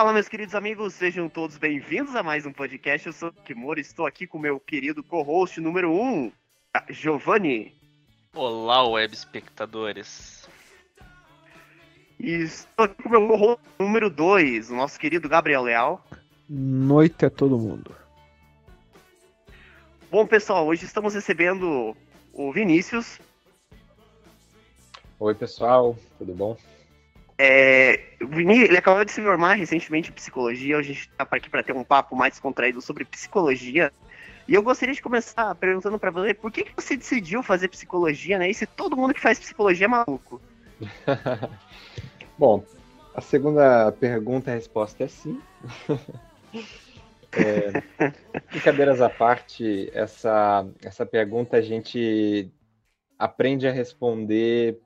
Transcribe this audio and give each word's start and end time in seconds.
Fala, 0.00 0.14
meus 0.14 0.28
queridos 0.28 0.54
amigos, 0.54 0.94
sejam 0.94 1.28
todos 1.28 1.58
bem-vindos 1.58 2.16
a 2.16 2.22
mais 2.22 2.46
um 2.46 2.52
podcast. 2.52 3.06
Eu 3.06 3.12
sou 3.12 3.28
o 3.28 3.32
Kimura 3.32 3.78
estou 3.78 4.06
aqui 4.06 4.26
com 4.26 4.38
meu 4.38 4.58
querido 4.58 5.04
co-host 5.04 5.60
número 5.60 5.92
1, 5.92 5.94
um, 6.02 6.32
Giovanni. 6.88 7.79
Olá, 8.34 8.86
web 8.88 9.12
espectadores. 9.12 10.48
Estou 12.18 12.84
aqui 12.84 13.02
com 13.02 13.08
o 13.08 13.12
meu 13.12 13.58
número 13.76 14.08
2, 14.08 14.70
o 14.70 14.76
nosso 14.76 15.00
querido 15.00 15.28
Gabriel 15.28 15.62
Leal. 15.62 16.04
Noite 16.48 17.26
a 17.26 17.30
todo 17.30 17.58
mundo. 17.58 17.94
Bom, 20.10 20.24
pessoal, 20.26 20.64
hoje 20.64 20.84
estamos 20.84 21.14
recebendo 21.14 21.96
o 22.32 22.52
Vinícius. 22.52 23.18
Oi, 25.18 25.34
pessoal, 25.34 25.96
tudo 26.16 26.32
bom? 26.32 26.56
É, 27.36 28.14
o 28.22 28.28
Vini, 28.28 28.60
ele 28.62 28.76
acabou 28.76 29.04
de 29.04 29.10
se 29.10 29.20
formar 29.20 29.54
recentemente 29.54 30.10
em 30.10 30.14
psicologia. 30.14 30.76
Hoje 30.76 30.90
a 30.90 30.94
gente 30.94 31.08
está 31.08 31.26
aqui 31.28 31.50
para 31.50 31.64
ter 31.64 31.72
um 31.72 31.82
papo 31.82 32.14
mais 32.14 32.38
contraído 32.38 32.80
sobre 32.80 33.04
psicologia. 33.04 33.92
E 34.50 34.54
eu 34.56 34.64
gostaria 34.64 34.92
de 34.92 35.00
começar 35.00 35.54
perguntando 35.54 35.96
para 35.96 36.10
você 36.10 36.34
por 36.34 36.50
que, 36.50 36.64
que 36.64 36.74
você 36.74 36.96
decidiu 36.96 37.40
fazer 37.40 37.68
psicologia, 37.68 38.36
né? 38.36 38.50
E 38.50 38.54
se 38.54 38.66
todo 38.66 38.96
mundo 38.96 39.14
que 39.14 39.20
faz 39.20 39.38
psicologia 39.38 39.84
é 39.84 39.88
maluco? 39.88 40.42
Bom, 42.36 42.64
a 43.14 43.20
segunda 43.20 43.92
pergunta, 43.92 44.50
a 44.50 44.54
resposta 44.54 45.04
é 45.04 45.06
sim. 45.06 45.40
é, 47.30 48.12
brincadeiras 48.50 49.00
à 49.00 49.08
parte, 49.08 49.88
essa, 49.94 50.66
essa 50.82 51.06
pergunta 51.06 51.56
a 51.56 51.62
gente 51.62 52.50
aprende 53.16 53.68
a 53.68 53.72
responder 53.72 54.80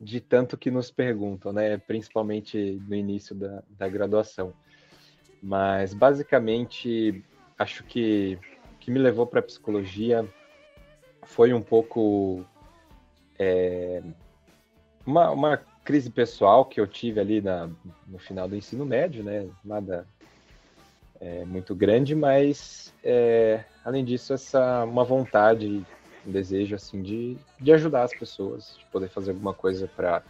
de 0.00 0.20
tanto 0.20 0.56
que 0.56 0.70
nos 0.70 0.92
perguntam, 0.92 1.52
né? 1.52 1.76
Principalmente 1.76 2.80
no 2.86 2.94
início 2.94 3.34
da, 3.34 3.64
da 3.68 3.88
graduação. 3.88 4.54
Mas 5.42 5.92
basicamente 5.92 7.24
acho 7.58 7.82
que 7.82 8.38
que 8.88 8.92
me 8.92 8.98
levou 8.98 9.26
para 9.26 9.42
psicologia 9.42 10.26
foi 11.24 11.52
um 11.52 11.60
pouco 11.60 12.42
é, 13.38 14.02
uma, 15.04 15.30
uma 15.30 15.60
crise 15.84 16.08
pessoal 16.08 16.64
que 16.64 16.80
eu 16.80 16.86
tive 16.86 17.20
ali 17.20 17.42
na, 17.42 17.68
no 18.06 18.18
final 18.18 18.48
do 18.48 18.56
ensino 18.56 18.86
médio, 18.86 19.22
né? 19.22 19.46
Nada 19.62 20.06
é, 21.20 21.44
muito 21.44 21.74
grande, 21.74 22.14
mas 22.14 22.94
é, 23.04 23.62
além 23.84 24.06
disso 24.06 24.32
essa 24.32 24.84
uma 24.84 25.04
vontade 25.04 25.84
um 26.26 26.32
desejo 26.32 26.74
assim 26.74 27.02
de, 27.02 27.36
de 27.60 27.72
ajudar 27.74 28.04
as 28.04 28.14
pessoas, 28.14 28.74
de 28.78 28.86
poder 28.86 29.10
fazer 29.10 29.32
alguma 29.32 29.52
coisa 29.52 29.86
para 29.86 30.22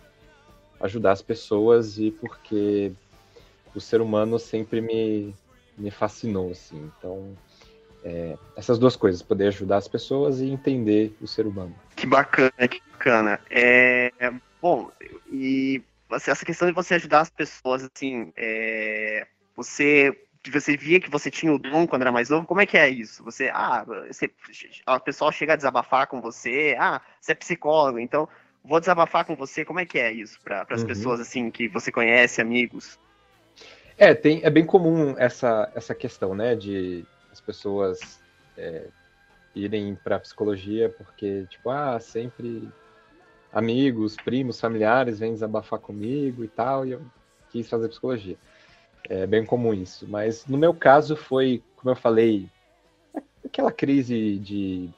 ajudar 0.80 1.12
as 1.12 1.22
pessoas 1.22 1.96
e 1.96 2.10
porque 2.10 2.90
o 3.72 3.80
ser 3.80 4.00
humano 4.00 4.36
sempre 4.36 4.80
me, 4.80 5.32
me 5.76 5.92
fascinou 5.92 6.50
assim. 6.50 6.90
Então, 6.98 7.36
é, 8.04 8.36
essas 8.56 8.78
duas 8.78 8.96
coisas, 8.96 9.22
poder 9.22 9.48
ajudar 9.48 9.78
as 9.78 9.88
pessoas 9.88 10.40
e 10.40 10.48
entender 10.48 11.16
o 11.20 11.26
ser 11.26 11.46
humano. 11.46 11.74
Que 11.96 12.06
bacana, 12.06 12.68
que 12.68 12.80
bacana. 12.92 13.40
É, 13.50 14.12
bom, 14.60 14.90
e 15.30 15.82
essa 16.10 16.44
questão 16.44 16.68
de 16.68 16.74
você 16.74 16.94
ajudar 16.94 17.20
as 17.20 17.30
pessoas, 17.30 17.84
assim, 17.84 18.32
é, 18.36 19.26
você 19.56 20.16
você 20.50 20.76
via 20.76 21.00
que 21.00 21.10
você 21.10 21.30
tinha 21.30 21.52
o 21.52 21.58
dom 21.58 21.86
quando 21.86 22.02
era 22.02 22.12
mais 22.12 22.30
novo, 22.30 22.46
como 22.46 22.60
é 22.60 22.66
que 22.66 22.78
é 22.78 22.88
isso? 22.88 23.22
Você, 23.24 23.50
ah, 23.52 23.84
você, 23.84 24.30
o 24.86 25.00
pessoal 25.00 25.30
chega 25.30 25.52
a 25.52 25.56
desabafar 25.56 26.06
com 26.06 26.22
você, 26.22 26.74
ah, 26.78 27.02
você 27.20 27.32
é 27.32 27.34
psicólogo, 27.34 27.98
então 27.98 28.26
vou 28.64 28.80
desabafar 28.80 29.24
com 29.24 29.36
você, 29.36 29.64
como 29.64 29.80
é 29.80 29.84
que 29.84 29.98
é 29.98 30.12
isso 30.12 30.40
para 30.42 30.66
as 30.70 30.80
uhum. 30.80 30.86
pessoas 30.86 31.20
assim 31.20 31.50
que 31.50 31.68
você 31.68 31.92
conhece, 31.92 32.40
amigos? 32.40 32.98
É, 33.96 34.14
tem, 34.14 34.40
é 34.42 34.48
bem 34.48 34.64
comum 34.64 35.14
essa, 35.18 35.70
essa 35.74 35.94
questão, 35.94 36.34
né, 36.34 36.54
de 36.54 37.04
as 37.38 37.40
pessoas 37.40 38.20
é, 38.56 38.88
irem 39.54 39.94
para 39.94 40.18
psicologia 40.18 40.88
porque, 40.88 41.46
tipo, 41.48 41.70
ah, 41.70 41.98
sempre 42.00 42.68
amigos, 43.52 44.16
primos, 44.16 44.60
familiares 44.60 45.18
vêm 45.18 45.32
desabafar 45.32 45.78
comigo 45.78 46.44
e 46.44 46.48
tal, 46.48 46.84
e 46.84 46.92
eu 46.92 47.02
quis 47.50 47.68
fazer 47.68 47.88
psicologia. 47.88 48.36
É 49.08 49.26
bem 49.26 49.44
comum 49.44 49.72
isso. 49.72 50.06
Mas 50.06 50.44
no 50.46 50.58
meu 50.58 50.74
caso 50.74 51.16
foi, 51.16 51.62
como 51.76 51.90
eu 51.90 51.96
falei, 51.96 52.48
aquela 53.44 53.72
crise 53.72 54.38
de 54.38 54.90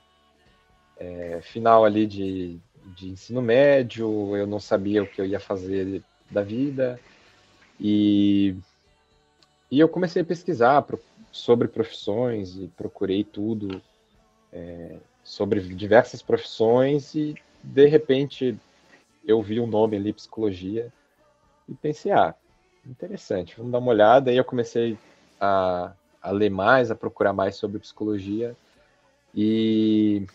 é, 0.97 1.41
final 1.43 1.85
ali 1.85 2.07
de, 2.07 2.59
de 2.97 3.11
ensino 3.11 3.41
médio, 3.41 4.37
eu 4.37 4.47
não 4.47 4.59
sabia 4.59 5.03
o 5.03 5.07
que 5.07 5.21
eu 5.21 5.27
ia 5.27 5.39
fazer 5.39 6.03
da 6.31 6.43
vida. 6.43 6.99
E, 7.79 8.57
e 9.71 9.79
eu 9.79 9.89
comecei 9.89 10.23
a 10.23 10.25
pesquisar 10.25 10.83
sobre 11.31 11.69
profissões 11.69 12.57
e 12.57 12.69
procurei 12.77 13.25
tudo 13.25 13.81
é, 14.53 14.97
sobre 15.23 15.61
diversas 15.61 16.23
profissões 16.23 17.15
e 17.15 17.35
de 17.63 17.87
repente 17.87 18.59
eu 19.25 19.41
vi 19.43 19.61
o 19.61 19.65
um 19.65 19.67
nome 19.67 19.97
ali, 19.97 20.13
psicologia, 20.13 20.93
e 21.69 21.75
pensei, 21.75 22.11
ah, 22.11 22.35
interessante, 22.87 23.55
vamos 23.57 23.73
dar 23.73 23.79
uma 23.79 23.91
olhada. 23.91 24.31
Aí 24.31 24.37
eu 24.37 24.45
comecei 24.45 24.99
a, 25.41 25.93
a 26.21 26.31
ler 26.31 26.51
mais, 26.51 26.91
a 26.91 26.97
procurar 26.97 27.33
mais 27.33 27.57
sobre 27.57 27.79
psicologia. 27.79 28.57
E, 29.35 30.27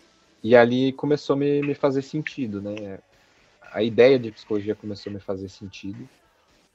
e 0.41 0.55
ali 0.55 0.93
começou 0.93 1.33
a 1.33 1.37
me, 1.37 1.61
me 1.61 1.73
fazer 1.73 2.01
sentido, 2.01 2.61
né? 2.61 2.99
A 3.73 3.83
ideia 3.83 4.17
de 4.17 4.31
psicologia 4.31 4.75
começou 4.75 5.09
a 5.09 5.13
me 5.13 5.19
fazer 5.19 5.49
sentido. 5.49 6.07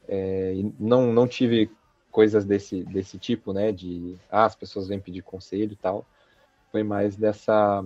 É, 0.07 0.53
não, 0.79 1.13
não 1.13 1.27
tive 1.27 1.71
coisas 2.11 2.45
desse, 2.45 2.83
desse 2.85 3.19
tipo, 3.19 3.53
né? 3.53 3.73
De, 3.73 4.17
ah, 4.31 4.45
as 4.45 4.55
pessoas 4.55 4.89
vêm 4.89 5.01
pedir 5.01 5.23
conselho 5.23 5.73
e 5.73 5.77
tal. 5.77 6.05
Foi 6.71 6.83
mais 6.83 7.17
dessa, 7.17 7.85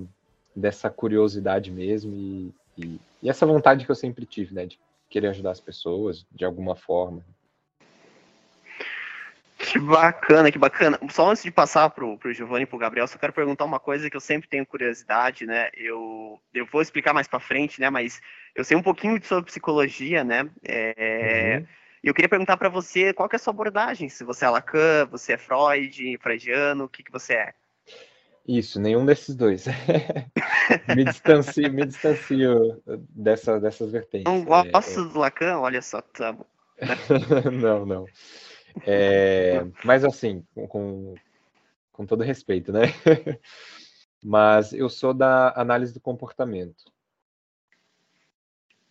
dessa 0.55 0.91
curiosidade 0.91 1.71
mesmo 1.71 2.15
e, 2.15 2.55
e, 2.77 3.01
e 3.23 3.29
essa 3.29 3.47
vontade 3.47 3.85
que 3.85 3.91
eu 3.91 3.97
sempre 3.97 4.27
tive, 4.27 4.55
né? 4.55 4.67
De 4.67 4.79
querer 5.09 5.29
ajudar 5.29 5.53
as 5.53 5.61
pessoas 5.61 6.27
de 6.33 6.45
alguma 6.45 6.75
forma. 6.75 7.23
Que 9.57 9.79
bacana, 9.79 10.53
que 10.53 10.59
bacana. 10.59 10.99
Só 11.11 11.31
antes 11.31 11.43
de 11.43 11.51
passar 11.51 11.89
pro, 11.91 12.19
pro 12.19 12.33
Giovanni 12.33 12.65
e 12.65 12.67
pro 12.67 12.79
Gabriel, 12.79 13.07
só 13.07 13.19
quero 13.19 13.33
perguntar 13.33 13.65
uma 13.65 13.81
coisa 13.81 14.11
que 14.11 14.17
eu 14.17 14.21
sempre 14.21 14.49
tenho 14.49 14.67
curiosidade, 14.67 15.47
né? 15.47 15.71
Eu, 15.75 16.39
eu 16.53 16.67
vou 16.67 16.83
explicar 16.83 17.15
mais 17.15 17.27
para 17.27 17.41
frente, 17.41 17.81
né? 17.81 17.89
Mas 17.89 18.21
eu 18.55 18.65
sei 18.65 18.77
um 18.77 18.83
pouquinho 18.83 19.23
sobre 19.25 19.47
psicologia, 19.47 20.23
né? 20.23 20.49
É, 20.63 21.59
uhum. 21.59 21.67
Eu 22.05 22.13
queria 22.13 22.29
perguntar 22.29 22.59
para 22.59 22.69
você 22.69 23.15
qual 23.15 23.27
que 23.27 23.35
é 23.35 23.39
a 23.39 23.41
sua 23.41 23.51
abordagem, 23.51 24.11
se 24.11 24.25
você 24.25 24.45
é 24.45 24.51
Lacan, 24.51 25.07
você 25.11 25.33
é 25.33 25.39
Freud, 25.39 26.19
freudiano, 26.19 26.85
o 26.85 26.89
que, 26.89 27.03
que 27.03 27.11
você 27.11 27.33
é? 27.33 27.55
Isso, 28.47 28.79
nenhum 28.79 29.07
desses 29.07 29.35
dois. 29.35 29.65
me, 30.95 31.03
distancio, 31.03 31.73
me 31.73 31.87
distancio 31.87 32.83
dessa, 33.09 33.59
dessas 33.59 33.91
vertentes. 33.91 34.31
Não 34.31 34.45
gosto 34.45 35.01
é, 35.01 35.03
é... 35.03 35.09
do 35.09 35.19
Lacan? 35.19 35.59
Olha 35.61 35.81
só, 35.81 36.03
tá 36.03 36.31
bom. 36.33 36.45
não, 37.59 37.87
não. 37.87 38.07
É, 38.87 39.65
mas 39.83 40.05
assim, 40.05 40.45
com, 40.69 41.15
com 41.91 42.05
todo 42.05 42.23
respeito, 42.23 42.71
né? 42.71 42.83
mas 44.23 44.75
eu 44.75 44.91
sou 44.91 45.15
da 45.15 45.55
análise 45.57 45.95
do 45.95 46.01
comportamento. 46.01 46.85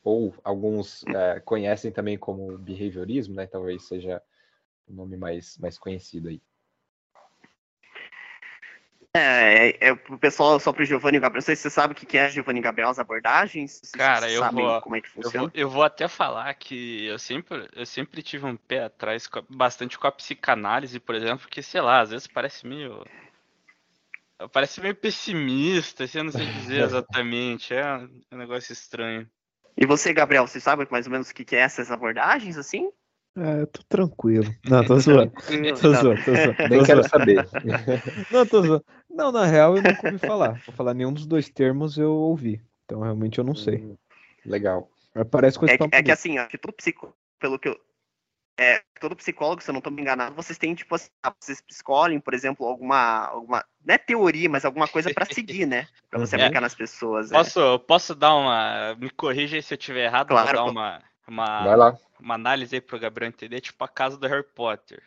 Ou 0.03 0.35
alguns 0.43 1.03
é, 1.07 1.39
conhecem 1.39 1.91
também 1.91 2.17
como 2.17 2.57
behaviorismo, 2.57 3.35
né? 3.35 3.47
Talvez 3.47 3.83
seja 3.87 4.21
o 4.87 4.93
nome 4.93 5.15
mais, 5.15 5.57
mais 5.57 5.77
conhecido 5.77 6.29
aí. 6.29 6.41
É, 9.15 9.69
é, 9.69 9.77
é 9.79 9.91
o 9.91 10.17
pessoal, 10.17 10.59
só 10.59 10.73
pro 10.73 10.83
Giovanni 10.83 11.19
Gabriel, 11.19 11.39
não 11.39 11.45
sei 11.45 11.55
se 11.55 11.61
você 11.61 11.69
sabe 11.69 11.93
o 11.93 11.95
que 11.95 12.17
é 12.17 12.29
Giovanni 12.29 12.59
Gabriel, 12.59 12.89
as 12.89 12.97
abordagens? 12.97 13.79
Cara, 13.93 14.29
eu 14.31 14.43
vou, 14.51 14.81
como 14.81 14.95
é 14.95 15.01
que 15.01 15.09
funciona? 15.09 15.35
Eu 15.37 15.41
vou, 15.41 15.51
eu 15.53 15.69
vou, 15.69 15.83
até 15.83 16.07
falar 16.07 16.51
que 16.55 17.05
eu 17.05 17.19
sempre, 17.19 17.69
eu 17.75 17.85
sempre 17.85 18.23
tive 18.23 18.47
um 18.47 18.57
pé 18.57 18.85
atrás 18.85 19.27
com, 19.27 19.43
bastante 19.47 19.99
com 19.99 20.07
a 20.07 20.11
psicanálise, 20.11 20.99
por 20.99 21.13
exemplo, 21.13 21.41
porque, 21.41 21.61
sei 21.61 21.79
lá, 21.79 22.01
às 22.01 22.09
vezes 22.09 22.25
parece 22.25 22.65
meio... 22.65 23.05
Parece 24.51 24.81
meio 24.81 24.95
pessimista, 24.95 26.05
assim, 26.05 26.17
eu 26.17 26.23
não 26.23 26.31
sei 26.31 26.47
dizer 26.47 26.81
exatamente, 26.83 27.71
é 27.71 27.95
um 28.31 28.37
negócio 28.37 28.73
estranho. 28.73 29.29
E 29.75 29.85
você, 29.85 30.13
Gabriel, 30.13 30.47
você 30.47 30.59
sabe 30.59 30.87
mais 30.89 31.05
ou 31.05 31.11
menos 31.11 31.29
o 31.29 31.33
que 31.33 31.55
é 31.55 31.59
essas 31.59 31.91
abordagens, 31.91 32.57
assim? 32.57 32.91
É, 33.35 33.65
tô 33.65 33.81
tranquilo. 33.89 34.53
Não, 34.63 34.85
tô 34.85 34.99
zoando. 34.99 35.31
tô 35.81 35.93
zoando, 35.93 36.23
tô 36.23 36.35
zoando. 36.35 36.55
Nem 36.69 36.83
quero 36.83 37.07
saber. 37.09 37.47
Não, 38.31 38.45
tô 38.45 38.61
zoando. 38.61 38.85
Não, 39.09 39.31
na 39.31 39.45
real 39.45 39.75
eu 39.75 39.81
nunca 39.81 40.05
ouvi 40.05 40.19
falar. 40.19 40.61
Vou 40.65 40.75
falar 40.75 40.93
nenhum 40.93 41.11
dos 41.11 41.25
dois 41.25 41.49
termos 41.49 41.97
eu 41.97 42.11
ouvi. 42.11 42.61
Então 42.85 43.01
realmente 43.01 43.39
eu 43.39 43.43
não 43.43 43.55
sei. 43.55 43.97
Legal. 44.45 44.87
Parece 45.31 45.57
coisa 45.57 45.73
é, 45.73 45.77
é 45.91 46.03
que 46.03 46.11
assim, 46.11 46.37
acho 46.37 46.49
que 46.49 46.57
todo 46.57 46.73
psico, 46.73 47.15
pelo 47.39 47.57
que 47.57 47.69
eu, 47.69 47.79
é, 48.57 48.83
todo 48.99 49.15
psicólogo, 49.15 49.61
se 49.61 49.69
eu 49.69 49.73
não 49.73 49.79
estou 49.79 49.91
me 49.91 50.01
enganado, 50.01 50.35
vocês 50.35 50.57
têm, 50.57 50.75
tipo 50.75 50.93
assim, 50.93 51.09
ah, 51.23 51.33
vocês 51.39 51.63
escolhem, 51.69 52.19
por 52.19 52.33
exemplo, 52.33 52.65
alguma, 52.65 53.27
alguma 53.27 53.65
não 53.83 53.95
é 53.95 53.97
teoria, 53.97 54.49
mas 54.49 54.63
alguma 54.63 54.87
coisa 54.87 55.13
para 55.13 55.25
seguir, 55.33 55.65
né? 55.65 55.87
Para 56.09 56.19
você 56.19 56.35
aplicar 56.35 56.61
nas 56.61 56.75
pessoas. 56.75 57.31
É. 57.31 57.35
Posso, 57.35 57.59
é. 57.59 57.77
posso 57.79 58.15
dar 58.15 58.35
uma, 58.35 58.95
me 58.95 59.09
corrija 59.09 59.61
se 59.61 59.73
eu 59.73 59.77
estiver 59.77 60.05
errado, 60.05 60.27
claro, 60.27 60.45
vou 60.45 60.65
dar 60.65 60.71
uma, 60.71 61.01
uma, 61.27 61.97
uma 62.19 62.35
análise 62.35 62.75
aí 62.75 62.81
pro 62.81 62.99
Gabriel 62.99 63.29
entender, 63.29 63.59
tipo 63.59 63.83
a 63.83 63.87
casa 63.87 64.17
do 64.17 64.27
Harry 64.27 64.45
Potter. 64.55 65.01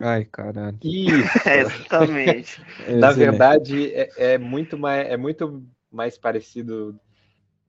Ai, 0.00 0.24
caralho. 0.24 0.78
Isso. 0.82 1.14
É, 1.48 1.60
exatamente. 1.60 2.60
Na 2.98 3.10
verdade, 3.12 3.92
é, 3.92 4.34
é, 4.34 4.38
muito 4.38 4.78
mais, 4.78 5.08
é 5.08 5.16
muito 5.16 5.66
mais 5.90 6.18
parecido 6.18 6.98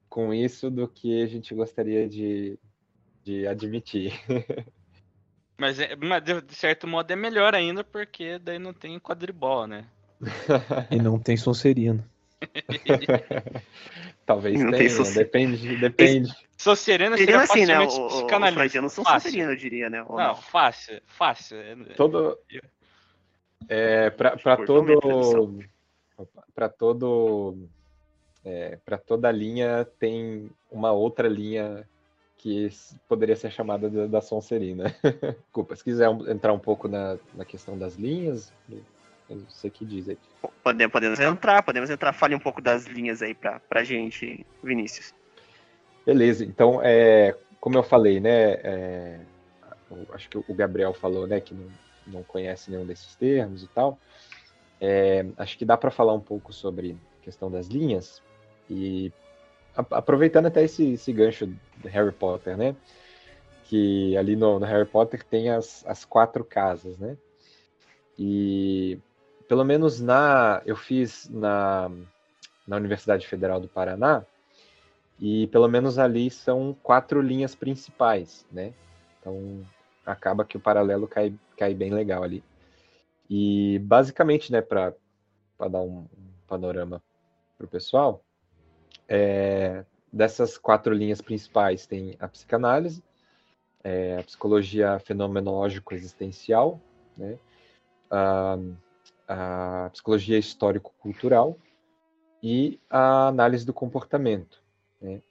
com 0.10 0.34
isso 0.34 0.70
do 0.70 0.88
que 0.88 1.22
a 1.22 1.28
gente 1.28 1.54
gostaria 1.54 2.08
de, 2.08 2.58
de 3.24 3.48
admitir. 3.48 4.14
Mas, 5.58 5.80
é, 5.80 5.96
mas 5.96 6.24
de 6.24 6.56
certo 6.56 6.88
modo 6.88 7.12
é 7.12 7.16
melhor 7.16 7.56
ainda, 7.56 7.84
porque 7.84 8.38
daí 8.40 8.60
não 8.60 8.74
tem 8.74 9.00
quadribol, 9.00 9.66
né? 9.66 9.86
e 10.92 10.98
não 10.98 11.20
tem 11.20 11.38
Sonserino. 11.38 12.04
Talvez 14.26 14.60
não 14.60 14.72
tenha, 14.72 14.90
tem 14.90 15.14
depende, 15.14 15.78
depende. 15.78 16.34
Sonserino 16.58 17.18
seria 17.18 17.42
assim, 17.42 17.66
né? 17.66 17.80
O, 17.80 17.84
o, 17.84 18.28
não 18.82 18.90
são 18.90 19.06
Sonserino, 19.06 19.52
eu 19.52 19.56
diria, 19.56 19.90
né? 19.90 20.04
Ou 20.04 20.18
não, 20.18 20.28
não, 20.28 20.36
fácil, 20.36 21.02
fácil. 21.06 21.58
Todo... 21.96 22.38
É, 23.70 24.10
para 24.10 24.58
todo... 24.66 25.64
Para 26.54 26.70
todo... 26.70 27.70
É, 28.44 28.78
para 28.86 28.98
toda 28.98 29.32
linha 29.32 29.88
tem 30.00 30.52
uma 30.70 30.92
outra 30.92 31.28
linha 31.28 31.88
que 32.46 32.70
poderia 33.10 33.36
ser 33.36 33.50
chamada 33.50 33.90
da, 33.90 34.06
da 34.06 34.22
Sonserina. 34.22 34.96
Desculpa, 35.42 35.76
se 35.76 35.84
quiser 35.84 36.08
entrar 36.28 36.54
um 36.54 36.60
pouco 36.60 36.88
na, 36.88 37.18
na 37.34 37.44
questão 37.44 37.76
das 37.76 37.96
linhas, 37.96 38.54
você 39.50 39.68
que 39.68 39.84
diz 39.84 40.08
aí. 40.08 40.18
Podemos, 40.64 40.92
podemos 40.92 41.20
entrar, 41.20 41.64
podemos 41.64 41.90
entrar. 41.90 42.14
Fale 42.14 42.36
um 42.36 42.40
pouco 42.40 42.62
das 42.62 42.86
linhas 42.86 43.24
aí 43.24 43.34
pra, 43.34 43.60
pra 43.62 43.84
gente, 43.84 44.46
Vinícius. 44.64 45.12
Beleza, 46.06 46.46
então, 46.46 46.80
é, 46.84 47.36
como 47.60 47.80
eu 47.80 47.84
falei, 47.84 48.20
né, 48.20 48.60
é, 48.64 49.20
acho 50.14 50.30
que 50.30 50.38
o 50.38 50.54
Gabriel 50.54 50.94
falou, 50.94 51.26
né, 51.26 51.42
que 51.42 51.56
não, 51.56 51.68
não 52.06 52.22
conhece 52.22 52.70
nenhum 52.70 52.86
desses 52.86 53.16
termos 53.16 53.64
e 53.64 53.68
tal, 53.70 53.98
é, 54.80 55.26
acho 55.36 55.58
que 55.58 55.66
dá 55.66 55.76
para 55.76 55.90
falar 55.90 56.14
um 56.14 56.20
pouco 56.20 56.54
sobre 56.54 56.96
a 57.20 57.24
questão 57.24 57.50
das 57.50 57.66
linhas, 57.66 58.22
e 58.70 59.12
aproveitando 59.76 60.48
até 60.48 60.64
esse, 60.64 60.94
esse 60.94 61.12
gancho 61.12 61.48
do 61.48 61.88
Harry 61.88 62.12
Potter, 62.12 62.58
né? 62.58 62.76
Que 63.66 64.16
ali 64.18 64.36
no, 64.36 64.60
no, 64.60 64.66
Harry 64.66 64.86
Potter 64.86 65.24
tem 65.24 65.50
as, 65.50 65.84
as 65.88 66.06
quatro 66.06 66.44
casas, 66.44 66.98
né? 66.98 67.18
E 68.18 69.00
pelo 69.48 69.64
menos 69.64 70.00
na. 70.00 70.62
Eu 70.66 70.76
fiz 70.76 71.30
na, 71.30 71.92
na 72.68 72.78
Universidade 72.78 73.28
Federal 73.28 73.60
do 73.60 73.68
Paraná, 73.68 74.26
e 75.20 75.48
pelo 75.48 75.68
menos 75.68 75.98
ali 75.98 76.30
são 76.30 76.76
quatro 76.84 77.22
linhas 77.22 77.56
principais, 77.56 78.46
né? 78.52 78.74
Então 79.20 79.66
acaba 80.06 80.46
que 80.46 80.58
o 80.58 80.60
paralelo 80.60 81.08
cai, 81.08 81.34
cai 81.58 81.74
bem 81.74 81.94
legal 81.94 82.24
ali. 82.24 82.44
E 83.30 83.80
basicamente, 83.80 84.52
né, 84.52 84.62
para 84.62 84.94
dar 85.60 85.82
um, 85.82 86.06
panorama 86.48 87.02
para 87.58 87.66
o 87.66 87.70
pessoal, 87.70 88.24
é, 89.08 89.84
dessas 90.12 90.58
quatro 90.58 90.94
linhas 90.94 91.22
principais 91.22 91.86
tem 91.86 92.16
a 92.20 92.28
psicanálise, 92.28 93.04
é, 93.84 94.18
a 94.18 94.24
psicologia 94.24 94.98
fenomenológico-existencial, 95.00 96.80
né, 97.18 97.38
a, 98.10 98.58
a 99.28 99.90
psicologia 99.92 100.38
histórico-cultural 100.38 101.58
e 102.42 102.80
a 102.90 103.28
análise 103.28 103.66
do 103.66 103.74
comportamento. 103.74 104.62
Né? 105.02 105.22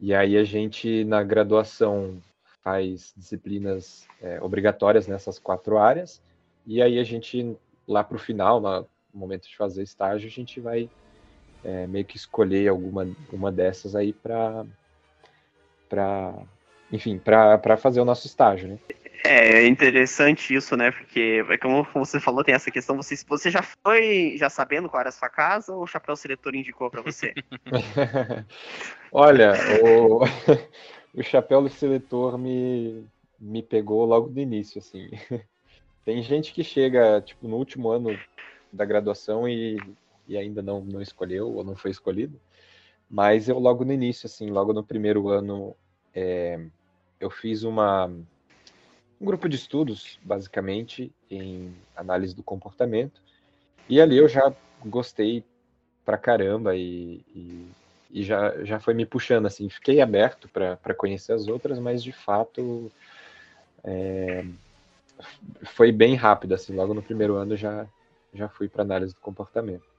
E 0.00 0.14
aí 0.14 0.36
a 0.36 0.44
gente, 0.44 1.04
na 1.04 1.22
graduação, 1.22 2.20
faz 2.62 3.12
disciplinas 3.16 4.06
é, 4.20 4.40
obrigatórias 4.42 5.06
nessas 5.06 5.38
quatro 5.38 5.78
áreas, 5.78 6.22
e 6.66 6.82
aí 6.82 6.98
a 6.98 7.04
gente, 7.04 7.56
lá 7.86 8.04
para 8.04 8.16
o 8.16 8.20
final, 8.20 8.60
no 8.60 8.86
momento 9.12 9.48
de 9.48 9.56
fazer 9.56 9.82
estágio, 9.82 10.28
a 10.28 10.30
gente 10.30 10.60
vai 10.60 10.88
é, 11.64 11.86
meio 11.86 12.04
que 12.04 12.16
escolher 12.16 12.68
alguma 12.68 13.08
uma 13.32 13.52
dessas 13.52 13.94
aí 13.94 14.12
para 14.12 14.64
para 15.88 16.34
enfim 16.90 17.18
para 17.18 17.76
fazer 17.76 18.00
o 18.00 18.04
nosso 18.04 18.26
estágio 18.26 18.68
né? 18.68 18.78
É 19.24 19.66
interessante 19.66 20.52
isso 20.52 20.76
né? 20.76 20.90
Porque 20.90 21.44
é 21.48 21.58
como 21.58 21.86
você 21.94 22.18
falou 22.18 22.42
tem 22.42 22.54
essa 22.54 22.70
questão 22.70 22.96
você 22.96 23.14
você 23.28 23.50
já 23.50 23.62
foi 23.62 24.36
já 24.36 24.50
sabendo 24.50 24.88
qual 24.88 25.00
era 25.00 25.10
a 25.10 25.12
sua 25.12 25.28
casa 25.28 25.74
ou 25.74 25.82
o 25.82 25.86
chapéu 25.86 26.16
seletor 26.16 26.54
indicou 26.54 26.90
para 26.90 27.02
você? 27.02 27.32
Olha 29.12 29.52
o, 29.82 30.24
o 31.14 31.22
chapéu 31.22 31.68
seletor 31.68 32.36
me 32.36 33.06
me 33.38 33.62
pegou 33.62 34.04
logo 34.04 34.28
do 34.28 34.40
início 34.40 34.78
assim. 34.78 35.10
Tem 36.04 36.20
gente 36.22 36.52
que 36.52 36.64
chega 36.64 37.20
tipo 37.20 37.46
no 37.46 37.56
último 37.56 37.88
ano 37.90 38.18
da 38.72 38.84
graduação 38.84 39.48
e 39.48 39.78
e 40.32 40.38
ainda 40.38 40.62
não, 40.62 40.80
não 40.80 41.02
escolheu 41.02 41.52
ou 41.52 41.62
não 41.62 41.76
foi 41.76 41.90
escolhido. 41.90 42.40
Mas 43.08 43.48
eu 43.48 43.58
logo 43.58 43.84
no 43.84 43.92
início, 43.92 44.26
assim, 44.26 44.48
logo 44.48 44.72
no 44.72 44.82
primeiro 44.82 45.28
ano, 45.28 45.76
é, 46.14 46.58
eu 47.20 47.30
fiz 47.30 47.62
uma, 47.62 48.06
um 48.06 49.24
grupo 49.24 49.46
de 49.46 49.56
estudos, 49.56 50.18
basicamente, 50.22 51.12
em 51.30 51.74
análise 51.94 52.34
do 52.34 52.42
comportamento. 52.42 53.20
E 53.86 54.00
ali 54.00 54.16
eu 54.16 54.26
já 54.26 54.54
gostei 54.86 55.44
pra 56.06 56.16
caramba 56.16 56.74
e, 56.74 57.22
e, 57.34 57.66
e 58.10 58.22
já, 58.22 58.64
já 58.64 58.80
foi 58.80 58.94
me 58.94 59.04
puxando, 59.04 59.44
assim. 59.44 59.68
Fiquei 59.68 60.00
aberto 60.00 60.48
para 60.48 60.94
conhecer 60.94 61.34
as 61.34 61.48
outras, 61.48 61.78
mas 61.78 62.02
de 62.02 62.12
fato 62.12 62.90
é, 63.84 64.46
foi 65.64 65.92
bem 65.92 66.14
rápido, 66.14 66.54
assim. 66.54 66.74
Logo 66.74 66.94
no 66.94 67.02
primeiro 67.02 67.34
ano 67.34 67.58
já, 67.58 67.86
já 68.32 68.48
fui 68.48 68.70
para 68.70 68.82
análise 68.82 69.14
do 69.14 69.20
comportamento. 69.20 69.91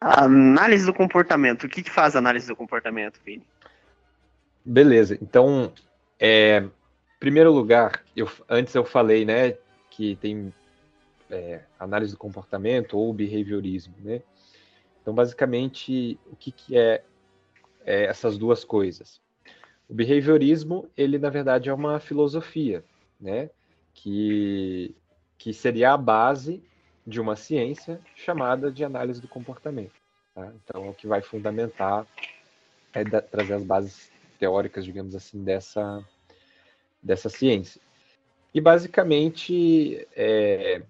A 0.00 0.24
análise 0.24 0.84
do 0.84 0.94
comportamento. 0.94 1.64
O 1.64 1.68
que, 1.68 1.82
que 1.82 1.90
faz 1.90 2.14
a 2.14 2.18
análise 2.18 2.46
do 2.46 2.56
comportamento, 2.56 3.20
Vini? 3.24 3.42
Beleza. 4.64 5.18
Então, 5.22 5.72
é, 6.18 6.64
primeiro 7.20 7.52
lugar, 7.52 8.02
eu, 8.14 8.28
antes 8.48 8.74
eu 8.74 8.84
falei, 8.84 9.24
né, 9.24 9.56
que 9.90 10.16
tem 10.16 10.52
é, 11.30 11.60
análise 11.78 12.12
do 12.12 12.18
comportamento 12.18 12.98
ou 12.98 13.12
behaviorismo, 13.12 13.94
né? 14.00 14.22
Então, 15.00 15.14
basicamente, 15.14 16.18
o 16.26 16.36
que, 16.36 16.50
que 16.50 16.76
é, 16.76 17.02
é 17.84 18.04
essas 18.06 18.36
duas 18.36 18.64
coisas? 18.64 19.20
O 19.88 19.94
behaviorismo, 19.94 20.90
ele 20.96 21.16
na 21.16 21.30
verdade 21.30 21.68
é 21.68 21.74
uma 21.74 22.00
filosofia, 22.00 22.84
né? 23.20 23.50
Que, 23.94 24.94
que 25.38 25.52
seria 25.52 25.92
a 25.92 25.96
base 25.96 26.62
de 27.06 27.20
uma 27.20 27.36
ciência 27.36 28.00
chamada 28.14 28.72
de 28.72 28.82
análise 28.84 29.20
do 29.20 29.28
comportamento. 29.28 29.92
Tá? 30.34 30.50
Então, 30.64 30.88
o 30.88 30.94
que 30.94 31.06
vai 31.06 31.20
fundamentar 31.22 32.04
é 32.92 33.04
da, 33.04 33.22
trazer 33.22 33.54
as 33.54 33.62
bases 33.62 34.10
teóricas, 34.38 34.84
digamos 34.84 35.14
assim, 35.14 35.44
dessa, 35.44 36.04
dessa 37.02 37.28
ciência. 37.28 37.80
E, 38.52 38.60
basicamente, 38.60 40.06
é, 40.16 40.82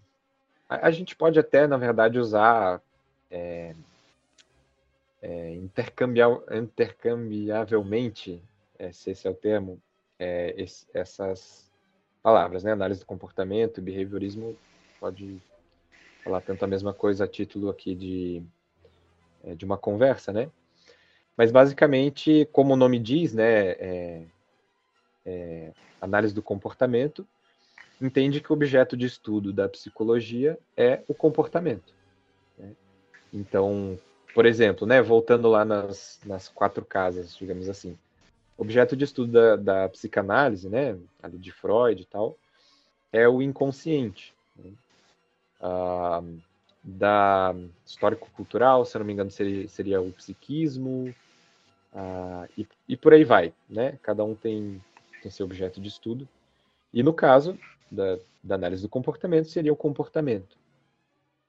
a, 0.69 0.87
a, 0.87 0.91
gente 0.91 1.15
pode 1.15 1.39
até, 1.39 1.67
na 1.67 1.77
verdade, 1.77 2.19
usar 2.19 2.81
é, 3.31 3.75
é, 5.21 5.55
intercambiavelmente, 5.55 8.43
é, 8.79 8.91
se 8.93 9.11
esse 9.11 9.27
é 9.27 9.31
o 9.31 9.35
termo, 9.35 9.79
é, 10.19 10.55
esse, 10.57 10.87
essas 10.95 11.71
palavras, 12.23 12.65
né? 12.65 12.73
Análise 12.73 13.01
do 13.01 13.07
comportamento 13.07 13.83
behaviorismo 13.83 14.57
pode 14.99 15.43
falar 16.27 16.41
tanto 16.41 16.65
a 16.65 16.69
mesma 16.69 16.93
coisa 16.93 17.25
a 17.25 17.29
título 17.29 17.71
aqui 17.71 17.95
de, 17.95 18.43
é, 19.45 19.55
de 19.55 19.65
uma 19.65 19.79
conversa, 19.79 20.33
né? 20.33 20.51
Mas 21.37 21.53
basicamente, 21.53 22.49
como 22.51 22.75
o 22.75 22.77
nome 22.77 22.99
diz, 22.99 23.33
né, 23.33 23.71
é, 23.71 24.23
é, 25.25 25.73
análise 26.01 26.35
do 26.35 26.43
comportamento, 26.43 27.25
entende 28.01 28.41
que 28.41 28.51
o 28.51 28.55
objeto 28.55 28.97
de 28.97 29.07
estudo 29.07 29.53
da 29.53 29.69
psicologia 29.69 30.59
é 30.77 31.03
o 31.07 31.15
comportamento. 31.15 31.95
Né? 32.59 32.73
Então, 33.33 33.97
por 34.35 34.47
exemplo, 34.47 34.85
né, 34.85 35.01
voltando 35.01 35.49
lá 35.49 35.65
nas, 35.65 36.19
nas 36.27 36.49
quatro 36.49 36.85
casas, 36.85 37.37
digamos 37.37 37.69
assim, 37.69 37.97
objeto 38.59 38.97
de 38.97 39.05
estudo 39.05 39.31
da, 39.31 39.57
da 39.57 39.89
psicanálise, 39.91 40.69
né, 40.69 40.99
de 41.35 41.53
Freud 41.53 42.03
e 42.03 42.07
tal, 42.07 42.37
é 43.13 43.29
o 43.29 43.41
inconsciente. 43.41 44.36
Uh, 45.61 46.39
da 46.83 47.55
histórico-cultural, 47.85 48.85
se 48.85 48.97
não 48.99 49.05
me 49.05 49.13
engano, 49.13 49.31
seria, 49.31 49.69
seria 49.69 50.01
o 50.01 50.13
psiquismo, 50.13 51.13
Ah, 51.93 52.47
e, 52.59 52.67
e, 52.89 52.97
por 52.97 53.15
aí 53.15 53.25
vai, 53.25 53.55
né? 53.69 53.99
Cada 54.03 54.23
um 54.25 54.35
tem, 54.35 54.83
tem 55.23 55.31
seu 55.31 55.47
objeto 55.47 55.81
de 55.81 55.89
estudo. 55.89 56.29
E 56.93 57.03
no 57.03 57.15
caso 57.15 57.59
da, 57.91 58.19
da 58.43 58.55
análise 58.57 58.83
do 58.83 58.89
comportamento, 58.89 59.49
seria 59.49 59.73
o 59.73 59.77
comportamento. 59.77 60.59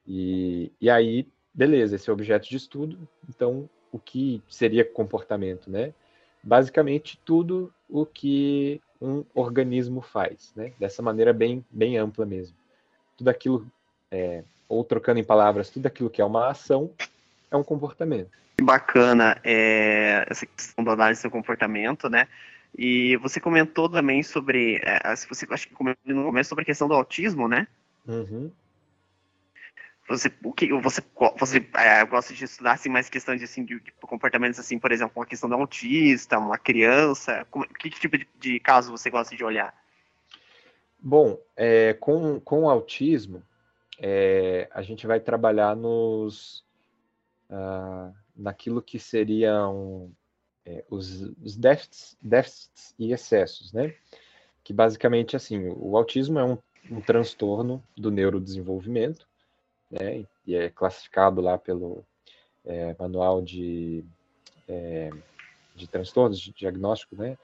E, 0.08 0.72
e 0.80 0.90
aí, 0.90 1.28
beleza, 1.54 1.96
esse 1.96 2.10
é 2.10 2.12
o 2.12 2.16
objeto 2.16 2.50
de 2.50 2.56
estudo, 2.58 2.98
então 3.30 3.70
o 3.92 4.00
que 4.00 4.42
seria 4.50 4.86
comportamento, 4.86 5.70
né? 5.70 5.94
Basicamente 6.44 7.20
tudo 7.26 7.74
o 7.90 8.06
que 8.06 8.82
um 9.02 9.26
organismo 9.36 10.02
faz, 10.02 10.54
né? 10.56 10.74
Dessa 10.80 11.02
maneira 11.02 11.34
bem, 11.34 11.66
bem 11.70 11.98
ampla 11.98 12.26
mesmo. 12.26 12.56
Tudo 13.18 13.30
aquilo, 13.30 13.70
é, 14.12 14.44
ou 14.68 14.84
trocando 14.84 15.20
em 15.20 15.24
palavras, 15.24 15.70
tudo 15.70 15.86
aquilo 15.86 16.10
que 16.10 16.22
é 16.22 16.26
uma 16.26 16.50
ação 16.50 16.92
é 17.52 17.56
um 17.56 17.64
comportamento. 17.64 18.30
Bacana 18.62 19.40
é, 19.44 20.26
essa 20.30 20.46
questão 20.46 20.84
da 20.84 20.94
análise 20.94 21.24
do 21.24 21.30
comportamento, 21.30 22.10
né? 22.10 22.28
E 22.78 23.16
você 23.18 23.40
comentou 23.40 23.90
também 23.90 24.24
sobre, 24.24 24.82
é, 24.84 25.16
você 25.30 25.48
acho 25.50 25.68
que 25.68 25.74
comentou 25.74 26.14
no 26.14 26.26
começo 26.26 26.50
sobre 26.50 26.64
a 26.64 26.66
questão 26.66 26.88
do 26.88 26.94
autismo, 26.94 27.48
né? 27.48 27.68
Uhum. 28.08 28.52
Você, 30.08 30.32
o 30.42 30.54
que 30.54 30.72
você, 30.74 31.02
você 31.38 31.68
é, 31.76 32.06
gosta 32.06 32.34
de 32.34 32.46
estudar 32.46 32.74
assim, 32.74 32.88
mais 32.88 33.10
questões 33.10 33.40
de, 33.40 33.46
assim, 33.46 33.66
de, 33.66 33.80
de, 33.80 33.92
comportamentos 34.00 34.58
assim, 34.58 34.80
por 34.80 34.92
exemplo, 34.92 35.14
uma 35.18 35.26
questão 35.26 35.50
do 35.50 35.56
autista, 35.56 36.40
uma 36.40 36.58
criança? 36.58 37.46
Como, 37.52 37.68
que 37.68 37.90
tipo 37.90 38.18
de, 38.18 38.28
de, 38.40 38.60
caso 38.60 38.90
você 38.90 39.10
gosta 39.10 39.36
de 39.36 39.44
olhar? 39.44 39.74
Bom, 40.98 41.38
é, 41.58 41.94
com, 41.94 42.40
com 42.40 42.64
o 42.64 42.70
autismo, 42.70 43.44
é, 43.98 44.68
a 44.72 44.82
gente 44.82 45.08
vai 45.08 45.20
trabalhar 45.20 45.75
nos 45.75 46.63
uh, 47.50 48.13
naquilo 48.36 48.82
que 48.82 49.00
seriam 49.00 50.12
é, 50.66 50.84
os, 50.89 51.22
os 51.44 51.56
déficits, 51.56 52.18
déficits 52.22 52.94
e 53.00 53.12
excessos, 53.12 53.74
né? 53.74 53.94
Que 54.63 54.74
basicamente 54.74 55.36
assim, 55.36 55.70
o 55.75 55.98
autismo 55.98 56.39
é 56.39 56.44
um, 56.44 56.58
um 56.92 57.01
transtorno 57.01 57.84
do 57.96 58.12
neurodesenvolvimento 58.12 59.27
né, 59.89 60.25
e 60.46 60.56
é 60.56 60.70
classificado 60.70 61.42
lá 61.42 61.58
pelo 61.58 62.04
é, 62.66 62.96
manual 63.00 63.42
de, 63.42 64.04
é, 64.68 65.10
de 65.74 65.88
transtornos 65.88 66.39
de 66.39 66.51
diagnóstico 66.51 67.16
né, 67.16 67.38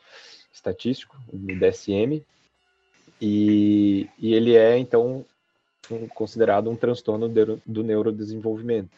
estatístico, 0.51 1.17
do 1.31 1.57
DSM, 1.57 2.21
e, 3.21 4.09
e 4.17 4.33
ele 4.33 4.55
é, 4.55 4.77
então, 4.77 5.25
considerado 6.13 6.69
um 6.69 6.75
transtorno 6.75 7.29
do 7.65 7.83
neurodesenvolvimento. 7.83 8.89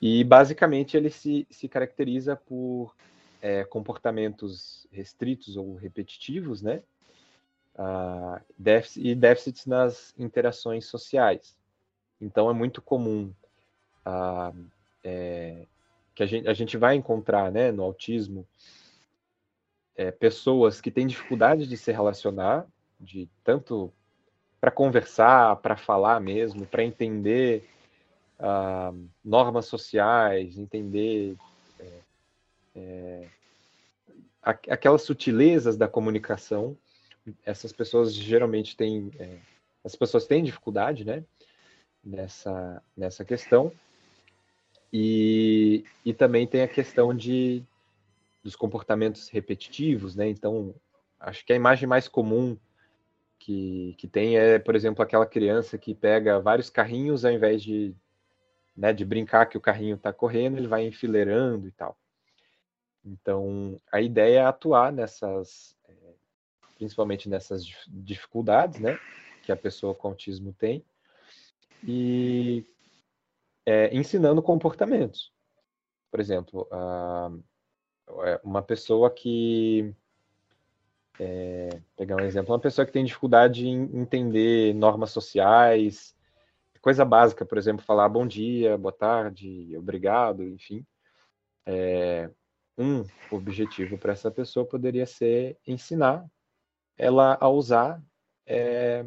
E, 0.00 0.22
basicamente, 0.22 0.96
ele 0.96 1.10
se, 1.10 1.46
se 1.50 1.68
caracteriza 1.68 2.36
por 2.36 2.94
é, 3.42 3.64
comportamentos 3.64 4.86
restritos 4.92 5.56
ou 5.56 5.74
repetitivos, 5.74 6.62
né? 6.62 6.82
Ah, 7.76 8.40
déficit, 8.58 9.06
e 9.06 9.14
déficits 9.14 9.66
nas 9.66 10.12
interações 10.18 10.86
sociais. 10.86 11.56
Então 12.20 12.50
é 12.50 12.52
muito 12.52 12.82
comum 12.82 13.32
ah, 14.04 14.52
é, 15.04 15.64
que 16.14 16.24
a 16.24 16.26
gente, 16.26 16.48
a 16.48 16.54
gente 16.54 16.76
vai 16.76 16.96
encontrar 16.96 17.52
né, 17.52 17.70
no 17.70 17.84
autismo 17.84 18.44
é, 19.94 20.10
pessoas 20.10 20.80
que 20.80 20.90
têm 20.90 21.06
dificuldade 21.06 21.68
de 21.68 21.76
se 21.76 21.92
relacionar, 21.92 22.66
de 22.98 23.28
tanto 23.44 23.92
para 24.60 24.70
conversar, 24.70 25.56
para 25.56 25.76
falar 25.76 26.20
mesmo, 26.20 26.66
para 26.66 26.84
entender 26.84 27.68
ah, 28.38 28.92
normas 29.24 29.66
sociais, 29.66 30.58
entender 30.58 31.36
é, 31.78 32.00
é 32.76 33.28
aquelas 34.42 35.02
sutilezas 35.02 35.76
da 35.76 35.86
comunicação. 35.86 36.76
Essas 37.44 37.72
pessoas 37.72 38.14
geralmente 38.14 38.76
têm, 38.76 39.10
é, 39.18 39.38
as 39.84 39.94
pessoas 39.94 40.26
têm 40.26 40.42
dificuldade, 40.42 41.04
né? 41.04 41.22
nessa, 42.04 42.82
nessa 42.96 43.24
questão. 43.24 43.72
E, 44.92 45.84
e 46.04 46.14
também 46.14 46.46
tem 46.46 46.62
a 46.62 46.68
questão 46.68 47.14
de, 47.14 47.62
dos 48.42 48.56
comportamentos 48.56 49.28
repetitivos, 49.28 50.16
né? 50.16 50.28
Então, 50.28 50.74
acho 51.20 51.44
que 51.44 51.52
a 51.52 51.56
imagem 51.56 51.86
mais 51.86 52.08
comum 52.08 52.56
que, 53.38 53.94
que 53.98 54.06
tem 54.08 54.36
é, 54.36 54.58
por 54.58 54.74
exemplo, 54.74 55.02
aquela 55.02 55.26
criança 55.26 55.78
que 55.78 55.94
pega 55.94 56.40
vários 56.40 56.70
carrinhos 56.70 57.24
ao 57.24 57.32
invés 57.32 57.62
de, 57.62 57.94
né, 58.76 58.92
de 58.92 59.04
brincar 59.04 59.46
que 59.46 59.56
o 59.56 59.60
carrinho 59.60 59.96
está 59.96 60.12
correndo, 60.12 60.56
ele 60.56 60.66
vai 60.66 60.86
enfileirando 60.86 61.66
e 61.66 61.72
tal. 61.72 61.96
Então, 63.04 63.80
a 63.90 64.00
ideia 64.00 64.40
é 64.40 64.44
atuar 64.44 64.92
nessas, 64.92 65.76
é, 65.88 65.94
principalmente 66.76 67.28
nessas 67.28 67.64
dificuldades, 67.86 68.80
né, 68.80 68.98
que 69.42 69.52
a 69.52 69.56
pessoa 69.56 69.94
com 69.94 70.08
autismo 70.08 70.52
tem, 70.52 70.84
e 71.82 72.64
é, 73.64 73.94
ensinando 73.94 74.42
comportamentos. 74.42 75.32
Por 76.10 76.20
exemplo, 76.20 76.68
é, 78.24 78.40
uma 78.42 78.62
pessoa 78.62 79.10
que. 79.10 79.94
É, 81.20 81.80
pegar 81.96 82.16
um 82.16 82.24
exemplo, 82.24 82.52
uma 82.52 82.60
pessoa 82.60 82.86
que 82.86 82.92
tem 82.92 83.04
dificuldade 83.04 83.66
em 83.66 83.82
entender 83.96 84.72
normas 84.74 85.10
sociais, 85.10 86.16
coisa 86.80 87.04
básica, 87.04 87.44
por 87.44 87.58
exemplo, 87.58 87.84
falar 87.84 88.08
bom 88.08 88.26
dia, 88.26 88.78
boa 88.78 88.92
tarde, 88.92 89.76
obrigado, 89.76 90.44
enfim. 90.44 90.86
É, 91.66 92.30
um 92.78 93.04
objetivo 93.30 93.98
para 93.98 94.12
essa 94.12 94.30
pessoa 94.30 94.64
poderia 94.64 95.04
ser 95.04 95.58
ensinar 95.66 96.24
ela 96.96 97.36
a 97.40 97.48
usar 97.48 98.02
é, 98.46 99.04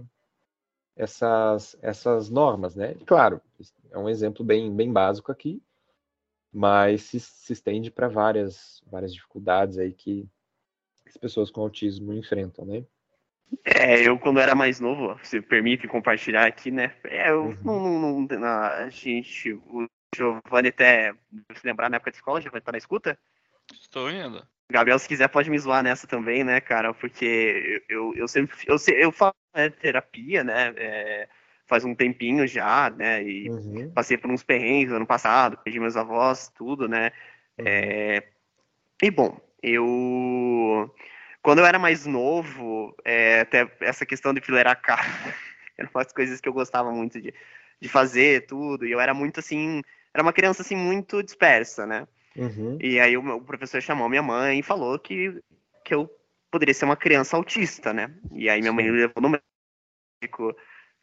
essas, 0.95 1.75
essas 1.81 2.29
normas, 2.29 2.75
né? 2.75 2.93
claro, 3.05 3.41
é 3.89 3.97
um 3.97 4.09
exemplo 4.09 4.45
bem, 4.45 4.73
bem 4.73 4.91
básico 4.91 5.31
aqui, 5.31 5.63
mas 6.51 7.03
se, 7.03 7.19
se 7.19 7.53
estende 7.53 7.89
para 7.89 8.07
várias, 8.07 8.83
várias 8.85 9.13
dificuldades 9.13 9.77
aí 9.77 9.93
que 9.93 10.29
as 11.11 11.17
pessoas 11.17 11.51
com 11.51 11.61
autismo 11.61 12.13
enfrentam, 12.13 12.65
né? 12.65 12.83
É, 13.65 14.07
eu 14.07 14.17
quando 14.17 14.39
era 14.39 14.55
mais 14.55 14.79
novo, 14.79 15.19
se 15.23 15.41
permite 15.41 15.87
compartilhar 15.87 16.47
aqui, 16.47 16.71
né? 16.71 16.95
É, 17.03 17.31
eu 17.31 17.43
uhum. 17.43 17.55
não, 17.63 17.99
não, 17.99 18.39
não, 18.39 18.47
a 18.47 18.89
gente, 18.89 19.51
o 19.51 19.85
Giovanni 20.15 20.69
até, 20.69 21.13
se 21.55 21.67
lembrar 21.67 21.89
na 21.89 21.97
época 21.97 22.11
de 22.11 22.17
escola, 22.17 22.39
Giovanni 22.39 22.63
tá 22.63 22.71
na 22.71 22.77
escuta? 22.77 23.19
Estou 23.73 24.09
indo. 24.09 24.41
Gabriel, 24.71 24.97
se 24.97 25.07
quiser, 25.07 25.27
pode 25.27 25.49
me 25.49 25.59
zoar 25.59 25.83
nessa 25.83 26.07
também, 26.07 26.45
né, 26.45 26.61
cara? 26.61 26.93
Porque 26.93 27.83
eu, 27.89 28.13
eu 28.15 28.25
sempre. 28.25 28.55
Eu, 28.65 28.77
eu 28.95 29.11
faço 29.11 29.35
né, 29.53 29.69
terapia, 29.69 30.45
né? 30.45 30.73
É, 30.77 31.27
faz 31.67 31.83
um 31.83 31.93
tempinho 31.93 32.47
já, 32.47 32.89
né? 32.89 33.21
E 33.21 33.49
uhum. 33.49 33.91
passei 33.91 34.17
por 34.17 34.31
uns 34.31 34.43
perrengues 34.43 34.93
ano 34.93 35.05
passado, 35.05 35.57
perdi 35.57 35.77
meus 35.77 35.97
avós, 35.97 36.49
tudo, 36.55 36.87
né? 36.87 37.11
Uhum. 37.59 37.65
É, 37.67 38.23
e 39.03 39.11
bom, 39.11 39.37
eu. 39.61 40.93
Quando 41.41 41.59
eu 41.59 41.65
era 41.65 41.79
mais 41.79 42.05
novo, 42.05 42.95
é, 43.03 43.41
até 43.41 43.69
essa 43.81 44.05
questão 44.05 44.33
de 44.33 44.41
fileirar 44.41 44.79
carro, 44.81 45.33
eram 45.77 45.89
umas 45.93 46.11
coisas 46.11 46.39
que 46.39 46.47
eu 46.47 46.53
gostava 46.53 46.91
muito 46.91 47.19
de, 47.19 47.33
de 47.79 47.89
fazer, 47.89 48.45
tudo. 48.45 48.85
E 48.85 48.91
eu 48.91 48.99
era 48.99 49.13
muito 49.13 49.39
assim. 49.39 49.81
Era 50.13 50.23
uma 50.23 50.33
criança 50.33 50.61
assim 50.61 50.75
muito 50.75 51.23
dispersa, 51.23 51.85
né? 51.85 52.07
Uhum. 52.35 52.77
E 52.79 52.99
aí 52.99 53.17
o, 53.17 53.35
o, 53.35 53.41
professor 53.41 53.81
chamou 53.81 54.07
minha 54.07 54.21
mãe 54.21 54.59
e 54.59 54.63
falou 54.63 54.97
que, 54.97 55.41
que 55.83 55.93
eu 55.93 56.09
poderia 56.49 56.73
ser 56.73 56.85
uma 56.85 56.95
criança 56.95 57.35
autista, 57.35 57.93
né? 57.93 58.13
E 58.33 58.49
aí 58.49 58.61
minha 58.61 58.73
mãe 58.73 58.85
me 58.85 58.91
levou 58.91 59.21
no 59.21 59.29
médico. 60.21 60.55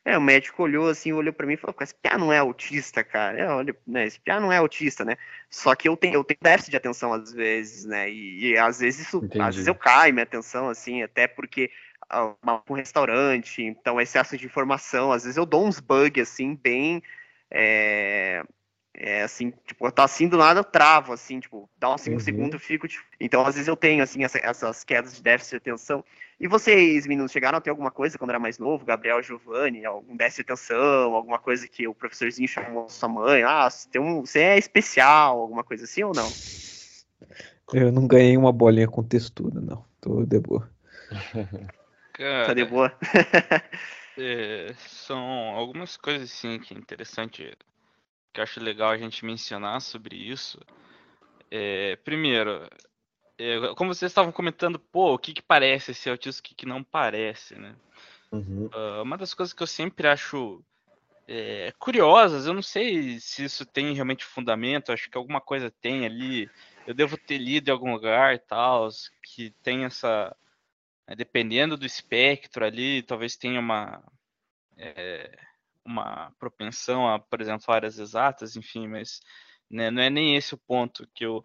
É, 0.08 0.16
o 0.16 0.22
médico 0.22 0.62
olhou 0.62 0.88
assim, 0.88 1.12
olhou 1.12 1.34
para 1.34 1.46
mim 1.46 1.52
e 1.52 1.56
falou: 1.58 1.76
esse 1.82 1.94
piá 1.94 2.16
não 2.16 2.32
é 2.32 2.38
autista, 2.38 3.04
cara. 3.04 3.38
É, 3.38 3.46
olha, 3.46 3.76
né, 3.86 4.06
esse 4.06 4.18
piá 4.18 4.40
não 4.40 4.50
é 4.50 4.56
autista, 4.56 5.04
né? 5.04 5.18
Só 5.50 5.74
que 5.74 5.86
eu 5.86 5.98
tenho, 5.98 6.14
eu 6.14 6.24
tenho 6.24 6.38
déficit 6.40 6.70
de 6.70 6.76
atenção 6.78 7.12
às 7.12 7.30
vezes, 7.30 7.84
né? 7.84 8.10
E, 8.10 8.52
e 8.52 8.56
às 8.56 8.80
vezes 8.80 9.06
isso, 9.06 9.18
Entendi. 9.18 9.40
às 9.42 9.54
vezes 9.54 9.68
eu 9.68 9.74
caio 9.74 10.14
minha 10.14 10.22
atenção, 10.22 10.70
assim, 10.70 11.02
até 11.02 11.26
porque 11.28 11.70
um 12.66 12.72
restaurante, 12.72 13.62
então 13.62 14.00
excesso 14.00 14.34
de 14.38 14.46
informação, 14.46 15.12
às 15.12 15.24
vezes 15.24 15.36
eu 15.36 15.44
dou 15.44 15.66
uns 15.66 15.78
bugs 15.78 16.22
assim, 16.30 16.54
bem. 16.54 17.02
É, 17.50 18.42
é 18.94 19.22
assim, 19.22 19.52
tipo, 19.66 19.86
eu 19.86 19.92
tô 19.92 20.00
assim 20.00 20.26
do 20.26 20.38
nada, 20.38 20.60
eu 20.60 20.64
travo, 20.64 21.12
assim, 21.12 21.38
tipo, 21.38 21.68
dá 21.76 21.94
uns 21.94 22.00
5 22.00 22.14
uhum. 22.14 22.20
segundos, 22.20 22.54
eu 22.54 22.60
fico, 22.60 22.88
tipo... 22.88 23.04
Então, 23.20 23.46
às 23.46 23.54
vezes 23.54 23.68
eu 23.68 23.76
tenho, 23.76 24.02
assim, 24.02 24.24
essa, 24.24 24.38
essas 24.38 24.82
quedas 24.82 25.14
de 25.14 25.22
déficit 25.22 25.50
de 25.52 25.56
atenção. 25.56 26.04
E 26.40 26.47
vocês, 26.47 27.04
meninos, 27.04 27.33
chegaram 27.33 27.59
a 27.59 27.61
ter 27.61 27.71
alguma 27.71 27.90
coisa 27.90 28.16
quando 28.16 28.30
era 28.30 28.38
mais 28.38 28.59
novo? 28.59 28.85
Gabriel, 28.85 29.21
Giovanni, 29.23 29.85
algum 29.85 30.16
déficit 30.16 30.47
de 30.47 30.52
atenção, 30.52 31.14
alguma 31.14 31.38
coisa 31.38 31.66
que 31.66 31.88
o 31.88 31.95
professorzinho 31.95 32.47
chamou 32.47 32.88
sua 32.88 33.09
mãe? 33.09 33.42
Ah, 33.42 33.68
você, 33.68 33.88
tem 33.88 34.00
um, 34.00 34.25
você 34.25 34.40
é 34.40 34.59
especial, 34.59 35.40
alguma 35.40 35.64
coisa 35.64 35.83
assim 35.85 36.04
ou 36.04 36.14
não? 36.14 36.28
Eu 37.73 37.90
não 37.90 38.07
ganhei 38.07 38.37
uma 38.37 38.52
bolinha 38.52 38.87
com 38.87 39.02
textura, 39.02 39.61
não. 39.61 39.85
Tô 40.00 40.25
de 40.25 40.38
boa. 40.38 40.71
Cara, 42.12 42.47
tá 42.47 42.54
de 42.54 42.64
boa? 42.64 42.92
é, 44.16 44.73
são 44.87 45.21
algumas 45.21 45.97
coisas, 45.97 46.30
assim, 46.30 46.61
que 46.61 46.73
é 46.73 46.78
interessante 46.78 47.57
que 48.33 48.40
eu 48.40 48.45
acho 48.45 48.61
legal 48.61 48.90
a 48.90 48.99
gente 48.99 49.25
mencionar 49.25 49.80
sobre 49.80 50.16
isso 50.16 50.61
É, 51.50 51.97
primeiro, 51.97 52.68
como 53.76 53.95
vocês 53.95 54.11
estavam 54.11 54.33
comentando, 54.33 54.78
pô, 54.78 55.14
o 55.14 55.18
que, 55.18 55.33
que 55.33 55.42
parece 55.42 55.95
ser 55.95 56.11
autista, 56.11 56.40
o 56.40 56.42
que, 56.42 56.54
que 56.54 56.66
não 56.66 56.83
parece, 56.83 57.54
né? 57.54 57.76
Uhum. 58.33 58.66
Uh, 58.66 59.02
uma 59.02 59.16
das 59.16 59.33
coisas 59.33 59.52
que 59.52 59.62
eu 59.62 59.66
sempre 59.66 60.09
acho 60.09 60.62
é, 61.26 61.73
curiosas, 61.78 62.47
eu 62.47 62.54
não 62.54 62.62
sei 62.62 63.21
se 63.21 63.45
isso 63.45 63.66
tem 63.66 63.92
realmente 63.92 64.25
fundamento, 64.25 64.90
acho 64.90 65.11
que 65.11 65.18
alguma 65.18 65.40
coisa 65.40 65.71
tem 65.71 66.07
ali, 66.07 66.50
eu 66.87 66.95
devo 66.95 67.18
ter 67.18 67.37
lido 67.37 67.68
em 67.68 67.73
algum 67.73 67.92
lugar 67.92 68.35
e 68.35 68.38
tal, 68.38 68.88
que 69.23 69.50
tem 69.62 69.85
essa. 69.85 70.35
Né, 71.07 71.14
dependendo 71.14 71.76
do 71.76 71.87
espectro 71.87 72.64
ali, 72.64 73.02
talvez 73.02 73.37
tenha 73.37 73.61
uma. 73.61 74.02
É, 74.76 75.38
uma 75.85 76.33
propensão 76.38 77.09
a, 77.09 77.18
por 77.18 77.40
exemplo, 77.40 77.73
áreas 77.73 77.99
exatas, 77.99 78.57
enfim, 78.57 78.87
mas 78.87 79.23
né, 79.71 79.90
não 79.90 80.02
é 80.02 80.11
nem 80.11 80.37
esse 80.37 80.54
o 80.54 80.59
ponto 80.59 81.09
que 81.14 81.25
eu 81.25 81.45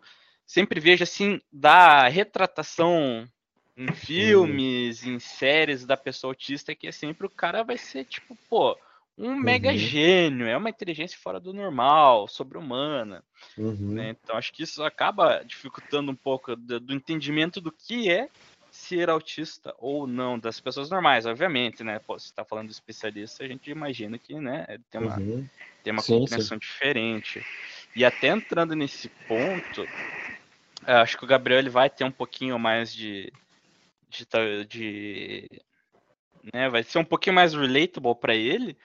sempre 0.53 0.79
vejo 0.79 1.01
assim 1.01 1.41
da 1.51 2.07
retratação 2.07 3.27
em 3.75 3.91
filmes, 3.91 5.03
em 5.03 5.17
séries 5.17 5.83
da 5.83 5.97
pessoa 5.97 6.29
autista, 6.29 6.75
que 6.75 6.85
é 6.85 6.91
sempre 6.91 7.25
o 7.25 7.29
cara 7.29 7.63
vai 7.63 7.75
ser 7.75 8.05
tipo, 8.05 8.37
pô, 8.47 8.77
um 9.17 9.29
uhum. 9.29 9.39
mega 9.39 9.75
gênio, 9.75 10.45
é 10.45 10.55
uma 10.55 10.69
inteligência 10.69 11.17
fora 11.17 11.39
do 11.39 11.53
normal, 11.53 12.27
sobre-humana. 12.27 13.23
Uhum. 13.57 13.95
Né? 13.95 14.09
Então 14.11 14.37
acho 14.37 14.53
que 14.53 14.61
isso 14.61 14.83
acaba 14.83 15.41
dificultando 15.43 16.11
um 16.11 16.15
pouco 16.15 16.55
do, 16.55 16.79
do, 16.79 16.93
entendimento 16.93 17.59
do 17.59 17.71
que 17.71 18.11
é 18.11 18.29
ser 18.69 19.09
autista 19.09 19.73
ou 19.79 20.05
não 20.05 20.37
das 20.37 20.59
pessoas 20.59 20.87
normais, 20.87 21.25
obviamente, 21.25 21.83
né? 21.83 21.97
Pô, 21.97 22.17
você 22.17 22.27
está 22.27 22.45
falando 22.45 22.67
de 22.67 22.73
especialista, 22.73 23.43
a 23.43 23.47
gente 23.47 23.71
imagina 23.71 24.19
que, 24.19 24.35
né, 24.35 24.67
tem 24.91 25.01
uma, 25.01 25.17
uhum. 25.17 25.49
tem 25.83 25.93
uma 25.93 26.01
sim, 26.03 26.19
compreensão 26.19 26.57
sim. 26.57 26.59
diferente. 26.59 27.43
E 27.95 28.03
até 28.03 28.27
entrando 28.27 28.75
nesse 28.75 29.09
ponto, 29.27 29.85
acho 30.85 31.17
que 31.17 31.23
o 31.23 31.27
Gabriel 31.27 31.59
ele 31.59 31.69
vai 31.69 31.89
ter 31.89 32.03
um 32.03 32.11
pouquinho 32.11 32.57
mais 32.57 32.93
de, 32.93 33.31
de, 34.09 34.65
de 34.65 35.49
né, 36.53 36.69
vai 36.69 36.83
ser 36.83 36.99
um 36.99 37.05
pouquinho 37.05 37.35
mais 37.35 37.53
relatable 37.53 38.15
para 38.15 38.35
ele, 38.35 38.77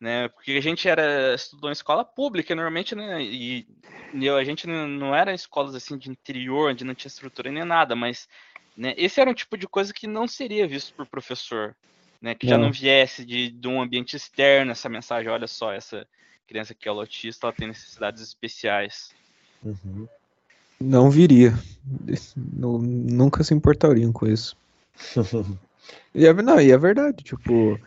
né? 0.00 0.28
Porque 0.28 0.52
a 0.52 0.60
gente 0.60 0.88
era 0.88 1.34
estudou 1.34 1.70
em 1.70 1.72
escola 1.72 2.04
pública 2.04 2.54
normalmente, 2.54 2.94
né? 2.94 3.22
E, 3.22 3.66
e 4.12 4.28
a 4.28 4.44
gente 4.44 4.66
não 4.66 5.14
era 5.14 5.32
escolas 5.32 5.74
assim 5.74 5.96
de 5.96 6.10
interior, 6.10 6.70
onde 6.70 6.84
não 6.84 6.94
tinha 6.94 7.08
estrutura 7.08 7.50
nem 7.50 7.64
nada, 7.64 7.94
mas 7.94 8.28
né, 8.76 8.94
esse 8.96 9.20
era 9.20 9.30
um 9.30 9.34
tipo 9.34 9.56
de 9.56 9.68
coisa 9.68 9.94
que 9.94 10.06
não 10.06 10.26
seria 10.26 10.66
visto 10.66 10.92
por 10.94 11.06
professor, 11.06 11.76
né? 12.20 12.34
Que 12.34 12.46
não. 12.46 12.50
já 12.50 12.58
não 12.58 12.72
viesse 12.72 13.24
de, 13.24 13.50
de 13.50 13.68
um 13.68 13.80
ambiente 13.80 14.16
externo 14.16 14.72
essa 14.72 14.88
mensagem, 14.88 15.30
olha 15.30 15.46
só, 15.46 15.72
essa 15.72 16.06
criança 16.46 16.74
que 16.74 16.88
é 16.88 16.90
autista, 16.90 17.46
ela 17.46 17.54
tem 17.54 17.68
necessidades 17.68 18.22
especiais. 18.22 19.14
Uhum. 19.62 20.08
Não 20.80 21.10
viria. 21.10 21.54
Nunca 22.36 23.44
se 23.44 23.54
importariam 23.54 24.12
com 24.12 24.26
isso. 24.26 24.56
e, 26.14 26.26
é, 26.26 26.32
não, 26.32 26.60
e 26.60 26.70
é 26.70 26.78
verdade, 26.78 27.22
tipo, 27.24 27.78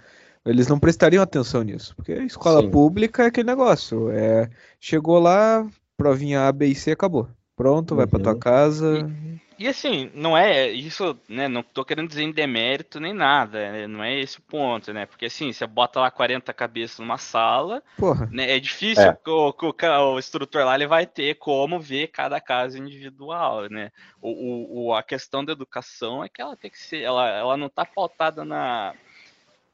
eles 0.45 0.67
não 0.67 0.79
prestariam 0.79 1.23
atenção 1.23 1.63
nisso, 1.63 1.95
porque 1.95 2.13
a 2.13 2.25
escola 2.25 2.61
Sim. 2.61 2.69
pública 2.69 3.23
é 3.23 3.27
aquele 3.27 3.47
negócio, 3.47 4.09
é, 4.11 4.49
chegou 4.79 5.19
lá, 5.19 5.65
provinha 5.95 6.47
A, 6.47 6.51
B 6.51 6.67
e 6.67 6.75
C, 6.75 6.91
acabou. 6.91 7.27
Pronto, 7.55 7.95
vai 7.95 8.05
para 8.05 8.19
tua 8.19 8.33
uhum. 8.33 8.39
casa. 8.39 8.99
E, 8.99 9.46
e, 9.57 9.67
assim, 9.67 10.11
não 10.13 10.37
é 10.37 10.67
isso, 10.69 11.17
né? 11.27 11.47
Não 11.47 11.63
tô 11.63 11.83
querendo 11.83 12.07
dizer 12.07 12.23
em 12.23 12.31
demérito 12.31 12.99
nem 12.99 13.13
nada, 13.13 13.71
né, 13.71 13.87
não 13.87 14.03
é 14.03 14.19
esse 14.19 14.39
o 14.39 14.41
ponto, 14.41 14.93
né? 14.93 15.05
Porque 15.05 15.25
assim, 15.25 15.51
você 15.51 15.65
bota 15.65 15.99
lá 15.99 16.11
40 16.11 16.53
cabeças 16.53 16.99
numa 16.99 17.17
sala, 17.17 17.81
Porra. 17.97 18.27
Né, 18.31 18.55
é 18.55 18.59
difícil 18.59 19.03
é. 19.03 19.13
Que, 19.13 19.29
o, 19.29 19.53
que 19.53 19.85
o, 19.85 20.13
o, 20.13 20.19
instrutor 20.19 20.65
lá 20.65 20.75
ele 20.75 20.87
vai 20.87 21.05
ter 21.05 21.35
como 21.35 21.79
ver 21.79 22.07
cada 22.07 22.39
caso 22.39 22.77
individual, 22.77 23.69
né? 23.69 23.91
O, 24.21 24.87
o, 24.87 24.93
a 24.93 25.03
questão 25.03 25.43
da 25.43 25.53
educação 25.53 26.23
é 26.23 26.29
que 26.29 26.41
ela 26.41 26.55
tem 26.55 26.69
que 26.69 26.79
ser, 26.79 27.01
ela, 27.01 27.27
ela 27.29 27.57
não 27.57 27.69
tá 27.69 27.85
pautada 27.85 28.45
na 28.45 28.93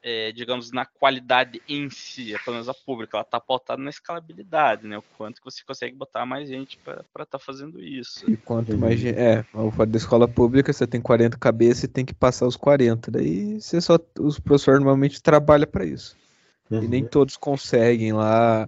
é, 0.03 0.33
digamos, 0.33 0.69
na 0.71 0.85
qualidade 0.85 1.61
em 1.67 1.89
si, 1.89 2.35
pelo 2.43 2.55
menos 2.55 2.67
a 2.67 2.73
pública, 2.73 3.15
ela 3.15 3.23
está 3.23 3.39
pautada 3.39 3.81
na 3.81 3.89
escalabilidade, 3.89 4.85
né? 4.85 4.97
O 4.97 5.03
quanto 5.17 5.39
que 5.39 5.45
você 5.45 5.63
consegue 5.65 5.95
botar 5.95 6.25
mais 6.25 6.49
gente 6.49 6.77
para 6.77 7.01
estar 7.01 7.25
tá 7.25 7.39
fazendo 7.39 7.79
isso. 7.79 8.29
E 8.29 8.35
quanto 8.35 8.77
mais 8.77 8.99
gente. 8.99 9.17
É, 9.17 9.45
o 9.53 9.71
fato 9.71 9.89
da 9.89 9.97
escola 9.97 10.27
pública, 10.27 10.73
você 10.73 10.85
tem 10.85 10.99
40 10.99 11.37
cabeças 11.37 11.85
e 11.85 11.87
tem 11.87 12.03
que 12.03 12.13
passar 12.13 12.45
os 12.45 12.57
40. 12.57 13.09
Daí 13.11 13.61
você 13.61 13.79
só. 13.79 13.97
Os 14.19 14.37
professores 14.37 14.81
normalmente 14.81 15.23
trabalham 15.23 15.67
para 15.67 15.85
isso. 15.85 16.17
Uhum. 16.69 16.83
E 16.83 16.87
nem 16.89 17.05
todos 17.05 17.37
conseguem 17.37 18.11
lá 18.11 18.67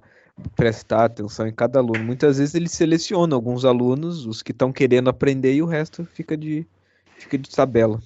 prestar 0.55 1.05
atenção 1.05 1.47
em 1.47 1.53
cada 1.53 1.79
aluno. 1.79 2.01
Muitas 2.01 2.37
vezes 2.37 2.55
eles 2.55 2.71
selecionam 2.71 3.35
alguns 3.35 3.65
alunos, 3.65 4.25
os 4.25 4.41
que 4.41 4.51
estão 4.51 4.71
querendo 4.71 5.09
aprender, 5.09 5.53
e 5.53 5.61
o 5.61 5.65
resto 5.65 6.05
fica 6.13 6.37
de, 6.37 6.65
fica 7.17 7.37
de 7.37 7.49
tabela. 7.49 8.01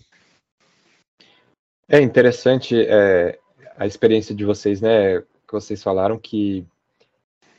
É 1.91 1.99
interessante 1.99 2.80
é, 2.80 3.39
a 3.75 3.88
experiência 3.88 4.36
de 4.36 4.45
vocês, 4.45 4.80
né? 4.80 5.21
Que 5.21 5.52
vocês 5.54 5.82
falaram 5.82 6.19
que 6.19 6.63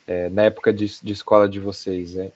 é, 0.06 0.28
na 0.28 0.44
época 0.44 0.72
de, 0.72 0.86
de, 1.02 1.12
escola 1.12 1.48
de 1.48 1.58
vocês, 1.58 2.14
né? 2.14 2.30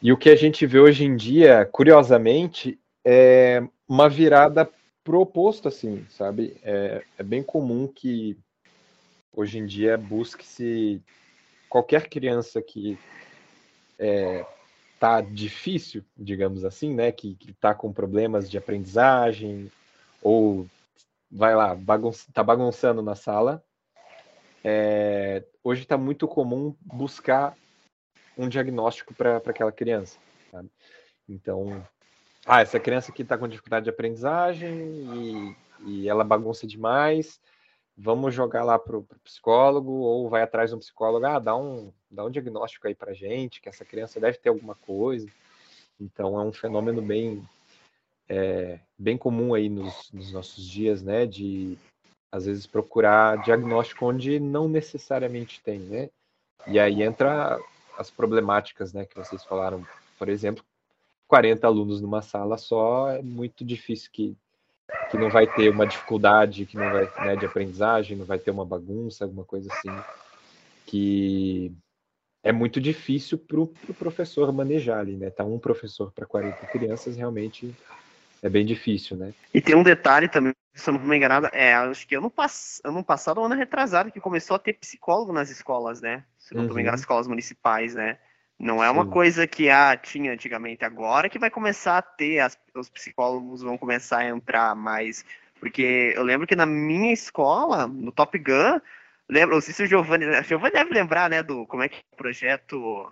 E 0.00 0.12
o 0.12 0.16
que 0.16 0.30
a 0.30 0.36
gente 0.36 0.64
vê 0.64 0.78
hoje 0.78 1.04
em 1.04 1.16
dia, 1.16 1.68
curiosamente, 1.72 2.78
é 3.04 3.64
uma 3.88 4.08
virada 4.08 4.70
pro 5.02 5.20
oposto, 5.20 5.66
assim, 5.66 6.06
sabe? 6.08 6.56
É, 6.62 7.02
é 7.18 7.22
bem 7.24 7.42
comum 7.42 7.88
que 7.88 8.38
hoje 9.34 9.58
em 9.58 9.66
dia 9.66 9.98
busque-se 9.98 11.02
qualquer 11.68 12.08
criança 12.08 12.62
que 12.62 12.96
é, 13.98 14.46
tá 15.00 15.20
difícil, 15.20 16.04
digamos 16.16 16.64
assim, 16.64 16.94
né? 16.94 17.10
Que, 17.10 17.34
que 17.34 17.52
tá 17.54 17.74
com 17.74 17.92
problemas 17.92 18.48
de 18.48 18.56
aprendizagem 18.56 19.68
ou 20.22 20.64
vai 21.32 21.54
lá, 21.56 21.74
bagun 21.74 22.10
tá 22.32 22.42
bagunçando 22.42 23.00
na 23.02 23.14
sala. 23.14 23.64
É, 24.62 25.42
hoje 25.64 25.82
está 25.82 25.96
muito 25.96 26.28
comum 26.28 26.76
buscar 26.80 27.56
um 28.36 28.48
diagnóstico 28.48 29.14
para 29.14 29.38
aquela 29.38 29.72
criança. 29.72 30.18
Sabe? 30.50 30.70
Então, 31.28 31.84
ah, 32.46 32.60
essa 32.60 32.78
criança 32.78 33.10
aqui 33.10 33.22
está 33.22 33.38
com 33.38 33.48
dificuldade 33.48 33.84
de 33.84 33.90
aprendizagem 33.90 34.70
e, 34.70 35.56
e 35.86 36.08
ela 36.08 36.22
bagunça 36.22 36.66
demais, 36.66 37.40
vamos 37.96 38.34
jogar 38.34 38.64
lá 38.64 38.78
para 38.78 38.98
o 38.98 39.06
psicólogo 39.24 39.92
ou 39.92 40.28
vai 40.28 40.42
atrás 40.42 40.70
de 40.70 40.76
um 40.76 40.80
psicólogo, 40.80 41.24
ah, 41.24 41.38
dá 41.38 41.56
um, 41.56 41.92
dá 42.10 42.24
um 42.24 42.30
diagnóstico 42.30 42.86
aí 42.86 42.94
para 42.94 43.14
gente, 43.14 43.60
que 43.60 43.68
essa 43.68 43.84
criança 43.84 44.20
deve 44.20 44.38
ter 44.38 44.50
alguma 44.50 44.74
coisa. 44.74 45.26
Então, 46.00 46.38
é 46.40 46.44
um 46.44 46.52
fenômeno 46.52 47.00
bem, 47.00 47.42
é, 48.32 48.80
bem 48.98 49.18
comum 49.18 49.52
aí 49.52 49.68
nos, 49.68 50.10
nos, 50.10 50.32
nossos 50.32 50.66
dias, 50.66 51.02
né? 51.02 51.26
De 51.26 51.76
às 52.32 52.46
vezes 52.46 52.66
procurar 52.66 53.42
diagnóstico 53.42 54.06
onde 54.06 54.40
não 54.40 54.66
necessariamente 54.66 55.60
tem, 55.62 55.78
né? 55.80 56.08
E 56.66 56.80
aí 56.80 57.02
entra 57.02 57.58
as 57.98 58.10
problemáticas, 58.10 58.94
né? 58.94 59.04
Que 59.04 59.16
vocês 59.16 59.44
falaram, 59.44 59.86
por 60.18 60.30
exemplo, 60.30 60.64
40 61.28 61.66
alunos 61.66 62.00
numa 62.00 62.22
sala 62.22 62.56
só 62.56 63.10
é 63.10 63.20
muito 63.20 63.64
difícil 63.64 64.10
que 64.10 64.34
que 65.10 65.16
não 65.16 65.30
vai 65.30 65.46
ter 65.46 65.70
uma 65.70 65.86
dificuldade, 65.86 66.66
que 66.66 66.76
não 66.76 66.90
vai 66.90 67.26
né, 67.26 67.36
de 67.36 67.46
aprendizagem, 67.46 68.16
não 68.16 68.26
vai 68.26 68.38
ter 68.38 68.50
uma 68.50 68.64
bagunça, 68.64 69.24
alguma 69.24 69.44
coisa 69.44 69.72
assim, 69.72 69.90
que 70.86 71.72
é 72.42 72.52
muito 72.52 72.80
difícil 72.80 73.38
para 73.38 73.60
o 73.60 73.66
pro 73.66 73.94
professor 73.94 74.50
manejar 74.52 75.00
ali, 75.00 75.16
né? 75.16 75.30
Tá 75.30 75.44
um 75.44 75.58
professor 75.58 76.12
para 76.12 76.26
40 76.26 76.66
crianças 76.66 77.16
realmente 77.16 77.74
é 78.42 78.48
bem 78.48 78.66
difícil, 78.66 79.16
né? 79.16 79.32
E 79.54 79.60
tem 79.60 79.76
um 79.76 79.84
detalhe 79.84 80.28
também, 80.28 80.52
se 80.74 80.90
eu 80.90 80.94
não 80.94 81.00
me 81.00 81.16
engano, 81.16 81.48
é, 81.52 81.74
acho 81.74 82.06
que 82.06 82.16
ano, 82.16 82.28
pass 82.28 82.80
ano 82.84 83.02
passado, 83.04 83.40
ano 83.40 83.54
retrasado, 83.54 84.10
que 84.10 84.20
começou 84.20 84.56
a 84.56 84.58
ter 84.58 84.72
psicólogo 84.72 85.32
nas 85.32 85.48
escolas, 85.48 86.00
né? 86.00 86.24
Se 86.38 86.52
não 86.52 86.62
uhum. 86.62 86.74
me 86.74 86.80
engano, 86.80 86.90
nas 86.90 87.00
escolas 87.00 87.28
municipais, 87.28 87.94
né? 87.94 88.18
Não 88.58 88.82
é 88.82 88.90
uma 88.90 89.04
Sim. 89.04 89.10
coisa 89.10 89.46
que 89.46 89.70
ah, 89.70 89.96
tinha 89.96 90.32
antigamente, 90.32 90.84
agora 90.84 91.28
que 91.28 91.38
vai 91.38 91.50
começar 91.50 91.98
a 91.98 92.02
ter, 92.02 92.40
as, 92.40 92.58
os 92.74 92.90
psicólogos 92.90 93.62
vão 93.62 93.78
começar 93.78 94.18
a 94.18 94.28
entrar 94.28 94.74
mais. 94.74 95.24
Porque 95.60 96.12
eu 96.16 96.24
lembro 96.24 96.46
que 96.46 96.56
na 96.56 96.66
minha 96.66 97.12
escola, 97.12 97.86
no 97.86 98.10
Top 98.10 98.36
Gun, 98.36 98.80
lembro, 99.28 99.54
não 99.54 99.60
sei 99.60 99.72
se 99.72 99.84
o 99.84 99.86
Giovanni, 99.86 100.26
o 100.26 100.42
Giovanni 100.42 100.72
deve 100.72 100.92
lembrar, 100.92 101.30
né, 101.30 101.42
do 101.44 101.64
como 101.66 101.84
é 101.84 101.88
que 101.88 102.00
o 102.12 102.16
projeto, 102.16 103.08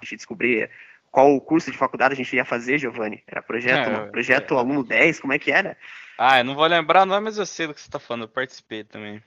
deixa 0.00 0.14
eu 0.14 0.18
descobrir, 0.18 0.70
qual 1.10 1.34
o 1.34 1.40
curso 1.40 1.70
de 1.70 1.78
faculdade 1.78 2.14
a 2.14 2.16
gente 2.16 2.34
ia 2.34 2.44
fazer, 2.44 2.78
Giovanni? 2.78 3.22
Era 3.26 3.42
projeto, 3.42 3.90
é, 3.90 4.06
projeto 4.06 4.54
é, 4.54 4.58
aluno 4.58 4.84
10, 4.84 5.20
como 5.20 5.32
é 5.32 5.38
que 5.38 5.50
era? 5.50 5.76
Ah, 6.18 6.38
eu 6.38 6.44
não 6.44 6.54
vou 6.54 6.66
lembrar 6.66 7.06
não, 7.06 7.20
mas 7.20 7.38
eu 7.38 7.46
sei 7.46 7.66
do 7.66 7.74
que 7.74 7.80
você 7.80 7.88
está 7.88 7.98
falando, 7.98 8.22
eu 8.22 8.28
participei 8.28 8.84
também. 8.84 9.22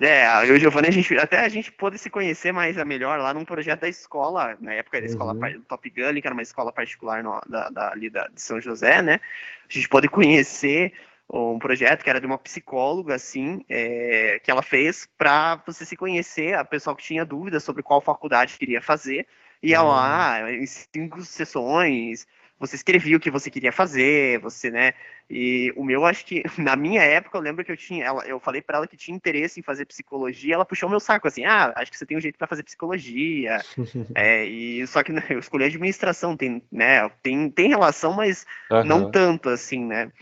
É, 0.00 0.24
eu 0.44 0.54
e 0.54 0.56
o 0.56 0.58
Giovanni, 0.58 0.88
a 0.88 0.92
gente, 0.92 1.18
até 1.18 1.40
a 1.40 1.48
gente 1.48 1.72
pôde 1.72 1.98
se 1.98 2.08
conhecer 2.08 2.52
mais 2.52 2.78
a 2.78 2.84
melhor 2.84 3.18
lá 3.18 3.34
num 3.34 3.44
projeto 3.44 3.80
da 3.80 3.88
escola, 3.88 4.56
na 4.60 4.72
época 4.74 5.00
da 5.00 5.06
escola 5.06 5.34
uhum. 5.34 5.62
Top 5.62 5.90
Gun, 5.90 6.20
que 6.20 6.26
era 6.26 6.32
uma 6.32 6.42
escola 6.42 6.72
particular 6.72 7.24
no, 7.24 7.40
da, 7.48 7.68
da, 7.70 7.90
ali 7.90 8.08
da, 8.08 8.28
de 8.28 8.40
São 8.40 8.60
José, 8.60 9.02
né? 9.02 9.20
A 9.68 9.72
gente 9.72 9.88
pôde 9.88 10.08
conhecer 10.08 10.92
um 11.28 11.58
projeto 11.58 12.02
que 12.02 12.10
era 12.10 12.20
de 12.20 12.26
uma 12.26 12.38
psicóloga, 12.38 13.14
assim, 13.14 13.64
é, 13.68 14.40
que 14.42 14.50
ela 14.50 14.62
fez 14.62 15.08
para 15.18 15.56
você 15.66 15.84
se 15.84 15.96
conhecer, 15.96 16.54
a 16.54 16.64
pessoa 16.64 16.94
que 16.96 17.02
tinha 17.02 17.24
dúvidas 17.24 17.62
sobre 17.62 17.82
qual 17.82 18.00
faculdade 18.00 18.58
queria 18.58 18.80
fazer, 18.80 19.26
ia 19.62 19.82
lá, 19.82 20.40
hum. 20.44 20.48
em 20.48 20.66
cinco 20.66 21.22
sessões, 21.22 22.26
você 22.60 22.76
escrevia 22.76 23.16
o 23.16 23.20
que 23.20 23.30
você 23.30 23.50
queria 23.50 23.72
fazer, 23.72 24.38
você, 24.38 24.70
né? 24.70 24.92
E 25.30 25.72
o 25.76 25.82
meu, 25.82 26.04
acho 26.04 26.26
que, 26.26 26.42
na 26.58 26.76
minha 26.76 27.00
época, 27.00 27.38
eu 27.38 27.42
lembro 27.42 27.64
que 27.64 27.72
eu 27.72 27.76
tinha, 27.76 28.04
ela, 28.04 28.26
eu 28.26 28.38
falei 28.38 28.60
para 28.60 28.76
ela 28.76 28.86
que 28.86 28.98
tinha 28.98 29.16
interesse 29.16 29.58
em 29.58 29.62
fazer 29.62 29.86
psicologia, 29.86 30.54
ela 30.54 30.64
puxou 30.66 30.88
meu 30.88 31.00
saco, 31.00 31.26
assim, 31.26 31.46
ah, 31.46 31.72
acho 31.76 31.90
que 31.90 31.96
você 31.96 32.04
tem 32.04 32.18
um 32.18 32.20
jeito 32.20 32.36
para 32.36 32.46
fazer 32.46 32.62
psicologia. 32.62 33.60
é, 34.14 34.44
e 34.44 34.86
só 34.86 35.02
que 35.02 35.10
né, 35.10 35.24
eu 35.30 35.38
escolhi 35.38 35.64
administração, 35.64 36.36
tem, 36.36 36.62
né? 36.70 37.08
Tem, 37.22 37.48
tem 37.50 37.68
relação, 37.68 38.12
mas 38.12 38.46
uhum. 38.70 38.84
não 38.84 39.10
tanto, 39.10 39.48
assim, 39.48 39.82
né? 39.82 40.12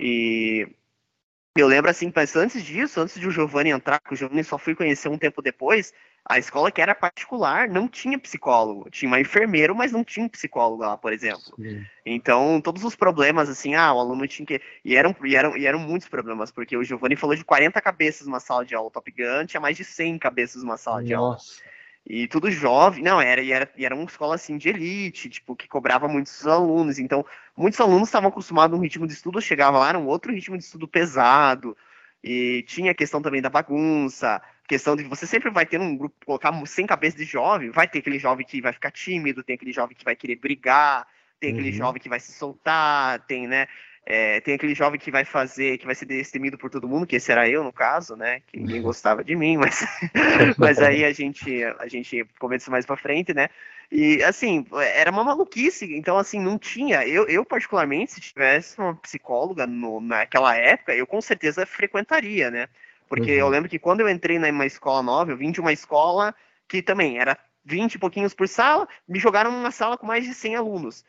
E 0.00 0.66
eu 1.54 1.68
lembro 1.68 1.90
assim, 1.90 2.10
mas 2.14 2.34
antes 2.34 2.64
disso, 2.64 3.00
antes 3.00 3.20
de 3.20 3.28
o 3.28 3.30
Giovanni 3.30 3.70
entrar, 3.70 4.00
que 4.00 4.14
o 4.14 4.16
Giovanni 4.16 4.42
só 4.42 4.56
fui 4.56 4.74
conhecer 4.74 5.08
um 5.08 5.18
tempo 5.18 5.42
depois, 5.42 5.92
a 6.26 6.38
escola 6.38 6.70
que 6.70 6.80
era 6.80 6.94
particular 6.94 7.68
não 7.68 7.86
tinha 7.86 8.18
psicólogo. 8.18 8.88
Tinha 8.90 9.08
uma 9.08 9.20
enfermeira, 9.20 9.74
mas 9.74 9.92
não 9.92 10.02
tinha 10.02 10.24
um 10.24 10.28
psicólogo 10.28 10.82
lá, 10.82 10.96
por 10.96 11.12
exemplo. 11.12 11.54
Sim. 11.56 11.84
Então, 12.04 12.60
todos 12.62 12.82
os 12.82 12.96
problemas, 12.96 13.48
assim, 13.48 13.74
ah, 13.74 13.92
o 13.92 14.00
aluno 14.00 14.26
tinha 14.26 14.46
que. 14.46 14.60
E 14.82 14.96
eram, 14.96 15.14
e 15.22 15.36
eram, 15.36 15.56
e 15.56 15.66
eram 15.66 15.78
muitos 15.78 16.08
problemas, 16.08 16.50
porque 16.50 16.76
o 16.76 16.82
Giovanni 16.82 17.14
falou 17.14 17.36
de 17.36 17.44
40 17.44 17.80
cabeças 17.80 18.26
numa 18.26 18.40
sala 18.40 18.64
de 18.64 18.74
aula 18.74 18.90
Top 18.90 19.10
Gun, 19.10 19.44
tinha 19.46 19.60
mais 19.60 19.76
de 19.76 19.84
100 19.84 20.18
cabeças 20.18 20.62
numa 20.62 20.78
sala 20.78 20.96
Nossa. 20.96 21.06
de 21.06 21.14
aula. 21.14 21.36
E 22.06 22.26
tudo 22.28 22.50
jovem, 22.50 23.02
não, 23.02 23.20
era, 23.20 23.40
e 23.40 23.50
era, 23.50 23.70
e 23.76 23.84
era 23.84 23.94
uma 23.94 24.04
escola 24.04 24.34
assim 24.34 24.58
de 24.58 24.68
elite, 24.68 25.28
tipo, 25.30 25.56
que 25.56 25.66
cobrava 25.66 26.06
muitos 26.06 26.46
alunos. 26.46 26.98
Então, 26.98 27.24
muitos 27.56 27.80
alunos 27.80 28.08
estavam 28.08 28.28
acostumados 28.28 28.74
a 28.74 28.78
um 28.78 28.82
ritmo 28.82 29.06
de 29.06 29.14
estudo, 29.14 29.40
chegava 29.40 29.78
lá, 29.78 29.90
era 29.90 29.98
um 29.98 30.06
outro 30.06 30.32
ritmo 30.32 30.56
de 30.56 30.64
estudo 30.64 30.88
pesado. 30.88 31.76
E 32.22 32.62
tinha 32.66 32.92
a 32.92 32.94
questão 32.94 33.20
também 33.20 33.40
da 33.42 33.50
bagunça, 33.50 34.40
questão 34.68 34.96
de 34.96 35.04
que 35.04 35.08
você 35.08 35.26
sempre 35.26 35.50
vai 35.50 35.66
ter 35.66 35.80
um 35.80 35.96
grupo, 35.96 36.14
colocar 36.24 36.52
100 36.64 36.86
cabeças 36.86 37.18
de 37.18 37.24
jovem, 37.24 37.70
vai 37.70 37.86
ter 37.86 37.98
aquele 37.98 38.18
jovem 38.18 38.46
que 38.46 38.60
vai 38.60 38.72
ficar 38.72 38.90
tímido, 38.90 39.42
tem 39.42 39.54
aquele 39.54 39.72
jovem 39.72 39.96
que 39.96 40.04
vai 40.04 40.16
querer 40.16 40.36
brigar, 40.36 41.06
tem 41.38 41.52
aquele 41.52 41.70
uhum. 41.70 41.76
jovem 41.76 42.00
que 42.00 42.08
vai 42.08 42.20
se 42.20 42.32
soltar, 42.32 43.20
tem, 43.26 43.46
né? 43.46 43.66
É, 44.06 44.38
tem 44.40 44.54
aquele 44.54 44.74
jovem 44.74 45.00
que 45.00 45.10
vai 45.10 45.24
fazer, 45.24 45.78
que 45.78 45.86
vai 45.86 45.94
ser 45.94 46.04
destemido 46.04 46.58
por 46.58 46.68
todo 46.68 46.88
mundo, 46.88 47.06
que 47.06 47.16
esse 47.16 47.32
era 47.32 47.48
eu 47.48 47.64
no 47.64 47.72
caso, 47.72 48.14
né? 48.14 48.40
Que 48.46 48.58
ninguém 48.58 48.76
uhum. 48.76 48.84
gostava 48.84 49.24
de 49.24 49.34
mim, 49.34 49.56
mas, 49.56 49.82
mas 50.58 50.78
aí 50.78 51.04
a 51.04 51.12
gente, 51.12 51.64
a 51.78 51.86
gente 51.86 52.26
isso 52.54 52.70
mais 52.70 52.84
pra 52.84 52.96
frente, 52.96 53.32
né? 53.32 53.48
E 53.90 54.22
assim, 54.22 54.66
era 54.94 55.10
uma 55.10 55.24
maluquice, 55.24 55.94
então 55.94 56.18
assim, 56.18 56.38
não 56.38 56.58
tinha. 56.58 57.06
Eu, 57.06 57.26
eu 57.28 57.44
particularmente, 57.44 58.12
se 58.12 58.20
tivesse 58.20 58.78
uma 58.78 58.94
psicóloga 58.96 59.66
no, 59.66 60.00
naquela 60.00 60.54
época, 60.54 60.94
eu 60.94 61.06
com 61.06 61.20
certeza 61.20 61.64
frequentaria, 61.64 62.50
né? 62.50 62.68
Porque 63.08 63.32
uhum. 63.32 63.38
eu 63.38 63.48
lembro 63.48 63.68
que 63.68 63.78
quando 63.78 64.00
eu 64.00 64.08
entrei 64.08 64.38
numa 64.38 64.66
escola 64.66 65.02
nova, 65.02 65.30
eu 65.30 65.36
vim 65.36 65.50
de 65.50 65.60
uma 65.60 65.72
escola 65.72 66.34
que 66.68 66.82
também 66.82 67.18
era 67.18 67.38
20 67.64 67.94
e 67.94 67.98
pouquinhos 67.98 68.34
por 68.34 68.48
sala, 68.48 68.86
me 69.08 69.18
jogaram 69.18 69.50
numa 69.50 69.70
sala 69.70 69.96
com 69.96 70.06
mais 70.06 70.24
de 70.24 70.34
100 70.34 70.56
alunos. 70.56 71.04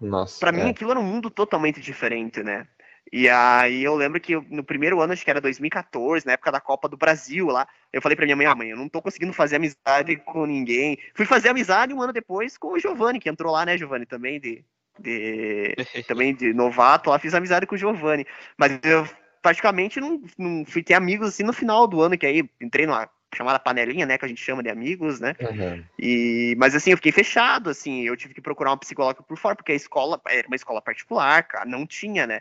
Nossa. 0.00 0.40
Pra 0.40 0.50
é. 0.50 0.52
mim 0.52 0.70
aquilo 0.70 0.90
era 0.90 1.00
um 1.00 1.04
mundo 1.04 1.30
totalmente 1.30 1.80
diferente, 1.80 2.42
né? 2.42 2.66
E 3.12 3.28
aí 3.28 3.84
eu 3.84 3.94
lembro 3.94 4.20
que 4.20 4.34
no 4.50 4.64
primeiro 4.64 5.00
ano, 5.00 5.12
acho 5.12 5.24
que 5.24 5.30
era 5.30 5.40
2014, 5.40 6.26
na 6.26 6.32
época 6.32 6.50
da 6.50 6.60
Copa 6.60 6.88
do 6.88 6.96
Brasil 6.96 7.46
lá, 7.46 7.66
eu 7.92 8.02
falei 8.02 8.16
pra 8.16 8.24
minha 8.24 8.34
mãe, 8.34 8.46
ah, 8.46 8.54
mãe, 8.54 8.70
eu 8.70 8.76
não 8.76 8.88
tô 8.88 9.00
conseguindo 9.00 9.32
fazer 9.32 9.56
amizade 9.56 10.16
com 10.24 10.46
ninguém. 10.46 10.98
Fui 11.14 11.24
fazer 11.24 11.50
amizade 11.50 11.94
um 11.94 12.02
ano 12.02 12.12
depois 12.12 12.56
com 12.56 12.72
o 12.72 12.78
Giovanni, 12.78 13.20
que 13.20 13.28
entrou 13.28 13.52
lá, 13.52 13.64
né, 13.64 13.78
Giovanni, 13.78 14.06
também 14.06 14.40
de, 14.40 14.64
de 14.98 15.74
também 16.08 16.34
de 16.34 16.52
novato, 16.52 17.10
lá 17.10 17.18
fiz 17.18 17.34
amizade 17.34 17.66
com 17.66 17.74
o 17.74 17.78
Giovanni. 17.78 18.26
Mas 18.58 18.80
eu 18.82 19.06
praticamente 19.44 20.00
não, 20.00 20.22
não 20.38 20.64
fui 20.64 20.82
ter 20.82 20.94
amigos 20.94 21.28
assim 21.28 21.42
no 21.42 21.52
final 21.52 21.86
do 21.86 22.00
ano, 22.00 22.16
que 22.16 22.24
aí 22.24 22.48
entrei 22.58 22.86
numa 22.86 23.06
chamada 23.36 23.58
panelinha, 23.58 24.06
né, 24.06 24.16
que 24.16 24.24
a 24.24 24.28
gente 24.28 24.42
chama 24.42 24.62
de 24.62 24.70
amigos, 24.70 25.20
né? 25.20 25.36
Uhum. 25.38 25.84
E, 25.98 26.54
mas 26.56 26.74
assim, 26.74 26.92
eu 26.92 26.96
fiquei 26.96 27.12
fechado, 27.12 27.68
assim, 27.68 28.04
eu 28.04 28.16
tive 28.16 28.32
que 28.32 28.40
procurar 28.40 28.70
uma 28.70 28.78
psicóloga 28.78 29.22
por 29.22 29.36
fora, 29.36 29.54
porque 29.54 29.72
a 29.72 29.74
escola 29.74 30.18
era 30.26 30.46
uma 30.46 30.56
escola 30.56 30.80
particular, 30.80 31.42
cara, 31.42 31.66
não 31.66 31.86
tinha, 31.86 32.26
né? 32.26 32.40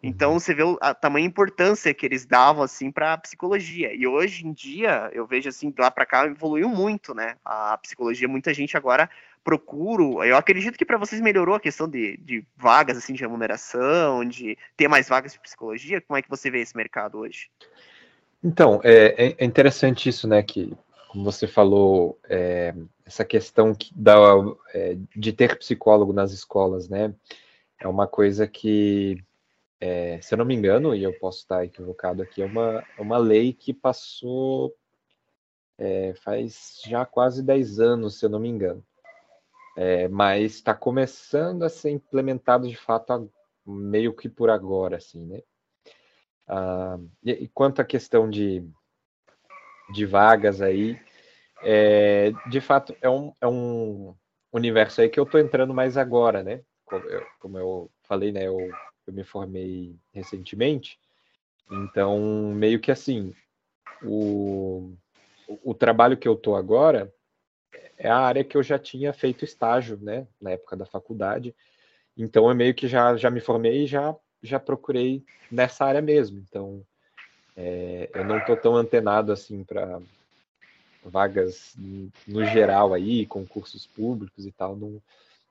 Então 0.00 0.34
uhum. 0.34 0.38
você 0.38 0.54
vê 0.54 0.62
a 0.80 0.94
tamanha 0.94 1.26
importância 1.26 1.92
que 1.92 2.06
eles 2.06 2.24
davam 2.24 2.62
assim 2.62 2.92
para 2.92 3.14
a 3.14 3.18
psicologia. 3.18 3.92
E 3.92 4.06
hoje 4.06 4.46
em 4.46 4.52
dia 4.52 5.10
eu 5.12 5.26
vejo 5.26 5.48
assim 5.48 5.74
lá 5.76 5.90
para 5.90 6.06
cá 6.06 6.24
evoluiu 6.26 6.68
muito, 6.68 7.14
né? 7.14 7.34
A 7.44 7.76
psicologia 7.78 8.28
muita 8.28 8.54
gente 8.54 8.76
agora 8.76 9.10
procura. 9.44 10.26
Eu 10.26 10.36
acredito 10.36 10.78
que 10.78 10.84
para 10.84 10.96
vocês 10.96 11.20
melhorou 11.20 11.54
a 11.54 11.60
questão 11.60 11.86
de, 11.86 12.16
de 12.16 12.44
vagas 12.56 12.96
assim 12.96 13.12
de 13.12 13.20
remuneração, 13.20 14.24
de 14.24 14.56
ter 14.76 14.88
mais 14.88 15.08
vagas 15.08 15.34
de 15.34 15.40
psicologia. 15.40 16.00
Como 16.00 16.16
é 16.16 16.22
que 16.22 16.30
você 16.30 16.50
vê 16.50 16.60
esse 16.60 16.74
mercado 16.74 17.18
hoje? 17.18 17.50
Então, 18.42 18.80
é, 18.82 19.26
é, 19.26 19.34
é 19.38 19.44
interessante 19.44 20.08
isso, 20.08 20.26
né, 20.26 20.42
que, 20.42 20.76
como 21.08 21.24
você 21.24 21.46
falou, 21.46 22.18
é, 22.28 22.74
essa 23.06 23.24
questão 23.24 23.74
que 23.74 23.90
dá, 23.94 24.16
é, 24.74 24.96
de 25.14 25.32
ter 25.32 25.58
psicólogo 25.58 26.12
nas 26.12 26.30
escolas, 26.32 26.88
né, 26.88 27.14
é 27.80 27.88
uma 27.88 28.06
coisa 28.06 28.46
que, 28.46 29.22
é, 29.80 30.20
se 30.20 30.34
eu 30.34 30.38
não 30.38 30.44
me 30.44 30.54
engano, 30.54 30.94
e 30.94 31.02
eu 31.02 31.12
posso 31.14 31.38
estar 31.38 31.64
equivocado 31.64 32.22
aqui, 32.22 32.42
é 32.42 32.44
uma, 32.44 32.84
é 32.98 33.00
uma 33.00 33.16
lei 33.16 33.54
que 33.54 33.72
passou 33.72 34.74
é, 35.78 36.14
faz 36.22 36.82
já 36.86 37.06
quase 37.06 37.42
10 37.42 37.80
anos, 37.80 38.18
se 38.18 38.26
eu 38.26 38.30
não 38.30 38.38
me 38.38 38.48
engano, 38.48 38.84
mas 40.10 40.54
está 40.54 40.74
começando 40.74 41.64
a 41.64 41.68
ser 41.68 41.90
implementado 41.90 42.68
de 42.68 42.76
fato 42.76 43.30
meio 43.66 44.14
que 44.14 44.28
por 44.28 44.50
agora, 44.50 44.98
assim, 44.98 45.24
né, 45.26 45.40
ah, 46.46 46.98
e, 47.22 47.32
e, 47.32 47.48
quanto 47.48 47.80
à 47.80 47.84
questão 47.84 48.28
de, 48.28 48.62
de 49.92 50.04
vagas 50.04 50.60
aí, 50.60 51.00
é, 51.62 52.32
de 52.50 52.60
fato 52.60 52.94
é 53.00 53.08
um, 53.08 53.32
é 53.40 53.46
um 53.46 54.14
universo 54.52 55.00
aí 55.00 55.08
que 55.08 55.18
eu 55.18 55.24
estou 55.24 55.40
entrando 55.40 55.72
mais 55.72 55.96
agora, 55.96 56.42
né? 56.42 56.62
Como 56.84 57.04
eu, 57.06 57.26
como 57.40 57.58
eu 57.58 57.90
falei, 58.02 58.30
né? 58.30 58.46
Eu, 58.46 58.58
eu 59.06 59.12
me 59.12 59.24
formei 59.24 59.96
recentemente, 60.12 60.98
então 61.70 62.52
meio 62.54 62.78
que 62.80 62.90
assim, 62.90 63.34
o, 64.02 64.94
o 65.62 65.74
trabalho 65.74 66.16
que 66.16 66.28
eu 66.28 66.34
estou 66.34 66.56
agora 66.56 67.12
é 68.04 68.10
a 68.10 68.18
área 68.18 68.44
que 68.44 68.54
eu 68.54 68.62
já 68.62 68.78
tinha 68.78 69.14
feito 69.14 69.46
estágio, 69.46 69.98
né? 70.00 70.26
Na 70.38 70.50
época 70.50 70.76
da 70.76 70.84
faculdade. 70.84 71.54
Então 72.16 72.48
eu 72.50 72.54
meio 72.54 72.74
que 72.74 72.86
já, 72.86 73.16
já 73.16 73.30
me 73.30 73.40
formei 73.40 73.84
e 73.84 73.86
já 73.86 74.14
já 74.42 74.60
procurei 74.60 75.24
nessa 75.50 75.86
área 75.86 76.02
mesmo. 76.02 76.38
Então, 76.38 76.84
é, 77.56 78.10
eu 78.12 78.22
não 78.26 78.36
estou 78.36 78.58
tão 78.58 78.76
antenado 78.76 79.32
assim 79.32 79.64
para 79.64 80.00
vagas 81.02 81.74
no 82.26 82.44
geral 82.44 82.92
aí, 82.92 83.24
concursos 83.24 83.86
públicos 83.86 84.44
e 84.44 84.52
tal, 84.52 84.76
não 84.76 85.02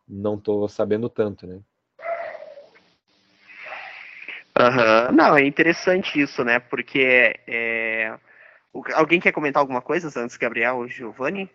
não 0.07 0.35
estou 0.35 0.67
sabendo 0.69 1.09
tanto, 1.09 1.47
né? 1.47 1.59
Uhum. 4.59 5.15
Não, 5.15 5.35
é 5.35 5.43
interessante 5.43 6.21
isso, 6.21 6.43
né? 6.43 6.59
Porque 6.59 7.33
é... 7.47 8.13
alguém 8.93 9.19
quer 9.19 9.31
comentar 9.31 9.61
alguma 9.61 9.81
coisa 9.81 10.11
antes, 10.19 10.37
Gabriel 10.37 10.77
ou 10.77 10.87
Giovanni? 10.87 11.49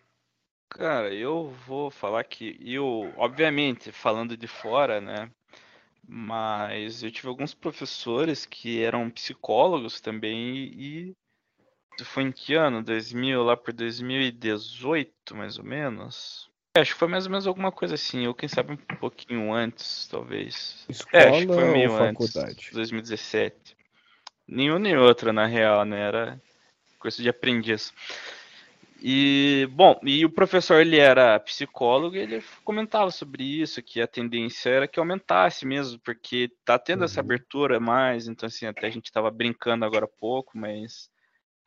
Cara, 0.71 1.13
eu 1.13 1.49
vou 1.67 1.91
falar 1.91 2.25
que 2.25 2.59
eu, 2.61 3.13
obviamente, 3.17 3.91
falando 3.91 4.37
de 4.37 4.47
fora, 4.47 5.01
né? 5.01 5.31
Mas 6.07 7.03
eu 7.03 7.11
tive 7.11 7.29
alguns 7.29 7.55
professores 7.55 8.47
que 8.47 8.83
eram 8.83 9.11
psicólogos 9.11 10.01
também 10.01 10.73
e 10.75 11.17
foi 12.05 12.23
em 12.23 12.33
que 12.33 12.55
ano? 12.55 12.83
2000, 12.83 13.43
lá 13.43 13.57
por 13.57 13.73
2018, 13.73 15.35
mais 15.35 15.59
ou 15.59 15.65
menos? 15.65 16.49
É, 16.77 16.81
acho 16.81 16.93
que 16.93 16.99
foi 16.99 17.09
mais 17.09 17.27
ou 17.27 17.31
menos 17.31 17.47
alguma 17.47 17.73
coisa 17.73 17.95
assim, 17.95 18.27
ou 18.27 18.35
quem 18.35 18.49
sabe 18.49 18.73
um 18.73 18.77
pouquinho 18.77 19.53
antes, 19.53 20.07
talvez. 20.09 20.87
Escola 20.89 21.25
é, 21.25 21.29
acho 21.29 21.47
que 21.47 21.55
foi 21.55 21.65
meio 21.65 21.93
antes, 21.97 22.33
faculdade? 22.33 22.71
2017. 22.73 23.77
Nenhum 24.47 24.79
nem 24.79 24.97
outro, 24.97 25.33
na 25.33 25.47
real, 25.47 25.85
né? 25.85 26.01
Era 26.01 26.43
coisa 26.99 27.23
de 27.23 27.29
aprendiz. 27.29 27.93
E, 29.01 29.69
bom, 29.71 29.99
e 30.03 30.25
o 30.25 30.31
professor 30.31 30.81
ele 30.81 30.99
era 30.99 31.39
psicólogo 31.39 32.17
e 32.17 32.19
ele 32.19 32.45
comentava 32.65 33.11
sobre 33.13 33.45
isso, 33.45 33.83
que 33.83 34.01
a 34.01 34.09
tendência 34.09 34.71
era 34.71 34.89
que 34.89 34.99
aumentasse 34.99 35.65
mesmo, 35.65 36.01
porque 36.01 36.51
tá 36.65 36.79
tendo 36.79 37.01
uhum. 37.01 37.05
essa 37.05 37.21
abertura 37.21 37.79
mais, 37.79 38.27
então 38.27 38.49
assim, 38.49 38.67
até 38.67 38.89
a 38.89 38.91
gente 38.91 39.13
tava 39.13 39.31
brincando 39.31 39.85
agora 39.85 40.07
há 40.07 40.09
pouco, 40.09 40.59
mas 40.59 41.09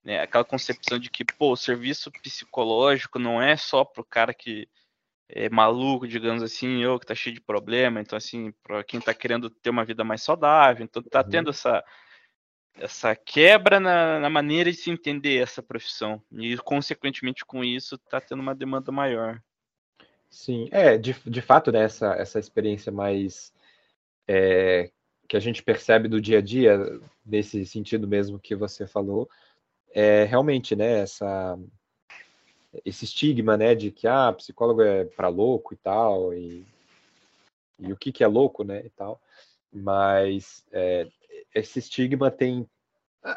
né, 0.04 0.20
aquela 0.20 0.44
concepção 0.44 1.00
de 1.00 1.10
que, 1.10 1.24
pô, 1.24 1.54
o 1.54 1.58
serviço 1.58 2.12
psicológico 2.12 3.18
não 3.18 3.42
é 3.42 3.56
só 3.56 3.86
pro 3.86 4.04
cara 4.04 4.34
que 4.34 4.68
é 5.30 5.50
maluco, 5.50 6.06
digamos 6.08 6.44
assim, 6.44 6.84
ou 6.86 7.00
que 7.00 7.06
tá 7.06 7.16
cheio 7.16 7.34
de 7.34 7.42
problema, 7.42 8.02
então 8.02 8.18
assim, 8.18 8.54
para 8.62 8.84
quem 8.84 9.00
tá 9.00 9.14
querendo 9.14 9.50
ter 9.50 9.70
uma 9.70 9.86
vida 9.86 10.04
mais 10.04 10.22
saudável, 10.22 10.84
então 10.84 11.02
tá 11.02 11.22
uhum. 11.22 11.30
tendo 11.30 11.50
essa 11.52 11.82
essa 12.78 13.16
quebra 13.16 13.80
na, 13.80 14.20
na, 14.20 14.30
maneira 14.30 14.72
de 14.72 14.78
se 14.78 14.90
entender 14.90 15.38
essa 15.38 15.62
profissão. 15.62 16.22
E, 16.32 16.58
consequentemente, 16.58 17.46
com 17.46 17.64
isso, 17.64 17.96
está 17.96 18.20
tendo 18.20 18.42
uma 18.42 18.56
demanda 18.56 18.92
maior. 18.92 19.42
Sim, 20.30 20.70
é, 20.72 20.98
de, 20.98 21.14
de 21.26 21.42
fato, 21.42 21.72
né, 21.72 21.84
essa, 21.84 22.14
essa 22.14 22.40
experiência 22.40 22.92
mais 22.92 23.54
é, 24.28 24.90
que 25.28 25.36
a 25.36 25.40
gente 25.40 25.62
percebe 25.62 26.08
do 26.08 26.22
dia 26.22 26.38
a 26.40 26.42
dia, 26.42 26.78
nesse 27.26 27.66
sentido 27.66 28.08
mesmo 28.08 28.40
que 28.40 28.56
você 28.56 28.88
falou, 28.88 29.30
é 29.94 30.24
realmente, 30.24 30.76
né, 30.76 31.02
essa, 31.02 31.60
esse 32.86 33.04
estigma, 33.06 33.58
né, 33.58 33.76
de 33.76 33.92
que 33.92 34.08
ah, 34.08 34.32
psicólogo 34.32 34.82
é 34.82 35.06
para 35.06 35.28
louco 35.28 35.74
e 35.74 35.78
tal, 35.78 36.34
e, 36.34 36.66
e 37.78 37.92
o 37.92 37.98
que 37.98 38.12
que 38.12 38.24
é 38.24 38.28
louco, 38.28 38.64
né, 38.64 38.86
e 38.86 38.90
tal. 38.90 39.22
Mas 39.72 40.66
é, 40.72 41.08
esse 41.54 41.80
estigma 41.80 42.32
tem 42.32 42.68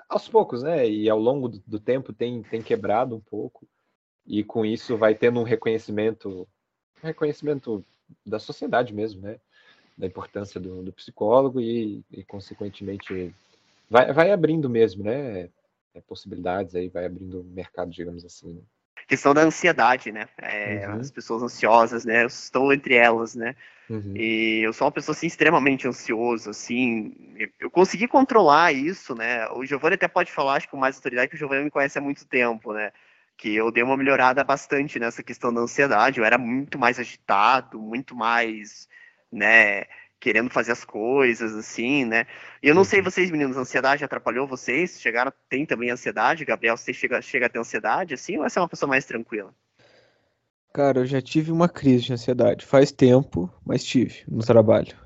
aos 0.08 0.28
poucos, 0.28 0.62
né, 0.62 0.88
e 0.88 1.10
ao 1.10 1.18
longo 1.18 1.48
do, 1.48 1.62
do, 1.66 1.78
tempo 1.78 2.12
tem 2.12 2.42
tem 2.42 2.62
quebrado 2.62 3.14
um 3.14 3.20
pouco, 3.20 3.68
e 4.26 4.42
com 4.42 4.64
isso 4.64 4.96
vai 4.96 5.14
tendo 5.14 5.40
um 5.40 5.42
reconhecimento, 5.42 6.48
um 7.02 7.06
reconhecimento 7.06 7.84
da 8.24 8.38
sociedade 8.38 8.94
mesmo, 8.94 9.20
né, 9.22 9.38
da 9.96 10.06
importância 10.06 10.58
do, 10.58 10.82
do 10.82 10.92
psicólogo 10.92 11.60
e, 11.60 12.02
e 12.10 12.24
consequentemente 12.24 13.34
vai, 13.90 14.12
vai 14.12 14.32
abrindo 14.32 14.70
mesmo, 14.70 15.04
né, 15.04 15.50
é, 15.94 16.00
possibilidades 16.00 16.74
aí, 16.74 16.88
vai 16.88 17.06
abrindo 17.06 17.44
mercado, 17.44 17.90
digamos 17.90 18.24
assim. 18.24 18.54
Né? 18.54 18.62
Questão 19.06 19.34
da 19.34 19.42
ansiedade, 19.42 20.12
né? 20.12 20.26
É, 20.38 20.88
uhum. 20.88 21.00
As 21.00 21.10
pessoas 21.10 21.42
ansiosas, 21.42 22.04
né? 22.04 22.22
Eu 22.22 22.26
estou 22.26 22.72
entre 22.72 22.94
elas, 22.94 23.34
né? 23.34 23.54
Uhum. 23.88 24.14
E 24.16 24.62
eu 24.62 24.72
sou 24.72 24.86
uma 24.86 24.92
pessoa 24.92 25.14
assim 25.14 25.26
extremamente 25.26 25.86
ansiosa, 25.86 26.50
assim. 26.50 27.14
Eu 27.60 27.70
consegui 27.70 28.08
controlar 28.08 28.72
isso, 28.72 29.14
né? 29.14 29.46
O 29.50 29.64
Giovanni 29.64 29.94
até 29.94 30.08
pode 30.08 30.32
falar, 30.32 30.54
acho 30.54 30.66
que 30.66 30.70
com 30.70 30.78
mais 30.78 30.96
autoridade, 30.96 31.28
que 31.28 31.36
o 31.36 31.38
Giovanni 31.38 31.64
me 31.64 31.70
conhece 31.70 31.98
há 31.98 32.00
muito 32.00 32.26
tempo, 32.26 32.72
né? 32.72 32.92
Que 33.36 33.54
eu 33.54 33.70
dei 33.70 33.82
uma 33.82 33.96
melhorada 33.96 34.42
bastante 34.42 34.98
nessa 34.98 35.22
questão 35.22 35.52
da 35.52 35.60
ansiedade. 35.60 36.18
Eu 36.18 36.24
era 36.24 36.38
muito 36.38 36.78
mais 36.78 36.98
agitado, 36.98 37.78
muito 37.80 38.14
mais, 38.14 38.88
né? 39.30 39.84
Querendo 40.24 40.48
fazer 40.48 40.72
as 40.72 40.86
coisas, 40.86 41.54
assim, 41.54 42.06
né? 42.06 42.26
E 42.62 42.68
eu 42.68 42.74
não 42.74 42.82
sei, 42.82 43.00
uhum. 43.00 43.04
vocês, 43.04 43.30
meninos, 43.30 43.58
a 43.58 43.60
ansiedade 43.60 44.02
atrapalhou 44.02 44.46
vocês? 44.46 44.98
Chegaram, 44.98 45.30
tem 45.50 45.66
também 45.66 45.90
ansiedade? 45.90 46.46
Gabriel, 46.46 46.78
você 46.78 46.94
chega, 46.94 47.20
chega 47.20 47.44
a 47.44 47.48
ter 47.50 47.58
ansiedade, 47.58 48.14
assim, 48.14 48.38
ou 48.38 48.48
você 48.48 48.58
é 48.58 48.62
uma 48.62 48.68
pessoa 48.68 48.88
mais 48.88 49.04
tranquila? 49.04 49.54
Cara, 50.72 51.00
eu 51.00 51.06
já 51.06 51.20
tive 51.20 51.52
uma 51.52 51.68
crise 51.68 52.04
de 52.04 52.14
ansiedade. 52.14 52.64
Faz 52.64 52.90
tempo, 52.90 53.52
mas 53.66 53.84
tive 53.84 54.24
no 54.26 54.42
trabalho. 54.42 54.96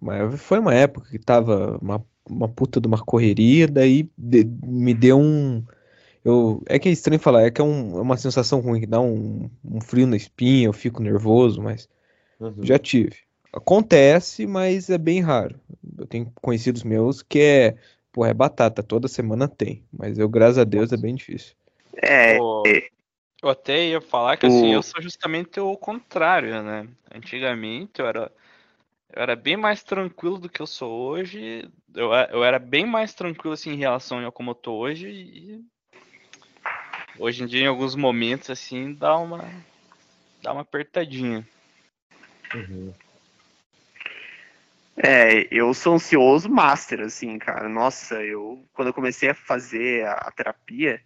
Mas 0.00 0.40
foi 0.40 0.60
uma 0.60 0.74
época 0.74 1.10
que 1.10 1.18
tava 1.18 1.76
uma, 1.82 2.00
uma 2.24 2.48
puta 2.48 2.80
de 2.80 2.86
uma 2.86 3.04
correria, 3.04 3.66
daí 3.66 4.08
de, 4.16 4.44
me 4.64 4.94
deu 4.94 5.18
um. 5.18 5.64
Eu, 6.24 6.62
é 6.66 6.78
que 6.78 6.88
é 6.88 6.92
estranho 6.92 7.20
falar, 7.20 7.42
é 7.42 7.50
que 7.50 7.60
é, 7.60 7.64
um, 7.64 7.98
é 7.98 8.00
uma 8.00 8.16
sensação 8.16 8.60
ruim, 8.60 8.78
que 8.78 8.86
dá 8.86 9.00
um, 9.00 9.50
um 9.64 9.80
frio 9.80 10.06
na 10.06 10.16
espinha, 10.16 10.68
eu 10.68 10.72
fico 10.72 11.02
nervoso, 11.02 11.60
mas 11.60 11.88
uhum. 12.38 12.54
já 12.62 12.78
tive. 12.78 13.28
Acontece, 13.52 14.46
mas 14.46 14.88
é 14.90 14.98
bem 14.98 15.20
raro. 15.20 15.58
Eu 15.98 16.06
tenho 16.06 16.32
conhecidos 16.40 16.84
meus 16.84 17.22
que 17.22 17.40
é, 17.40 17.76
pô, 18.12 18.24
é 18.24 18.32
batata, 18.32 18.82
toda 18.82 19.08
semana 19.08 19.48
tem. 19.48 19.84
Mas 19.92 20.18
eu, 20.18 20.28
graças 20.28 20.58
a 20.58 20.64
Deus, 20.64 20.92
é 20.92 20.96
bem 20.96 21.14
difícil. 21.14 21.54
É. 21.96 22.36
Eu 23.42 23.48
até 23.48 23.86
ia 23.86 24.00
falar 24.00 24.36
que 24.36 24.46
assim, 24.46 24.74
eu 24.74 24.82
sou 24.82 25.00
justamente 25.00 25.58
o 25.58 25.76
contrário, 25.76 26.62
né? 26.62 26.86
Antigamente 27.12 28.00
eu 28.00 28.06
era, 28.06 28.30
eu 29.12 29.22
era 29.22 29.34
bem 29.34 29.56
mais 29.56 29.82
tranquilo 29.82 30.38
do 30.38 30.48
que 30.48 30.60
eu 30.60 30.66
sou 30.66 30.92
hoje. 30.92 31.68
Eu, 31.94 32.12
eu 32.12 32.44
era 32.44 32.58
bem 32.58 32.86
mais 32.86 33.14
tranquilo 33.14 33.54
assim, 33.54 33.70
em 33.70 33.78
relação 33.78 34.24
a 34.26 34.30
como 34.30 34.50
eu 34.50 34.54
tô 34.54 34.74
hoje. 34.74 35.08
E 35.08 35.64
hoje 37.18 37.42
em 37.42 37.46
dia, 37.46 37.62
em 37.62 37.66
alguns 37.66 37.96
momentos, 37.96 38.50
assim, 38.50 38.92
dá 38.92 39.16
uma, 39.16 39.42
dá 40.42 40.52
uma 40.52 40.62
apertadinha. 40.62 41.46
Uhum. 42.54 42.92
É, 45.02 45.48
eu 45.50 45.72
sou 45.72 45.94
ansioso 45.94 46.48
master, 46.50 47.00
assim, 47.00 47.38
cara. 47.38 47.68
Nossa, 47.68 48.22
eu 48.22 48.66
quando 48.74 48.88
eu 48.88 48.94
comecei 48.94 49.30
a 49.30 49.34
fazer 49.34 50.06
a, 50.06 50.12
a 50.12 50.30
terapia, 50.30 51.00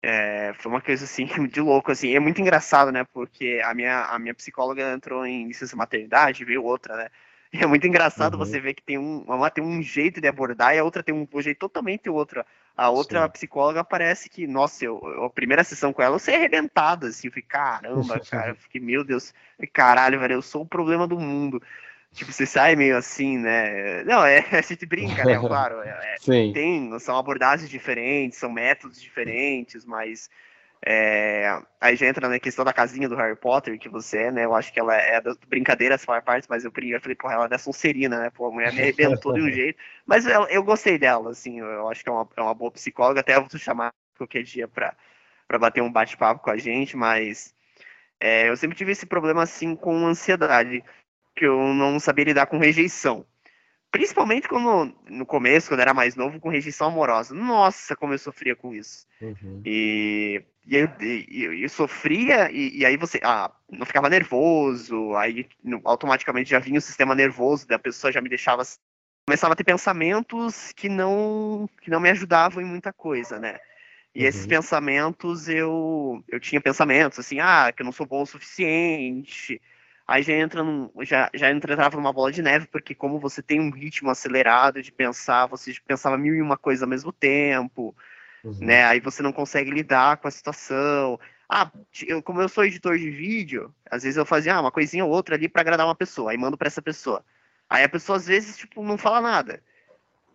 é, 0.00 0.52
foi 0.58 0.70
uma 0.70 0.80
coisa 0.80 1.04
assim 1.04 1.26
de 1.50 1.60
louco, 1.60 1.90
assim. 1.90 2.14
É 2.14 2.20
muito 2.20 2.40
engraçado, 2.40 2.92
né? 2.92 3.04
Porque 3.12 3.60
a 3.64 3.74
minha, 3.74 4.04
a 4.04 4.18
minha 4.18 4.34
psicóloga 4.34 4.92
entrou 4.92 5.26
em 5.26 5.48
licença 5.48 5.74
maternidade, 5.74 6.44
veio 6.44 6.62
outra, 6.62 6.96
né? 6.96 7.08
E 7.52 7.58
é 7.58 7.66
muito 7.66 7.86
engraçado 7.86 8.34
uhum. 8.34 8.38
você 8.40 8.60
ver 8.60 8.74
que 8.74 8.82
tem 8.82 8.98
um, 8.98 9.22
uma 9.22 9.50
tem 9.50 9.62
um 9.62 9.82
jeito 9.82 10.20
de 10.20 10.28
abordar 10.28 10.74
e 10.74 10.78
a 10.78 10.84
outra 10.84 11.02
tem 11.02 11.14
um, 11.14 11.26
um 11.32 11.42
jeito 11.42 11.58
totalmente 11.58 12.08
outro. 12.08 12.44
A 12.76 12.90
outra 12.90 13.26
Sim. 13.26 13.32
psicóloga 13.32 13.84
parece 13.84 14.28
que, 14.28 14.46
nossa, 14.46 14.84
eu, 14.84 15.00
eu, 15.04 15.24
a 15.24 15.30
primeira 15.30 15.62
sessão 15.62 15.92
com 15.92 16.02
ela 16.02 16.16
eu 16.16 16.18
saí 16.18 16.34
arrebentada, 16.34 17.08
assim. 17.08 17.28
Eu 17.28 17.32
fiquei, 17.32 17.48
caramba, 17.48 18.20
cara. 18.28 18.50
Eu 18.50 18.56
fiquei, 18.56 18.80
meu 18.80 19.04
Deus, 19.04 19.32
caralho, 19.72 20.20
velho, 20.20 20.34
eu 20.34 20.42
sou 20.42 20.62
o 20.62 20.66
problema 20.66 21.06
do 21.06 21.18
mundo. 21.18 21.62
Tipo, 22.14 22.32
você 22.32 22.46
sai 22.46 22.76
meio 22.76 22.96
assim, 22.96 23.38
né? 23.38 24.04
Não, 24.04 24.24
é, 24.24 24.38
a 24.56 24.62
gente 24.62 24.86
brinca, 24.86 25.24
né? 25.24 25.36
Claro. 25.44 25.82
É, 25.82 26.16
é 26.16 26.52
tem, 26.52 26.96
são 27.00 27.18
abordagens 27.18 27.68
diferentes, 27.68 28.38
são 28.38 28.50
métodos 28.50 29.00
diferentes, 29.00 29.84
mas 29.84 30.30
é, 30.86 31.60
aí 31.80 31.96
já 31.96 32.06
entra 32.06 32.28
na 32.28 32.38
questão 32.38 32.64
da 32.64 32.72
casinha 32.72 33.08
do 33.08 33.16
Harry 33.16 33.34
Potter, 33.34 33.78
que 33.78 33.88
você 33.88 34.24
é, 34.24 34.30
né? 34.30 34.44
Eu 34.44 34.54
acho 34.54 34.72
que 34.72 34.78
ela 34.78 34.94
é 34.94 35.20
das 35.20 35.36
brincadeiras 35.38 36.04
faz 36.04 36.22
parte, 36.22 36.46
mas 36.48 36.64
eu, 36.64 36.72
eu 36.76 37.00
falei, 37.00 37.16
porra, 37.16 37.34
ela 37.34 37.48
é 37.50 37.58
Sonserina, 37.58 38.20
né? 38.20 38.30
Pô, 38.30 38.46
a 38.46 38.50
mulher 38.52 38.72
me 38.72 38.80
arrebentou 38.80 39.32
de 39.32 39.40
um 39.42 39.50
jeito. 39.52 39.78
Mas 40.06 40.26
eu, 40.26 40.44
eu 40.44 40.62
gostei 40.62 40.98
dela, 40.98 41.30
assim, 41.30 41.58
eu 41.58 41.88
acho 41.88 42.04
que 42.04 42.08
é 42.08 42.12
uma, 42.12 42.28
é 42.36 42.42
uma 42.42 42.54
boa 42.54 42.70
psicóloga, 42.70 43.20
até 43.20 43.40
vou 43.40 43.48
chamar 43.58 43.92
qualquer 44.16 44.42
dia 44.42 44.68
pra, 44.68 44.94
pra 45.48 45.58
bater 45.58 45.82
um 45.82 45.90
bate-papo 45.90 46.42
com 46.42 46.50
a 46.50 46.56
gente, 46.56 46.96
mas 46.96 47.54
é, 48.20 48.48
eu 48.48 48.56
sempre 48.56 48.76
tive 48.76 48.92
esse 48.92 49.06
problema, 49.06 49.42
assim, 49.42 49.74
com 49.74 50.06
ansiedade 50.06 50.84
que 51.34 51.44
eu 51.44 51.74
não 51.74 51.98
sabia 51.98 52.24
lidar 52.24 52.46
com 52.46 52.58
rejeição. 52.58 53.26
Principalmente 53.94 54.48
quando, 54.48 54.92
no 55.08 55.24
começo, 55.24 55.68
quando 55.68 55.78
era 55.78 55.94
mais 55.94 56.16
novo, 56.16 56.40
com 56.40 56.48
rejeição 56.48 56.88
amorosa. 56.88 57.32
Nossa, 57.32 57.94
como 57.94 58.12
eu 58.12 58.18
sofria 58.18 58.56
com 58.56 58.74
isso. 58.74 59.06
Uhum. 59.20 59.62
E, 59.64 60.42
e, 60.66 60.76
eu, 60.76 60.88
e, 61.00 61.62
eu 61.62 61.68
sofria, 61.68 62.50
e, 62.50 62.78
e, 62.78 62.84
aí 62.84 62.96
você 62.96 63.20
ah, 63.22 63.52
não 63.70 63.86
ficava 63.86 64.10
nervoso, 64.10 65.14
aí 65.14 65.46
automaticamente 65.84 66.50
já 66.50 66.58
vinha 66.58 66.80
o 66.80 66.82
sistema 66.82 67.14
nervoso 67.14 67.68
da 67.68 67.78
pessoa, 67.78 68.12
já 68.12 68.20
me 68.20 68.28
deixava. 68.28 68.64
Começava 69.28 69.52
a 69.52 69.56
ter 69.56 69.62
pensamentos 69.62 70.72
que 70.72 70.88
não, 70.88 71.68
que 71.80 71.88
não 71.88 72.00
me 72.00 72.10
ajudavam 72.10 72.60
em 72.60 72.66
muita 72.66 72.92
coisa, 72.92 73.38
né? 73.38 73.60
E 74.12 74.22
uhum. 74.22 74.28
esses 74.28 74.44
pensamentos, 74.44 75.48
eu, 75.48 76.20
eu 76.28 76.40
tinha 76.40 76.60
pensamentos 76.60 77.20
assim, 77.20 77.38
ah, 77.38 77.72
que 77.72 77.82
eu 77.82 77.84
não 77.84 77.92
sou 77.92 78.06
bom 78.06 78.22
o 78.22 78.26
suficiente, 78.26 79.62
Aí 80.06 80.22
já 80.22 80.34
entra 80.34 80.62
num, 80.62 80.90
já, 81.00 81.30
já 81.32 81.50
entrava 81.50 81.96
numa 81.96 82.12
bola 82.12 82.30
de 82.30 82.42
neve, 82.42 82.66
porque 82.66 82.94
como 82.94 83.18
você 83.18 83.42
tem 83.42 83.58
um 83.58 83.70
ritmo 83.70 84.10
acelerado 84.10 84.82
de 84.82 84.92
pensar, 84.92 85.46
você 85.46 85.74
pensava 85.86 86.18
mil 86.18 86.34
e 86.34 86.42
uma 86.42 86.58
coisas 86.58 86.82
ao 86.82 86.88
mesmo 86.88 87.10
tempo, 87.10 87.96
uhum. 88.44 88.58
né? 88.60 88.84
Aí 88.84 89.00
você 89.00 89.22
não 89.22 89.32
consegue 89.32 89.70
lidar 89.70 90.18
com 90.18 90.28
a 90.28 90.30
situação. 90.30 91.18
Ah, 91.48 91.70
eu, 92.06 92.22
como 92.22 92.42
eu 92.42 92.48
sou 92.50 92.66
editor 92.66 92.98
de 92.98 93.10
vídeo, 93.10 93.74
às 93.90 94.02
vezes 94.02 94.18
eu 94.18 94.26
fazia 94.26 94.54
ah, 94.54 94.60
uma 94.60 94.70
coisinha 94.70 95.06
ou 95.06 95.10
outra 95.10 95.36
ali 95.36 95.48
para 95.48 95.62
agradar 95.62 95.86
uma 95.86 95.94
pessoa, 95.94 96.32
aí 96.32 96.36
mando 96.36 96.58
para 96.58 96.68
essa 96.68 96.82
pessoa. 96.82 97.24
Aí 97.68 97.82
a 97.82 97.88
pessoa 97.88 98.18
às 98.18 98.26
vezes, 98.26 98.58
tipo, 98.58 98.82
não 98.82 98.98
fala 98.98 99.22
nada. 99.22 99.62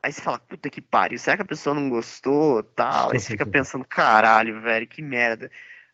Aí 0.01 0.11
você 0.11 0.21
fala, 0.21 0.39
puta 0.39 0.69
que 0.69 0.81
pariu, 0.81 1.19
será 1.19 1.35
que 1.35 1.43
a 1.43 1.45
pessoa 1.45 1.75
não 1.75 1.89
gostou, 1.89 2.63
tal? 2.63 3.11
Aí 3.11 3.19
você 3.19 3.31
fica 3.31 3.45
pensando, 3.47 3.85
caralho, 3.85 4.61
velho, 4.61 4.87
que 4.87 5.01
merda. 5.01 5.51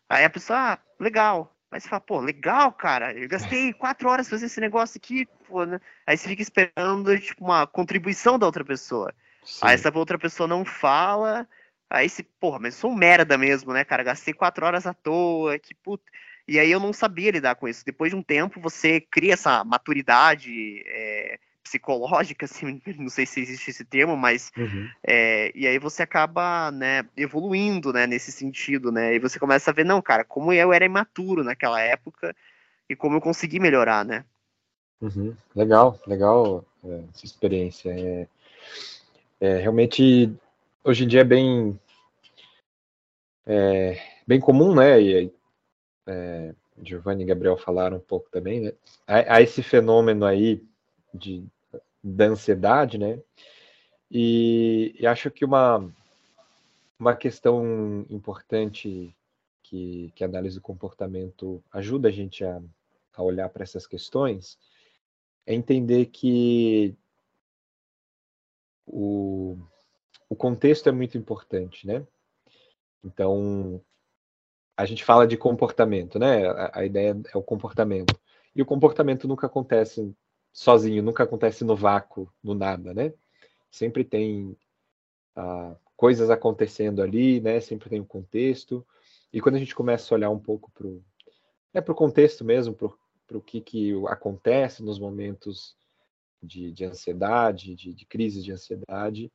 Aí 0.08 0.24
a 0.24 0.30
pessoa, 0.30 0.72
ah, 0.72 0.78
legal. 0.98 1.55
Aí 1.76 1.80
você 1.80 1.90
fala, 1.90 2.00
pô, 2.00 2.20
legal, 2.20 2.72
cara, 2.72 3.12
eu 3.12 3.28
gastei 3.28 3.70
quatro 3.74 4.08
horas 4.08 4.26
fazendo 4.26 4.46
esse 4.46 4.60
negócio 4.62 4.96
aqui, 4.96 5.28
pô, 5.46 5.66
né? 5.66 5.78
Aí 6.06 6.16
você 6.16 6.26
fica 6.26 6.40
esperando, 6.40 7.18
tipo, 7.18 7.44
uma 7.44 7.66
contribuição 7.66 8.38
da 8.38 8.46
outra 8.46 8.64
pessoa. 8.64 9.12
Sim. 9.44 9.58
Aí 9.60 9.74
essa 9.74 9.92
outra 9.94 10.18
pessoa 10.18 10.46
não 10.46 10.64
fala, 10.64 11.46
aí 11.90 12.08
se, 12.08 12.22
porra, 12.22 12.58
mas 12.58 12.74
eu 12.76 12.80
sou 12.80 12.92
um 12.92 12.96
merda 12.96 13.36
mesmo, 13.36 13.74
né, 13.74 13.84
cara? 13.84 14.02
Gastei 14.02 14.32
quatro 14.32 14.64
horas 14.64 14.86
à 14.86 14.94
toa, 14.94 15.58
que 15.58 15.74
puta. 15.74 16.10
E 16.48 16.58
aí 16.58 16.70
eu 16.70 16.80
não 16.80 16.94
sabia 16.94 17.30
lidar 17.30 17.56
com 17.56 17.68
isso. 17.68 17.84
Depois 17.84 18.10
de 18.10 18.16
um 18.16 18.22
tempo, 18.22 18.58
você 18.58 18.98
cria 18.98 19.34
essa 19.34 19.62
maturidade 19.62 20.82
é, 20.86 21.38
psicológica, 21.66 22.46
assim, 22.46 22.80
não 22.96 23.08
sei 23.08 23.26
se 23.26 23.40
existe 23.40 23.70
esse 23.70 23.84
termo, 23.84 24.16
mas 24.16 24.52
uhum. 24.56 24.88
é, 25.06 25.50
e 25.54 25.66
aí 25.66 25.78
você 25.78 26.02
acaba, 26.02 26.70
né, 26.70 27.04
evoluindo, 27.16 27.92
né, 27.92 28.06
nesse 28.06 28.30
sentido, 28.30 28.92
né, 28.92 29.14
e 29.14 29.18
você 29.18 29.38
começa 29.38 29.70
a 29.70 29.74
ver, 29.74 29.84
não, 29.84 30.00
cara, 30.00 30.24
como 30.24 30.52
eu 30.52 30.72
era 30.72 30.84
imaturo 30.84 31.42
naquela 31.42 31.80
época 31.80 32.34
e 32.88 32.94
como 32.94 33.16
eu 33.16 33.20
consegui 33.20 33.58
melhorar, 33.58 34.04
né. 34.04 34.24
Uhum. 35.00 35.36
Legal, 35.54 36.00
legal 36.06 36.64
é, 36.84 37.02
essa 37.12 37.26
experiência. 37.26 37.90
É, 37.90 38.28
é, 39.40 39.56
realmente, 39.58 40.32
hoje 40.84 41.04
em 41.04 41.08
dia 41.08 41.20
é 41.20 41.24
bem, 41.24 41.78
é, 43.44 44.00
bem 44.26 44.40
comum, 44.40 44.74
né, 44.74 45.02
e 45.02 45.32
é, 46.06 46.54
Giovanni 46.82 47.24
e 47.24 47.26
Gabriel 47.26 47.56
falaram 47.56 47.96
um 47.96 48.00
pouco 48.00 48.30
também, 48.30 48.60
né, 48.60 48.72
há, 49.06 49.36
há 49.36 49.42
esse 49.42 49.62
fenômeno 49.62 50.24
aí 50.24 50.62
de 51.12 51.44
da 52.06 52.26
ansiedade, 52.26 52.98
né? 52.98 53.20
E, 54.08 54.94
e, 55.00 55.06
acho 55.06 55.30
que 55.30 55.44
uma, 55.44 55.92
uma 56.98 57.16
questão 57.16 58.06
importante 58.08 59.14
que, 59.62 60.12
que 60.14 60.22
a 60.22 60.28
análise 60.28 60.56
do 60.56 60.62
comportamento 60.62 61.62
ajuda 61.72 62.08
a 62.08 62.12
gente 62.12 62.44
a, 62.44 62.62
a 63.14 63.22
olhar 63.22 63.48
para 63.48 63.64
essas 63.64 63.86
questões 63.86 64.56
é 65.44 65.54
entender 65.54 66.06
que 66.06 66.96
o, 68.86 69.58
o 70.28 70.36
contexto 70.36 70.88
é 70.88 70.92
muito 70.92 71.18
importante, 71.18 71.86
né? 71.88 72.06
Então, 73.02 73.82
a 74.76 74.86
gente 74.86 75.04
fala 75.04 75.26
de 75.26 75.36
comportamento, 75.36 76.20
né? 76.20 76.46
A, 76.46 76.80
a, 76.80 76.86
ideia 76.86 77.20
é 77.34 77.36
o 77.36 77.42
comportamento. 77.42 78.16
E 78.54 78.62
o 78.62 78.66
comportamento 78.66 79.26
nunca 79.26 79.46
acontece 79.48 80.14
sozinho, 80.56 81.02
nunca 81.02 81.22
acontece 81.22 81.62
no 81.64 81.76
vácuo, 81.76 82.32
no 82.42 82.54
nada, 82.54 82.94
né? 82.94 83.12
Sempre 83.70 84.02
tem 84.02 84.56
ah, 85.36 85.76
coisas 85.94 86.30
acontecendo 86.30 87.02
ali, 87.02 87.42
né? 87.42 87.60
Sempre 87.60 87.90
tem 87.90 88.00
um 88.00 88.06
contexto. 88.06 88.84
E 89.30 89.38
quando 89.38 89.56
a 89.56 89.58
gente 89.58 89.74
começa 89.74 90.12
a 90.12 90.16
olhar 90.16 90.30
um 90.30 90.38
pouco 90.38 90.70
para 90.72 90.86
o 90.86 91.04
é, 91.74 91.80
pro 91.82 91.94
contexto 91.94 92.42
mesmo, 92.42 92.74
para 92.74 93.36
o 93.36 93.40
que, 93.40 93.60
que 93.60 93.92
acontece 94.08 94.82
nos 94.82 94.98
momentos 94.98 95.76
de, 96.42 96.72
de 96.72 96.86
ansiedade, 96.86 97.74
de, 97.74 97.92
de 97.92 98.06
crise 98.06 98.42
de 98.42 98.50
ansiedade, 98.50 99.30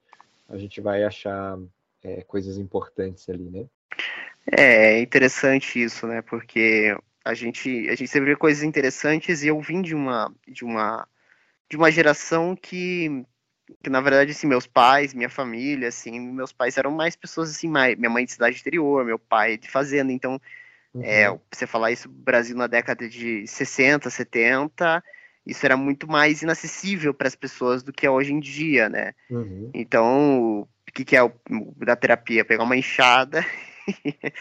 a 0.49 0.57
gente 0.57 0.81
vai 0.81 1.03
achar 1.03 1.59
é, 2.01 2.23
coisas 2.23 2.57
importantes 2.57 3.29
ali, 3.29 3.47
né? 3.47 3.67
É, 4.57 4.95
é 4.95 5.01
interessante 5.01 5.83
isso, 5.83 6.07
né? 6.07 6.23
Porque 6.23 6.97
a 7.23 7.35
gente, 7.35 7.87
a 7.89 7.95
gente 7.95 8.07
sempre 8.07 8.31
vê 8.31 8.35
coisas 8.35 8.63
interessantes 8.63 9.43
e 9.43 9.47
eu 9.49 9.61
vim 9.61 9.83
de 9.83 9.93
uma, 9.93 10.33
de 10.47 10.65
uma, 10.65 11.07
de 11.71 11.77
uma 11.77 11.89
geração 11.89 12.53
que, 12.53 13.23
que 13.81 13.89
na 13.89 14.01
verdade, 14.01 14.31
assim, 14.31 14.45
meus 14.45 14.67
pais, 14.67 15.13
minha 15.13 15.29
família, 15.29 15.87
assim, 15.87 16.19
meus 16.19 16.51
pais 16.51 16.77
eram 16.77 16.91
mais 16.91 17.15
pessoas 17.15 17.49
assim, 17.49 17.69
mais, 17.69 17.97
minha 17.97 18.09
mãe 18.09 18.25
de 18.25 18.33
cidade 18.33 18.59
interior, 18.59 19.05
meu 19.05 19.17
pai 19.17 19.57
de 19.57 19.71
fazenda, 19.71 20.11
então, 20.11 20.33
uhum. 20.93 21.01
é, 21.01 21.33
você 21.49 21.65
falar 21.65 21.93
isso 21.93 22.09
Brasil 22.09 22.57
na 22.57 22.67
década 22.67 23.07
de 23.07 23.47
60, 23.47 24.09
70, 24.09 25.01
isso 25.47 25.65
era 25.65 25.77
muito 25.77 26.11
mais 26.11 26.41
inacessível 26.41 27.13
para 27.13 27.29
as 27.29 27.35
pessoas 27.37 27.81
do 27.81 27.93
que 27.93 28.05
é 28.05 28.11
hoje 28.11 28.33
em 28.33 28.41
dia, 28.41 28.89
né? 28.89 29.13
Uhum. 29.29 29.71
Então, 29.73 30.59
o 30.59 30.91
que, 30.93 31.05
que 31.05 31.15
é 31.15 31.23
o 31.23 31.31
da 31.77 31.95
terapia? 31.95 32.43
Pegar 32.43 32.65
uma 32.65 32.75
enxada 32.75 33.45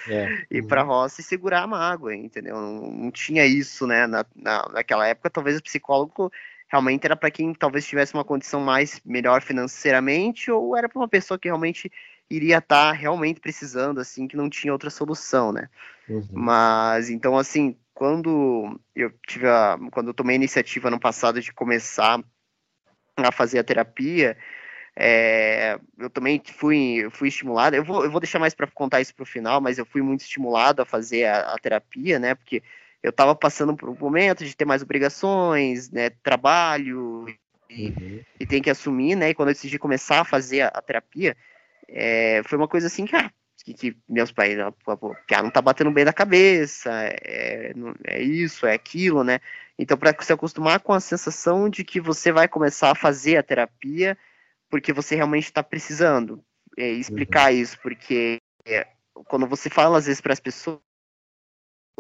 é. 0.09 0.47
ir 0.51 0.67
para 0.67 0.83
uhum. 0.83 0.89
roça 0.89 1.21
e 1.21 1.25
segurar 1.25 1.63
a 1.63 1.67
mágoa, 1.69 2.13
entendeu? 2.13 2.57
Não, 2.57 2.91
não 2.91 3.11
tinha 3.13 3.47
isso, 3.47 3.87
né? 3.87 4.09
Na, 4.09 4.27
na, 4.35 4.69
naquela 4.71 5.07
época, 5.07 5.31
talvez 5.31 5.57
o 5.57 5.63
psicólogo 5.63 6.33
realmente 6.71 7.05
era 7.05 7.17
para 7.17 7.31
quem 7.31 7.53
talvez 7.53 7.87
tivesse 7.87 8.15
uma 8.15 8.25
condição 8.25 8.61
mais 8.61 9.01
melhor 9.05 9.43
financeiramente 9.43 10.51
ou 10.51 10.77
era 10.77 10.89
para 10.89 11.01
uma 11.01 11.09
pessoa 11.09 11.39
que 11.39 11.49
realmente 11.49 11.91
iria 12.31 12.59
estar 12.59 12.93
tá 12.93 12.93
realmente 12.93 13.41
precisando, 13.41 13.99
assim, 13.99 14.29
que 14.29 14.37
não 14.37 14.49
tinha 14.49 14.73
outra 14.73 14.89
solução, 14.89 15.53
né? 15.53 15.69
Uhum. 16.09 16.29
Mas, 16.33 17.11
então, 17.11 17.37
assim, 17.37 17.77
quando 17.93 18.81
eu 18.95 19.13
tive 19.27 19.49
a, 19.49 19.77
quando 19.91 20.09
eu 20.09 20.15
tomei 20.15 20.35
a 20.35 20.37
iniciativa 20.37 20.91
no 20.91 21.01
passado 21.01 21.41
de 21.41 21.53
começar 21.53 22.23
a 23.17 23.33
fazer 23.33 23.59
a 23.59 23.65
terapia, 23.65 24.37
é, 24.95 25.79
eu 25.99 26.09
também 26.09 26.41
fui, 26.45 27.09
fui 27.11 27.29
estimulado. 27.29 27.75
Eu 27.75 27.85
vou, 27.85 28.05
eu 28.05 28.11
vou 28.11 28.21
deixar 28.21 28.39
mais 28.39 28.55
para 28.55 28.69
contar 28.69 29.01
isso 29.01 29.15
para 29.15 29.25
o 29.25 29.27
final, 29.27 29.61
mas 29.61 29.77
eu 29.77 29.85
fui 29.85 30.03
muito 30.03 30.21
estimulado 30.21 30.83
a 30.83 30.87
fazer 30.87 31.25
a, 31.25 31.53
a 31.53 31.59
terapia, 31.59 32.19
né? 32.19 32.35
Porque 32.37 32.63
eu 33.03 33.11
estava 33.11 33.35
passando 33.35 33.77
por 33.77 33.89
um 33.89 33.97
momento 33.99 34.45
de 34.45 34.55
ter 34.55 34.65
mais 34.65 34.83
obrigações, 34.83 35.91
né? 35.91 36.11
Trabalho 36.23 37.27
e, 37.69 37.89
uhum. 37.89 38.21
e 38.39 38.47
tem 38.47 38.61
que 38.61 38.71
assumir, 38.71 39.17
né? 39.17 39.31
E 39.31 39.35
quando 39.35 39.49
eu 39.49 39.55
decidi 39.55 39.79
começar 39.79 40.21
a 40.21 40.25
fazer 40.25 40.63
a, 40.63 40.69
a 40.69 40.83
terapia, 40.83 41.37
é, 41.89 42.43
foi 42.45 42.59
uma 42.59 42.69
coisa 42.69 42.87
assim 42.87 43.07
que, 43.07 43.17
ah, 43.17 43.31
que, 43.65 43.75
que 43.75 43.97
meus 44.09 44.31
pais, 44.33 44.57
que 45.27 45.35
ah, 45.35 45.43
não 45.43 45.51
tá 45.51 45.63
batendo 45.63 45.91
bem 45.91 46.05
da 46.05 46.13
cabeça, 46.13 46.91
é, 46.93 47.73
é 48.05 48.23
isso, 48.23 48.67
é 48.67 48.75
aquilo, 48.75 49.25
né? 49.25 49.41
Então, 49.79 49.97
para 49.97 50.15
se 50.23 50.33
acostumar 50.33 50.81
com 50.81 50.93
a 50.93 51.01
sensação 51.01 51.71
de 51.71 51.83
que 51.85 52.01
você 52.01 52.31
vai 52.31 52.47
começar 52.47 52.91
a 52.91 52.95
fazer 52.95 53.39
a 53.39 53.43
terapia 53.43 54.17
porque 54.71 54.93
você 54.93 55.17
realmente 55.17 55.45
está 55.45 55.63
precisando, 55.63 56.43
é, 56.79 56.89
explicar 56.91 57.53
uhum. 57.53 57.59
isso, 57.59 57.79
porque 57.81 58.39
é, 58.65 58.87
quando 59.27 59.47
você 59.47 59.69
fala 59.69 59.99
às 59.99 60.07
vezes 60.07 60.21
para 60.21 60.33
as 60.33 60.41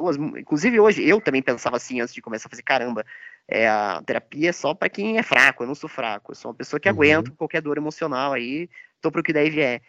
pessoas, 0.01 0.17
inclusive 0.17 0.81
hoje 0.81 1.07
eu 1.07 1.21
também 1.21 1.43
pensava 1.43 1.77
assim 1.77 2.01
antes 2.01 2.15
de 2.15 2.23
começar 2.23 2.49
a 2.49 2.51
fazer 2.51 2.63
caramba, 2.63 3.05
é, 3.47 3.69
a 3.69 4.03
terapia 4.05 4.51
é 4.51 4.53
só 4.53 4.75
para 4.75 4.89
quem 4.89 5.19
é 5.19 5.23
fraco, 5.23 5.63
eu 5.63 5.67
não 5.67 5.75
sou 5.75 5.89
fraco, 5.89 6.33
eu 6.33 6.37
sou 6.37 6.51
uma 6.51 6.57
pessoa 6.57 6.81
que 6.81 6.89
uhum. 6.89 6.95
aguenta 6.95 7.31
qualquer 7.33 7.61
dor 7.61 7.77
emocional 7.77 8.33
aí, 8.33 8.69
tô 9.01 9.11
pro 9.11 9.23
que 9.23 9.33
daí 9.33 9.51
vier. 9.51 9.83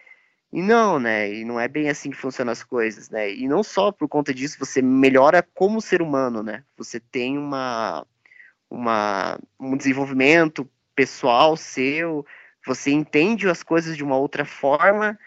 E 0.53 0.61
não, 0.61 0.99
né? 0.99 1.33
E 1.33 1.45
não 1.45 1.57
é 1.57 1.67
bem 1.67 1.89
assim 1.89 2.09
que 2.09 2.17
funcionam 2.17 2.51
as 2.51 2.61
coisas, 2.61 3.09
né? 3.09 3.33
E 3.33 3.47
não 3.47 3.63
só 3.63 3.89
por 3.89 4.09
conta 4.09 4.33
disso 4.33 4.57
você 4.59 4.81
melhora 4.81 5.41
como 5.53 5.79
ser 5.79 6.01
humano, 6.01 6.43
né? 6.43 6.63
Você 6.75 6.99
tem 6.99 7.37
uma, 7.37 8.05
uma 8.69 9.39
um 9.57 9.77
desenvolvimento 9.77 10.69
pessoal 10.93 11.55
seu, 11.55 12.25
você 12.65 12.91
entende 12.91 13.47
as 13.47 13.63
coisas 13.63 13.95
de 13.95 14.03
uma 14.03 14.17
outra 14.17 14.43
forma 14.43 15.17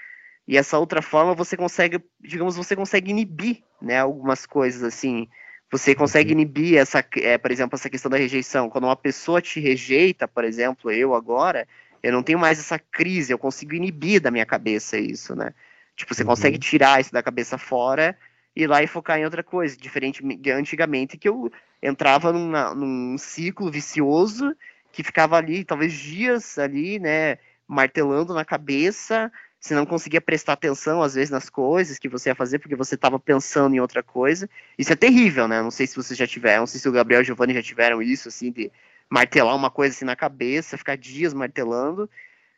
e 0.47 0.59
essa 0.59 0.79
outra 0.79 1.01
forma 1.01 1.35
você 1.35 1.57
consegue, 1.57 2.05
digamos, 2.21 2.55
você 2.55 2.77
consegue 2.77 3.11
inibir, 3.11 3.63
né, 3.85 4.01
algumas 4.01 4.47
coisas 4.47 4.83
assim. 4.83 5.29
Você 5.71 5.95
consegue 5.95 6.33
uhum. 6.33 6.41
inibir 6.41 6.79
essa, 6.79 7.05
é, 7.17 7.37
por 7.37 7.51
exemplo, 7.51 7.77
essa 7.77 7.91
questão 7.91 8.11
da 8.11 8.17
rejeição. 8.17 8.71
Quando 8.71 8.85
uma 8.85 8.97
pessoa 8.97 9.41
te 9.41 9.61
rejeita, 9.61 10.29
por 10.29 10.45
exemplo, 10.45 10.91
eu 10.91 11.15
agora, 11.15 11.67
eu 12.03 12.13
não 12.13 12.23
tenho 12.23 12.39
mais 12.39 12.59
essa 12.59 12.79
crise, 12.79 13.33
eu 13.33 13.39
consigo 13.39 13.75
inibir 13.75 14.21
da 14.21 14.31
minha 14.31 14.47
cabeça 14.47 14.99
isso, 14.99 15.35
né? 15.35 15.53
Tipo, 15.97 16.15
você 16.15 16.23
uhum. 16.23 16.29
consegue 16.29 16.59
tirar 16.59 17.01
isso 17.01 17.13
da 17.13 17.23
cabeça 17.23 17.59
fora 17.59 18.17
e 18.55 18.67
lá 18.67 18.83
e 18.83 18.87
focar 18.87 19.19
em 19.19 19.25
outra 19.25 19.43
coisa, 19.43 19.77
diferente 19.77 20.23
de 20.23 20.51
antigamente 20.51 21.17
que 21.17 21.29
eu 21.29 21.51
entrava 21.83 22.33
numa, 22.33 22.75
num 22.75 23.19
ciclo 23.19 23.71
vicioso 23.71 24.57
que 24.93 25.03
ficava 25.03 25.37
ali, 25.37 25.65
talvez 25.65 25.93
dias 25.93 26.57
ali, 26.57 27.01
né, 27.01 27.39
martelando 27.67 28.33
na 28.33 28.45
cabeça, 28.45 29.31
você 29.65 29.75
não 29.75 29.87
conseguia 29.87 30.21
prestar 30.21 30.53
atenção, 30.53 31.03
às 31.03 31.15
vezes, 31.15 31.31
nas 31.31 31.49
coisas 31.49 31.99
que 31.99 32.07
você 32.07 32.29
ia 32.29 32.35
fazer, 32.35 32.59
porque 32.59 32.77
você 32.77 32.97
estava 32.97 33.19
pensando 33.19 33.75
em 33.75 33.81
outra 33.81 34.03
coisa. 34.03 34.47
Isso 34.77 34.93
é 34.93 34.97
terrível, 34.97 35.49
né? 35.49 35.63
Não 35.63 35.71
sei 35.71 35.87
se 35.87 35.97
vocês 35.97 36.19
já 36.19 36.27
tiveram, 36.27 36.61
não 36.61 36.67
sei 36.67 36.79
se 36.79 36.87
o 36.87 36.93
Gabriel 36.93 37.23
e 37.23 37.23
o 37.23 37.25
Giovanni 37.25 37.55
já 37.55 37.63
tiveram 37.63 38.03
isso, 38.03 38.29
assim, 38.29 38.53
de 38.53 38.71
martelar 39.09 39.57
uma 39.57 39.71
coisa 39.71 39.95
assim 39.95 40.05
na 40.05 40.15
cabeça, 40.15 40.77
ficar 40.77 40.99
dias 40.99 41.33
martelando, 41.33 42.11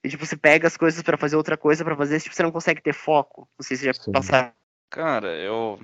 e 0.03 0.09
tipo, 0.09 0.27
você 0.27 0.37
pega 0.37 0.67
as 0.67 0.77
coisas 0.77 1.01
para 1.01 1.17
fazer 1.17 1.37
outra 1.37 1.57
coisa, 1.57 1.85
para 1.85 1.95
fazer, 1.95 2.21
tipo, 2.21 2.35
você 2.35 2.43
não 2.43 2.51
consegue 2.51 2.83
ter 2.83 2.93
foco. 2.93 3.49
Não 3.57 3.65
sei 3.65 3.77
se 3.77 3.85
já 3.85 3.93
Sim. 3.93 4.11
passaram. 4.11 4.53
Cara, 4.91 5.29
eu. 5.29 5.81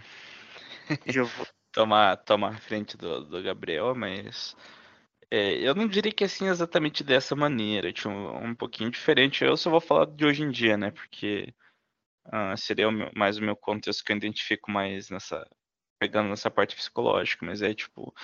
eu 1.06 1.26
vou... 1.38 1.46
tomar, 1.70 2.16
tomar 2.16 2.54
a 2.54 2.58
frente 2.58 2.96
do, 2.96 3.24
do 3.24 3.40
Gabriel, 3.40 3.94
mas 3.94 4.56
é, 5.34 5.54
eu 5.66 5.74
não 5.74 5.88
diria 5.88 6.12
que 6.12 6.24
é 6.24 6.26
assim 6.26 6.46
exatamente 6.46 7.02
dessa 7.02 7.34
maneira, 7.34 7.90
tipo, 7.90 8.10
um 8.10 8.54
pouquinho 8.54 8.90
diferente. 8.90 9.42
Eu 9.42 9.56
só 9.56 9.70
vou 9.70 9.80
falar 9.80 10.04
de 10.04 10.26
hoje 10.26 10.42
em 10.42 10.50
dia, 10.50 10.76
né? 10.76 10.90
Porque 10.90 11.54
ah, 12.26 12.54
seria 12.54 12.86
o 12.86 12.92
meu, 12.92 13.10
mais 13.16 13.38
o 13.38 13.42
meu 13.42 13.56
contexto 13.56 14.04
que 14.04 14.12
eu 14.12 14.16
identifico 14.18 14.70
mais 14.70 15.08
nessa. 15.08 15.48
pegando 15.98 16.28
nessa 16.28 16.50
parte 16.50 16.76
psicológica, 16.76 17.46
mas 17.46 17.62
é 17.62 17.72
tipo. 17.72 18.14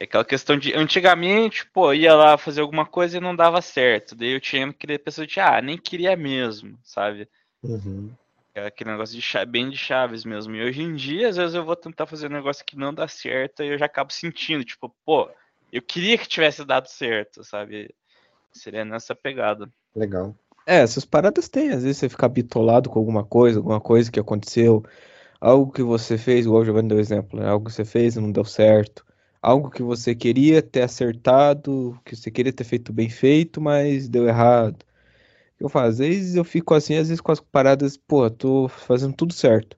É 0.00 0.02
aquela 0.02 0.24
questão 0.24 0.58
de. 0.58 0.74
Antigamente, 0.74 1.64
pô, 1.70 1.92
ia 1.92 2.16
lá 2.16 2.36
fazer 2.36 2.62
alguma 2.62 2.84
coisa 2.84 3.18
e 3.18 3.20
não 3.20 3.36
dava 3.36 3.62
certo. 3.62 4.16
Daí 4.16 4.30
eu 4.30 4.40
tinha 4.40 4.66
aquele 4.66 4.98
pessoa 4.98 5.24
de, 5.24 5.38
ah, 5.38 5.62
nem 5.62 5.78
queria 5.78 6.16
mesmo, 6.16 6.76
sabe? 6.82 7.28
Uhum. 7.62 8.12
É 8.56 8.66
aquele 8.66 8.90
negócio 8.90 9.14
de 9.14 9.22
chave, 9.22 9.52
bem 9.52 9.70
de 9.70 9.76
chaves 9.76 10.24
mesmo. 10.24 10.56
E 10.56 10.64
hoje 10.64 10.82
em 10.82 10.96
dia, 10.96 11.28
às 11.28 11.36
vezes 11.36 11.54
eu 11.54 11.64
vou 11.64 11.76
tentar 11.76 12.06
fazer 12.06 12.26
um 12.26 12.34
negócio 12.34 12.64
que 12.64 12.76
não 12.76 12.92
dá 12.92 13.06
certo 13.06 13.62
e 13.62 13.68
eu 13.68 13.78
já 13.78 13.86
acabo 13.86 14.12
sentindo, 14.12 14.64
tipo, 14.64 14.92
pô 15.04 15.30
eu 15.74 15.82
queria 15.82 16.16
que 16.16 16.28
tivesse 16.28 16.64
dado 16.64 16.88
certo, 16.88 17.42
sabe? 17.42 17.92
Seria 18.52 18.84
nessa 18.84 19.12
pegada. 19.12 19.68
Legal. 19.92 20.36
É, 20.64 20.76
essas 20.76 21.04
paradas 21.04 21.48
tem. 21.48 21.70
Às 21.70 21.82
vezes 21.82 21.98
você 21.98 22.08
fica 22.08 22.28
bitolado 22.28 22.88
com 22.88 23.00
alguma 23.00 23.24
coisa, 23.24 23.58
alguma 23.58 23.80
coisa 23.80 24.10
que 24.10 24.20
aconteceu, 24.20 24.84
algo 25.40 25.72
que 25.72 25.82
você 25.82 26.16
fez, 26.16 26.46
igual 26.46 26.62
o 26.62 26.64
Giovanni 26.64 26.88
deu 26.88 27.00
exemplo, 27.00 27.40
né? 27.40 27.48
algo 27.48 27.66
que 27.66 27.72
você 27.72 27.84
fez 27.84 28.14
e 28.14 28.20
não 28.20 28.30
deu 28.30 28.44
certo, 28.44 29.04
algo 29.42 29.68
que 29.68 29.82
você 29.82 30.14
queria 30.14 30.62
ter 30.62 30.82
acertado, 30.82 32.00
que 32.04 32.14
você 32.14 32.30
queria 32.30 32.52
ter 32.52 32.64
feito 32.64 32.92
bem 32.92 33.08
feito, 33.10 33.60
mas 33.60 34.08
deu 34.08 34.28
errado. 34.28 34.84
Eu 35.58 35.68
faço? 35.68 35.88
Às 35.88 35.98
vezes 35.98 36.36
eu 36.36 36.44
fico 36.44 36.72
assim, 36.74 36.94
às 36.96 37.08
vezes 37.08 37.20
com 37.20 37.32
as 37.32 37.40
paradas, 37.40 37.96
pô, 37.96 38.30
tô 38.30 38.68
fazendo 38.68 39.14
tudo 39.14 39.32
certo. 39.32 39.76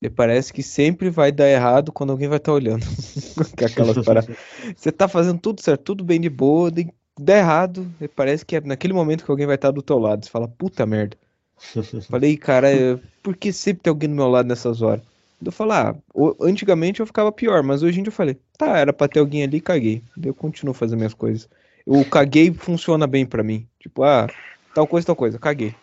E 0.00 0.08
parece 0.08 0.52
que 0.52 0.62
sempre 0.62 1.10
vai 1.10 1.32
dar 1.32 1.48
errado 1.48 1.90
quando 1.90 2.10
alguém 2.10 2.28
vai 2.28 2.38
estar 2.38 2.52
tá 2.52 2.56
olhando. 2.56 2.84
Aquelas 3.64 4.04
paradas. 4.04 4.36
Você 4.76 4.92
tá 4.92 5.08
fazendo 5.08 5.40
tudo 5.40 5.60
certo, 5.60 5.82
tudo 5.82 6.04
bem 6.04 6.20
de 6.20 6.30
boa, 6.30 6.70
dá 7.18 7.36
errado, 7.36 7.92
e 8.00 8.06
parece 8.06 8.46
que 8.46 8.56
é 8.56 8.60
naquele 8.60 8.92
momento 8.92 9.24
que 9.24 9.30
alguém 9.30 9.46
vai 9.46 9.56
estar 9.56 9.68
tá 9.68 9.72
do 9.72 9.82
teu 9.82 9.98
lado. 9.98 10.24
Você 10.24 10.30
fala, 10.30 10.46
puta 10.46 10.86
merda. 10.86 11.16
Falei, 12.08 12.36
cara, 12.36 12.68
por 13.22 13.36
que 13.36 13.52
sempre 13.52 13.82
tem 13.82 13.90
alguém 13.90 14.08
do 14.08 14.14
meu 14.14 14.28
lado 14.28 14.46
nessas 14.46 14.82
horas? 14.82 15.02
Eu 15.44 15.52
falo, 15.52 15.72
ah, 15.72 15.96
antigamente 16.40 17.00
eu 17.00 17.06
ficava 17.06 17.30
pior, 17.30 17.62
mas 17.62 17.82
hoje 17.82 18.00
em 18.00 18.02
dia 18.02 18.10
eu 18.10 18.14
falei, 18.14 18.36
tá, 18.56 18.76
era 18.76 18.92
pra 18.92 19.06
ter 19.06 19.20
alguém 19.20 19.44
ali, 19.44 19.60
caguei. 19.60 20.02
Eu 20.20 20.34
continuo 20.34 20.74
fazendo 20.74 20.98
minhas 20.98 21.14
coisas. 21.14 21.48
O 21.86 22.04
caguei 22.04 22.52
funciona 22.52 23.06
bem 23.06 23.24
para 23.24 23.42
mim. 23.42 23.66
Tipo, 23.78 24.02
ah, 24.02 24.26
tal 24.74 24.86
coisa, 24.86 25.06
tal 25.06 25.16
coisa, 25.16 25.38
caguei. 25.38 25.74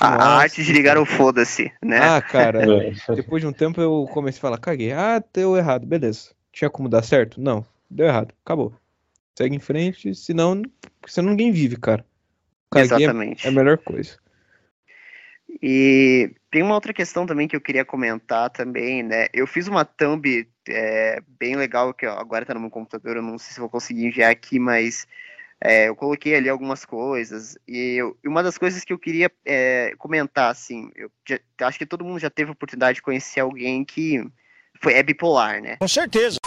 A 0.00 0.38
arte 0.38 0.64
de 0.64 0.72
ligar 0.72 0.98
o 0.98 1.06
foda-se, 1.06 1.72
né? 1.82 1.98
Ah, 2.00 2.20
cara, 2.20 2.60
é. 3.08 3.14
depois 3.14 3.40
de 3.40 3.46
um 3.46 3.52
tempo 3.52 3.80
eu 3.80 4.08
comecei 4.12 4.38
a 4.38 4.42
falar, 4.42 4.58
caguei. 4.58 4.92
Ah, 4.92 5.22
deu 5.32 5.56
errado, 5.56 5.86
beleza. 5.86 6.30
Tinha 6.52 6.68
como 6.68 6.88
dar 6.88 7.02
certo? 7.02 7.40
Não, 7.40 7.64
deu 7.88 8.06
errado, 8.06 8.34
acabou. 8.44 8.74
Segue 9.36 9.54
em 9.54 9.60
frente, 9.60 10.14
senão, 10.14 10.62
senão 11.06 11.30
ninguém 11.30 11.52
vive, 11.52 11.76
cara. 11.76 12.04
Caguei 12.70 12.86
Exatamente. 12.86 13.46
É 13.46 13.50
a 13.50 13.52
melhor 13.52 13.78
coisa. 13.78 14.18
E 15.62 16.34
tem 16.50 16.62
uma 16.62 16.74
outra 16.74 16.92
questão 16.92 17.24
também 17.24 17.48
que 17.48 17.56
eu 17.56 17.60
queria 17.60 17.84
comentar 17.84 18.50
também, 18.50 19.02
né? 19.02 19.26
Eu 19.32 19.46
fiz 19.46 19.68
uma 19.68 19.84
thumb 19.84 20.46
é, 20.68 21.20
bem 21.38 21.56
legal, 21.56 21.94
que 21.94 22.06
agora 22.06 22.44
tá 22.44 22.54
no 22.54 22.60
meu 22.60 22.70
computador, 22.70 23.16
eu 23.16 23.22
não 23.22 23.38
sei 23.38 23.54
se 23.54 23.60
vou 23.60 23.68
conseguir 23.68 24.06
enviar 24.06 24.30
aqui, 24.30 24.58
mas 24.58 25.06
é, 25.60 25.88
eu 25.88 25.96
coloquei 25.96 26.36
ali 26.36 26.48
algumas 26.48 26.84
coisas, 26.84 27.58
e 27.66 27.96
eu, 27.96 28.16
uma 28.24 28.42
das 28.42 28.56
coisas 28.56 28.84
que 28.84 28.92
eu 28.92 28.98
queria 28.98 29.30
é, 29.44 29.92
comentar, 29.98 30.50
assim, 30.50 30.90
eu 30.94 31.10
já, 31.28 31.38
acho 31.62 31.78
que 31.78 31.86
todo 31.86 32.04
mundo 32.04 32.20
já 32.20 32.30
teve 32.30 32.50
a 32.50 32.52
oportunidade 32.52 32.96
de 32.96 33.02
conhecer 33.02 33.40
alguém 33.40 33.84
que 33.84 34.24
foi, 34.80 34.94
é 34.94 35.02
bipolar, 35.02 35.60
né? 35.60 35.76
Com 35.78 35.88
certeza. 35.88 36.38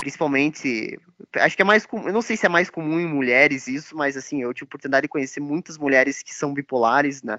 Principalmente, 0.00 0.98
acho 1.36 1.56
que 1.56 1.62
é 1.62 1.64
mais 1.64 1.86
comum, 1.86 2.06
eu 2.08 2.12
não 2.12 2.22
sei 2.22 2.36
se 2.36 2.44
é 2.44 2.48
mais 2.48 2.68
comum 2.68 3.00
em 3.00 3.06
mulheres 3.06 3.66
isso, 3.66 3.96
mas 3.96 4.16
assim, 4.16 4.42
eu 4.42 4.52
tive 4.52 4.64
a 4.64 4.68
oportunidade 4.68 5.04
de 5.04 5.08
conhecer 5.08 5.40
muitas 5.40 5.78
mulheres 5.78 6.22
que 6.22 6.34
são 6.34 6.52
bipolares, 6.52 7.22
né? 7.22 7.38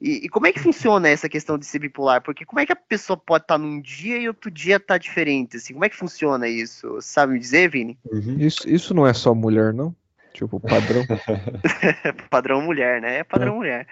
E, 0.00 0.26
e, 0.26 0.28
como 0.28 0.46
é 0.46 0.52
que 0.52 0.60
funciona 0.60 1.08
essa 1.08 1.28
questão 1.28 1.56
de 1.56 1.64
ser 1.64 1.78
bipolar? 1.78 2.22
Porque 2.22 2.44
como 2.44 2.60
é 2.60 2.66
que 2.66 2.72
a 2.72 2.76
pessoa 2.76 3.16
pode 3.16 3.44
estar 3.44 3.56
num 3.56 3.80
dia 3.80 4.18
e 4.18 4.28
outro 4.28 4.50
dia 4.50 4.78
tá 4.78 4.98
diferente? 4.98 5.56
Assim, 5.56 5.72
como 5.72 5.84
é 5.84 5.88
que 5.88 5.96
funciona 5.96 6.46
isso? 6.48 6.98
Sabe 7.00 7.32
me 7.32 7.38
dizer, 7.38 7.70
Vini? 7.70 7.98
Uhum. 8.12 8.36
Isso, 8.38 8.68
isso 8.68 8.92
não 8.92 9.06
é 9.06 9.14
só 9.14 9.34
mulher, 9.34 9.72
não? 9.72 9.94
Tipo, 10.34 10.60
padrão. 10.60 11.02
padrão 12.28 12.60
mulher, 12.60 13.00
né? 13.00 13.18
É 13.20 13.24
padrão 13.24 13.54
é. 13.54 13.56
mulher. 13.56 13.86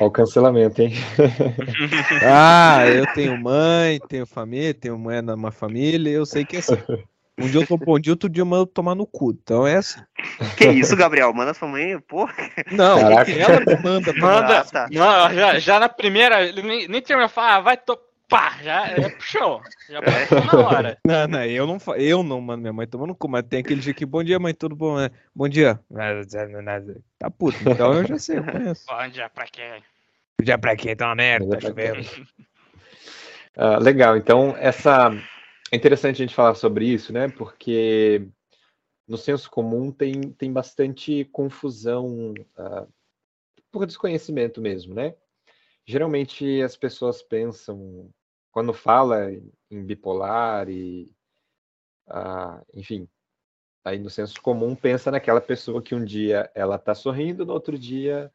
Olha 0.00 0.08
o 0.08 0.10
cancelamento, 0.10 0.82
hein? 0.82 0.92
ah, 2.28 2.84
eu 2.88 3.06
tenho 3.14 3.40
mãe, 3.40 4.00
tenho 4.08 4.26
família, 4.26 4.74
tenho 4.74 4.98
mãe 4.98 5.22
numa 5.22 5.52
família, 5.52 6.10
eu 6.10 6.26
sei 6.26 6.44
que 6.44 6.56
é 6.56 6.58
assim. 6.58 6.74
Um 7.38 7.48
dia 7.48 7.60
eu 7.60 7.66
tô 7.66 7.76
bom 7.76 7.98
dia, 7.98 8.12
outro 8.12 8.30
dia 8.30 8.40
eu 8.40 8.46
mando 8.46 8.66
tomar 8.66 8.94
no 8.94 9.06
cu. 9.06 9.30
Então 9.30 9.66
é 9.66 9.76
assim. 9.76 10.00
Que 10.56 10.68
isso, 10.68 10.96
Gabriel? 10.96 11.32
Manda 11.34 11.52
sua 11.52 11.68
mãe, 11.68 11.98
pô. 12.00 12.26
Não, 12.72 12.98
Caraca. 12.98 13.30
ela 13.30 13.60
me 13.60 13.82
manda. 13.82 14.12
Manda. 14.14 14.60
Ah, 14.60 14.64
tá. 14.64 14.88
Não, 14.90 15.34
já, 15.34 15.58
já 15.58 15.80
na 15.80 15.88
primeira, 15.88 16.50
nem, 16.52 16.88
nem 16.88 17.02
terminou 17.02 17.28
falar, 17.28 17.56
ah, 17.56 17.60
vai 17.60 17.76
to... 17.76 17.98
Pá, 18.28 18.58
já 18.60 18.88
é, 18.88 19.08
puxou. 19.10 19.60
Já 19.88 20.02
passou 20.02 20.44
na 20.44 20.66
hora. 20.66 20.98
Não, 21.06 21.28
não, 21.28 21.44
eu 21.44 21.64
não, 21.64 21.78
eu 21.96 22.22
não 22.24 22.40
mando 22.40 22.60
minha 22.62 22.72
mãe 22.72 22.84
tomando 22.84 23.14
cu, 23.14 23.28
mas 23.28 23.44
tem 23.44 23.60
aquele 23.60 23.80
dia 23.80 23.94
que, 23.94 24.04
bom 24.04 24.24
dia, 24.24 24.36
mãe, 24.36 24.52
tudo 24.52 24.74
bom? 24.74 24.96
Né? 24.96 25.10
Bom 25.32 25.48
dia. 25.48 25.78
Tá 27.20 27.30
puto, 27.30 27.56
então 27.60 27.94
eu 27.94 28.04
já 28.04 28.18
sei, 28.18 28.38
eu 28.38 28.44
conheço. 28.44 28.84
Bom 28.84 29.08
dia 29.08 29.28
pra 29.28 29.44
quem? 29.46 29.80
Bom 30.40 30.44
dia 30.44 30.58
pra 30.58 30.74
quem? 30.74 30.96
Tá 30.96 31.06
uma 31.06 31.14
merda, 31.14 31.48
tá 31.50 31.60
chovendo. 31.60 32.00
Uh, 33.56 33.80
legal, 33.80 34.16
então 34.16 34.56
essa 34.58 35.12
é 35.72 35.76
interessante 35.76 36.16
a 36.16 36.26
gente 36.26 36.34
falar 36.34 36.54
sobre 36.54 36.86
isso, 36.86 37.12
né? 37.12 37.28
Porque 37.28 38.28
no 39.06 39.16
senso 39.16 39.50
comum 39.50 39.90
tem, 39.90 40.32
tem 40.32 40.52
bastante 40.52 41.24
confusão 41.26 42.32
uh, 42.58 42.92
por 43.70 43.86
desconhecimento 43.86 44.60
mesmo, 44.60 44.94
né? 44.94 45.14
Geralmente 45.84 46.62
as 46.62 46.76
pessoas 46.76 47.22
pensam, 47.22 48.10
quando 48.50 48.72
fala 48.72 49.30
em 49.70 49.84
bipolar 49.84 50.68
e, 50.68 51.10
uh, 52.08 52.64
enfim, 52.74 53.08
aí 53.84 53.98
no 53.98 54.10
senso 54.10 54.40
comum 54.42 54.74
pensa 54.74 55.10
naquela 55.10 55.40
pessoa 55.40 55.82
que 55.82 55.94
um 55.94 56.04
dia 56.04 56.50
ela 56.54 56.78
tá 56.78 56.94
sorrindo, 56.94 57.46
no 57.46 57.52
outro 57.52 57.78
dia 57.78 58.32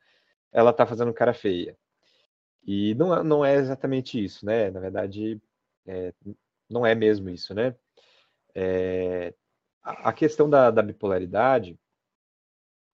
ela 0.51 0.71
tá 0.73 0.85
fazendo 0.85 1.13
cara 1.13 1.33
feia. 1.33 1.77
E 2.65 2.93
não, 2.95 3.15
é, 3.15 3.23
não 3.23 3.45
é 3.45 3.55
exatamente 3.55 4.23
isso, 4.23 4.45
né? 4.45 4.69
Na 4.71 4.79
verdade, 4.79 5.41
é, 5.85 6.13
não 6.71 6.85
é 6.85 6.95
mesmo 6.95 7.29
isso, 7.29 7.53
né? 7.53 7.75
É, 8.55 9.33
a 9.83 10.13
questão 10.13 10.49
da, 10.49 10.69
da, 10.71 10.81
bipolaridade 10.81 11.79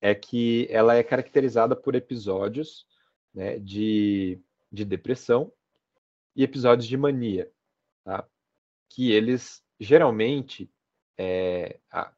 é 0.00 0.14
que 0.14 0.66
ela 0.70 0.94
é 0.94 1.02
caracterizada 1.02 1.74
por 1.76 1.94
episódios 1.94 2.86
né, 3.34 3.58
de, 3.58 4.40
de 4.70 4.84
depressão 4.84 5.52
e 6.34 6.44
episódios 6.44 6.86
de 6.86 6.96
mania, 6.96 7.50
tá? 8.04 8.26
que 8.88 9.10
eles 9.10 9.62
geralmente 9.78 10.70
é, 11.16 11.78
a, 11.90 12.12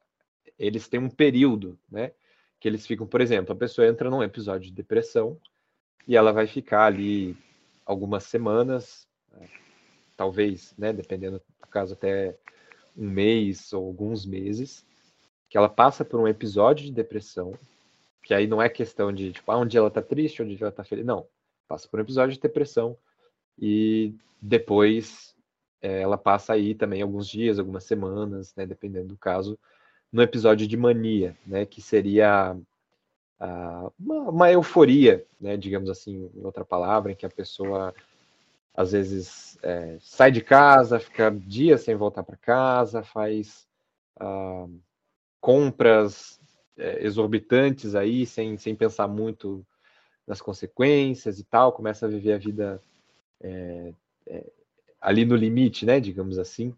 eles 0.59 0.89
têm 0.89 1.01
um 1.01 1.09
período, 1.09 1.79
né? 1.91 2.13
Que 2.61 2.69
eles 2.69 2.87
ficam, 2.87 3.07
por 3.07 3.23
exemplo, 3.23 3.53
a 3.53 3.59
pessoa 3.59 3.89
entra 3.89 4.11
num 4.11 4.23
episódio 4.23 4.69
de 4.69 4.75
depressão 4.75 5.41
e 6.07 6.15
ela 6.17 6.33
vai 6.33 6.47
ficar 6.47 6.85
ali 6.85 7.37
algumas 7.85 8.25
semanas, 8.25 9.09
talvez, 10.21 10.75
né, 10.77 10.93
dependendo 10.93 11.39
do 11.39 11.67
caso, 11.69 11.95
até 11.95 12.37
um 12.95 13.09
mês 13.09 13.73
ou 13.73 13.87
alguns 13.87 14.27
meses, 14.27 14.85
que 15.49 15.57
ela 15.57 15.67
passa 15.67 16.05
por 16.05 16.21
um 16.21 16.29
episódio 16.29 16.85
de 16.85 16.93
depressão, 16.93 17.59
que 18.23 18.35
aí 18.35 18.47
não 18.47 18.61
é 18.61 18.69
questão 18.69 19.11
de, 19.11 19.33
tipo, 19.33 19.51
ah, 19.51 19.65
dia 19.65 19.81
ela 19.81 19.91
tá 19.91 20.03
triste, 20.03 20.45
dia 20.45 20.59
ela 20.61 20.71
tá 20.71 20.85
feliz, 20.85 21.07
não, 21.07 21.27
passa 21.67 21.89
por 21.89 21.99
um 21.99 22.03
episódio 22.03 22.35
de 22.35 22.41
depressão 22.41 22.99
e 23.59 24.15
depois 24.43 25.35
é, 25.81 26.03
ela 26.03 26.19
passa 26.19 26.53
aí 26.53 26.75
também 26.75 27.01
alguns 27.01 27.27
dias, 27.27 27.59
algumas 27.59 27.85
semanas, 27.85 28.55
né, 28.55 28.67
dependendo 28.67 29.09
do 29.09 29.17
caso, 29.17 29.59
no 30.13 30.21
episódio 30.21 30.67
de 30.67 30.77
mania, 30.77 31.35
né, 31.47 31.65
que 31.65 31.81
seria 31.81 32.55
uh, 33.41 33.93
uma, 33.99 34.29
uma, 34.29 34.53
euforia, 34.53 35.25
né, 35.41 35.57
digamos 35.57 35.89
assim, 35.89 36.31
em 36.35 36.45
outra 36.45 36.63
palavra, 36.63 37.11
em 37.11 37.17
que 37.17 37.25
a 37.25 37.31
pessoa 37.31 37.95
às 38.75 38.93
vezes 38.93 39.59
é, 39.63 39.97
sai 40.01 40.31
de 40.31 40.41
casa, 40.41 41.01
fica 41.01 41.31
dias 41.31 41.83
sem 41.83 41.95
voltar 41.95 42.23
para 42.23 42.37
casa, 42.37 43.03
faz 43.03 43.67
uh, 44.21 44.71
compras 45.41 46.41
é, 46.77 47.05
exorbitantes 47.05 47.95
aí, 47.95 48.25
sem, 48.25 48.57
sem 48.57 48.75
pensar 48.75 49.09
muito 49.09 49.67
nas 50.27 50.41
consequências 50.41 51.39
e 51.39 51.45
tal, 51.45 51.73
começa 51.73 52.07
a 52.07 52.09
viver 52.09 52.33
a 52.33 52.39
vida 52.39 52.83
é, 53.41 53.93
é 54.27 54.51
ali 55.01 55.25
no 55.25 55.35
limite, 55.35 55.87
né, 55.87 55.99
digamos 55.99 56.39
assim. 56.39 56.75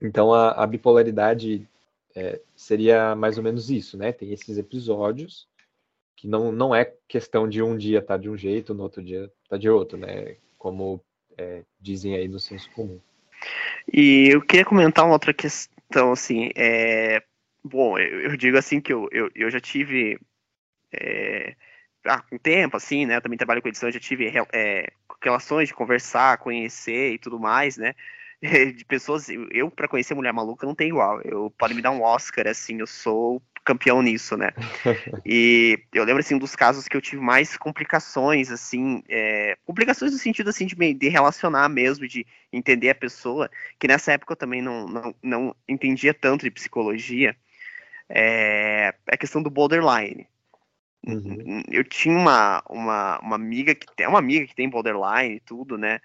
Então 0.00 0.32
a, 0.32 0.50
a 0.50 0.66
bipolaridade 0.66 1.68
é, 2.14 2.40
seria 2.54 3.14
mais 3.16 3.38
ou 3.38 3.42
menos 3.42 3.70
isso, 3.70 3.96
né? 3.96 4.12
Tem 4.12 4.32
esses 4.32 4.58
episódios 4.58 5.48
que 6.14 6.28
não, 6.28 6.52
não 6.52 6.74
é 6.74 6.94
questão 7.08 7.48
de 7.48 7.62
um 7.62 7.76
dia 7.76 8.00
tá 8.00 8.16
de 8.16 8.30
um 8.30 8.36
jeito, 8.36 8.74
no 8.74 8.82
outro 8.82 9.02
dia 9.02 9.32
tá 9.48 9.56
de 9.56 9.68
outro, 9.68 9.98
né? 9.98 10.36
Como 10.64 10.98
é, 11.36 11.62
dizem 11.78 12.16
aí 12.16 12.26
no 12.26 12.40
senso 12.40 12.70
comum. 12.70 12.98
E 13.92 14.30
eu 14.32 14.40
queria 14.40 14.64
comentar 14.64 15.04
uma 15.04 15.12
outra 15.12 15.34
questão, 15.34 16.12
assim, 16.12 16.48
é, 16.56 17.22
bom, 17.62 17.98
eu, 17.98 18.30
eu 18.30 18.36
digo 18.38 18.56
assim 18.56 18.80
que 18.80 18.90
eu, 18.90 19.06
eu, 19.12 19.30
eu 19.34 19.50
já 19.50 19.60
tive, 19.60 20.18
é, 20.90 21.54
há 22.06 22.24
um 22.32 22.38
tempo, 22.38 22.78
assim, 22.78 23.04
né, 23.04 23.16
eu 23.16 23.20
também 23.20 23.36
trabalho 23.36 23.60
com 23.60 23.68
edição, 23.68 23.90
já 23.90 24.00
tive 24.00 24.32
é, 24.54 24.90
relações 25.22 25.68
de 25.68 25.74
conversar, 25.74 26.38
conhecer 26.38 27.12
e 27.12 27.18
tudo 27.18 27.38
mais, 27.38 27.76
né, 27.76 27.94
de 28.76 28.84
pessoas, 28.84 29.28
eu 29.50 29.70
para 29.70 29.88
conhecer 29.88 30.14
Mulher 30.14 30.32
Maluca 30.32 30.66
não 30.66 30.74
tem 30.74 30.88
igual, 30.88 31.20
eu 31.22 31.50
pode 31.58 31.74
me 31.74 31.82
dar 31.82 31.90
um 31.90 32.02
Oscar, 32.02 32.46
assim, 32.46 32.78
eu 32.78 32.86
sou 32.86 33.42
campeão 33.64 34.02
nisso, 34.02 34.36
né? 34.36 34.52
E 35.24 35.78
eu 35.92 36.04
lembro, 36.04 36.20
assim, 36.20 36.34
um 36.34 36.38
dos 36.38 36.54
casos 36.54 36.86
que 36.86 36.96
eu 36.96 37.00
tive 37.00 37.22
mais 37.22 37.56
complicações, 37.56 38.50
assim, 38.50 39.02
é, 39.08 39.56
complicações 39.64 40.12
no 40.12 40.18
sentido, 40.18 40.50
assim, 40.50 40.66
de, 40.66 40.74
de 40.94 41.08
relacionar 41.08 41.68
mesmo, 41.70 42.06
de 42.06 42.26
entender 42.52 42.90
a 42.90 42.94
pessoa, 42.94 43.50
que 43.78 43.88
nessa 43.88 44.12
época 44.12 44.34
eu 44.34 44.36
também 44.36 44.60
não, 44.60 44.86
não, 44.86 45.14
não 45.22 45.56
entendia 45.66 46.12
tanto 46.12 46.42
de 46.42 46.50
psicologia, 46.50 47.34
é, 48.08 48.94
é 49.08 49.14
a 49.14 49.16
questão 49.16 49.42
do 49.42 49.50
borderline. 49.50 50.26
Uhum. 51.06 51.62
Eu 51.70 51.84
tinha 51.84 52.16
uma, 52.16 52.62
uma, 52.68 53.18
uma 53.20 53.36
amiga 53.36 53.74
que 53.74 53.86
tem 53.94 54.06
uma 54.06 54.18
amiga 54.18 54.46
que 54.46 54.54
tem 54.54 54.68
borderline 54.68 55.36
e 55.36 55.40
tudo, 55.40 55.78
né? 55.78 56.00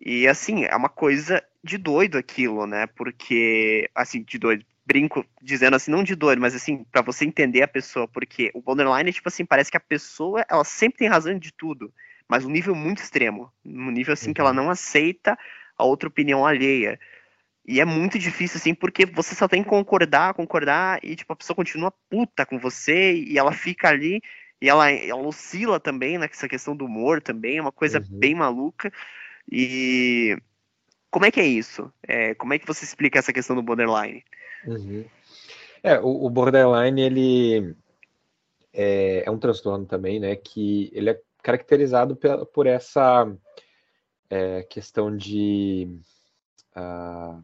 E 0.00 0.26
assim, 0.26 0.64
é 0.64 0.74
uma 0.74 0.88
coisa 0.88 1.42
de 1.62 1.78
doido 1.78 2.18
aquilo, 2.18 2.66
né? 2.66 2.86
Porque, 2.86 3.88
assim, 3.94 4.22
de 4.22 4.38
doido, 4.38 4.64
brinco 4.86 5.24
dizendo 5.40 5.76
assim, 5.76 5.90
não 5.90 6.02
de 6.02 6.16
dor, 6.16 6.36
mas 6.38 6.54
assim, 6.54 6.84
para 6.90 7.02
você 7.02 7.24
entender 7.24 7.62
a 7.62 7.68
pessoa, 7.68 8.08
porque 8.08 8.50
o 8.54 8.60
borderline, 8.60 9.12
tipo 9.12 9.28
assim, 9.28 9.44
parece 9.44 9.70
que 9.70 9.76
a 9.76 9.80
pessoa, 9.80 10.44
ela 10.50 10.64
sempre 10.64 10.98
tem 10.98 11.08
razão 11.08 11.38
de 11.38 11.52
tudo, 11.52 11.92
mas 12.28 12.44
um 12.44 12.50
nível 12.50 12.74
muito 12.74 13.00
extremo, 13.00 13.52
um 13.64 13.90
nível 13.90 14.12
assim 14.12 14.32
que 14.32 14.40
ela 14.40 14.50
uhum. 14.50 14.56
não 14.56 14.70
aceita 14.70 15.38
a 15.78 15.84
outra 15.84 16.08
opinião 16.08 16.44
alheia. 16.44 16.98
E 17.64 17.80
é 17.80 17.84
muito 17.84 18.18
difícil, 18.18 18.56
assim, 18.56 18.74
porque 18.74 19.06
você 19.06 19.34
só 19.34 19.46
tem 19.46 19.62
que 19.62 19.68
concordar, 19.68 20.34
concordar, 20.34 20.98
e, 21.04 21.14
tipo, 21.14 21.32
a 21.32 21.36
pessoa 21.36 21.54
continua 21.54 21.92
puta 22.08 22.44
com 22.44 22.58
você, 22.58 23.14
e 23.14 23.38
ela 23.38 23.52
fica 23.52 23.88
ali, 23.88 24.20
e 24.60 24.68
ela, 24.68 24.90
ela 24.90 25.22
oscila 25.22 25.78
também 25.78 26.18
nessa 26.18 26.48
questão 26.48 26.74
do 26.74 26.86
humor 26.86 27.22
também, 27.22 27.58
é 27.58 27.62
uma 27.62 27.70
coisa 27.70 27.98
uhum. 27.98 28.18
bem 28.18 28.34
maluca. 28.34 28.92
E 29.50 30.36
como 31.10 31.24
é 31.24 31.30
que 31.30 31.40
é 31.40 31.46
isso? 31.46 31.92
É, 32.06 32.34
como 32.34 32.54
é 32.54 32.58
que 32.58 32.66
você 32.66 32.84
explica 32.84 33.18
essa 33.18 33.32
questão 33.32 33.56
do 33.56 33.62
borderline? 33.62 34.24
Uhum. 34.66 35.04
É, 35.82 35.98
o, 35.98 36.26
o, 36.26 36.30
borderline, 36.30 37.00
ele 37.00 37.76
é, 38.72 39.24
é, 39.26 39.30
um 39.30 39.38
transtorno 39.38 39.86
também, 39.86 40.20
né, 40.20 40.36
que 40.36 40.90
ele 40.92 41.10
é 41.10 41.20
caracterizado 41.42 42.14
por, 42.14 42.46
por 42.46 42.66
essa 42.66 43.26
é, 44.28 44.62
questão 44.62 45.14
de... 45.16 46.00
Uh, 46.76 47.42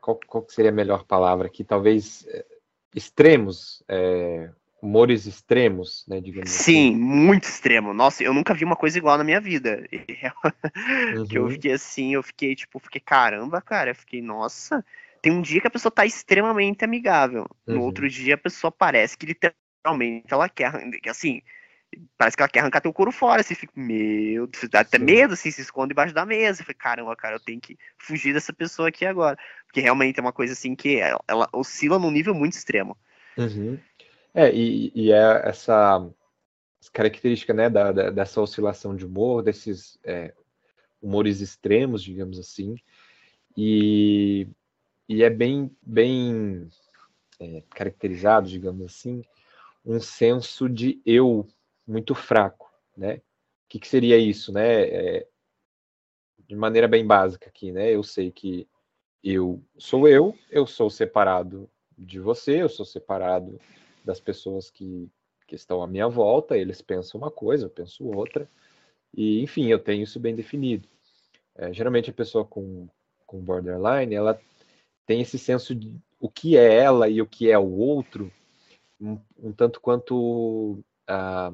qual, 0.00 0.18
qual, 0.26 0.46
seria 0.48 0.70
a 0.70 0.74
melhor 0.74 1.04
palavra 1.04 1.48
aqui? 1.48 1.62
Talvez 1.62 2.26
é, 2.28 2.44
extremos, 2.94 3.82
é, 3.88 4.50
humores 4.80 5.26
extremos, 5.26 6.04
né, 6.06 6.20
digamos 6.20 6.50
Sim, 6.50 6.90
assim. 6.90 6.96
muito 6.96 7.44
extremo. 7.44 7.92
Nossa, 7.92 8.22
eu 8.22 8.32
nunca 8.32 8.54
vi 8.54 8.64
uma 8.64 8.76
coisa 8.76 8.96
igual 8.96 9.18
na 9.18 9.24
minha 9.24 9.40
vida. 9.40 9.84
uhum. 9.92 11.24
Que 11.28 11.36
eu 11.36 11.44
uhum. 11.44 11.50
fiquei 11.50 11.72
assim, 11.72 12.14
eu 12.14 12.22
fiquei 12.22 12.54
tipo, 12.54 12.78
fiquei 12.78 13.00
caramba, 13.00 13.60
cara, 13.60 13.90
eu 13.90 13.94
fiquei, 13.94 14.22
nossa, 14.22 14.84
tem 15.20 15.32
um 15.32 15.42
dia 15.42 15.60
que 15.60 15.66
a 15.66 15.70
pessoa 15.70 15.90
tá 15.90 16.06
extremamente 16.06 16.84
amigável. 16.84 17.46
No 17.66 17.76
uhum. 17.76 17.82
outro 17.82 18.08
dia 18.08 18.34
a 18.34 18.38
pessoa 18.38 18.70
parece 18.70 19.16
que 19.16 19.26
literalmente 19.26 20.26
ela 20.30 20.48
quer, 20.48 20.72
assim, 21.08 21.42
parece 22.16 22.36
que 22.36 22.42
ela 22.42 22.48
quer 22.48 22.60
arrancar 22.60 22.80
teu 22.80 22.92
couro 22.92 23.10
fora, 23.10 23.40
assim, 23.40 23.54
fica, 23.54 23.72
meu, 23.74 24.48
dá 24.70 24.80
até 24.80 24.98
Sim. 24.98 25.04
medo, 25.04 25.34
assim, 25.34 25.50
se 25.50 25.60
esconde 25.60 25.92
embaixo 25.92 26.14
da 26.14 26.24
mesa, 26.24 26.62
fica, 26.62 26.74
caramba, 26.74 27.16
cara, 27.16 27.36
eu 27.36 27.40
tenho 27.40 27.60
que 27.60 27.76
fugir 27.96 28.32
dessa 28.32 28.52
pessoa 28.52 28.88
aqui 28.88 29.04
agora, 29.06 29.36
porque 29.66 29.80
realmente 29.80 30.18
é 30.18 30.22
uma 30.22 30.32
coisa, 30.32 30.52
assim, 30.52 30.74
que 30.74 30.98
ela, 30.98 31.20
ela 31.26 31.48
oscila 31.52 31.98
num 31.98 32.10
nível 32.10 32.34
muito 32.34 32.52
extremo. 32.54 32.96
Uhum. 33.36 33.78
É, 34.38 34.54
e, 34.54 34.92
e, 34.94 35.10
é 35.10 35.48
essa 35.48 36.08
característica, 36.92 37.52
né, 37.52 37.68
da, 37.68 37.90
da, 37.90 38.10
dessa 38.10 38.40
oscilação 38.40 38.94
de 38.94 39.04
humor, 39.04 39.42
desses 39.42 39.98
é, 40.04 40.32
humores 41.02 41.40
extremos, 41.40 42.04
digamos 42.04 42.38
assim, 42.38 42.76
e, 43.56 44.46
e 45.08 45.24
é 45.24 45.28
bem, 45.28 45.76
bem 45.82 46.68
é, 47.40 47.64
caracterizado, 47.70 48.48
digamos 48.48 48.84
assim, 48.86 49.24
um 49.84 49.98
senso 49.98 50.68
de 50.68 51.02
eu 51.04 51.44
muito 51.84 52.14
fraco, 52.14 52.72
né? 52.96 53.14
O 53.16 53.22
que, 53.68 53.80
que 53.80 53.88
seria 53.88 54.18
isso, 54.18 54.52
né? 54.52 54.82
É, 54.82 55.28
de 56.46 56.54
maneira 56.54 56.86
bem 56.86 57.04
básica 57.04 57.48
aqui, 57.48 57.72
né? 57.72 57.90
Eu 57.90 58.04
sei 58.04 58.30
que 58.30 58.68
eu 59.24 59.60
sou 59.76 60.06
eu, 60.06 60.32
eu 60.48 60.64
sou 60.64 60.88
separado 60.88 61.68
de 61.98 62.20
você, 62.20 62.62
eu 62.62 62.68
sou 62.68 62.86
separado 62.86 63.58
das 64.08 64.18
pessoas 64.18 64.70
que, 64.70 65.06
que 65.46 65.54
estão 65.54 65.82
à 65.82 65.86
minha 65.86 66.08
volta, 66.08 66.56
eles 66.56 66.80
pensam 66.80 67.20
uma 67.20 67.30
coisa, 67.30 67.66
eu 67.66 67.70
penso 67.70 68.06
outra, 68.06 68.48
e 69.14 69.42
enfim, 69.42 69.66
eu 69.66 69.78
tenho 69.78 70.02
isso 70.02 70.18
bem 70.18 70.34
definido. 70.34 70.88
É, 71.54 71.70
geralmente 71.74 72.08
a 72.08 72.14
pessoa 72.14 72.42
com, 72.42 72.88
com 73.26 73.38
borderline, 73.38 74.14
ela 74.14 74.40
tem 75.04 75.20
esse 75.20 75.38
senso 75.38 75.74
de 75.74 75.94
o 76.18 76.30
que 76.30 76.56
é 76.56 76.74
ela 76.74 77.06
e 77.06 77.20
o 77.20 77.26
que 77.26 77.50
é 77.50 77.58
o 77.58 77.70
outro, 77.70 78.32
um, 78.98 79.18
um 79.38 79.52
tanto 79.52 79.78
quanto 79.78 80.82
ah, 81.06 81.52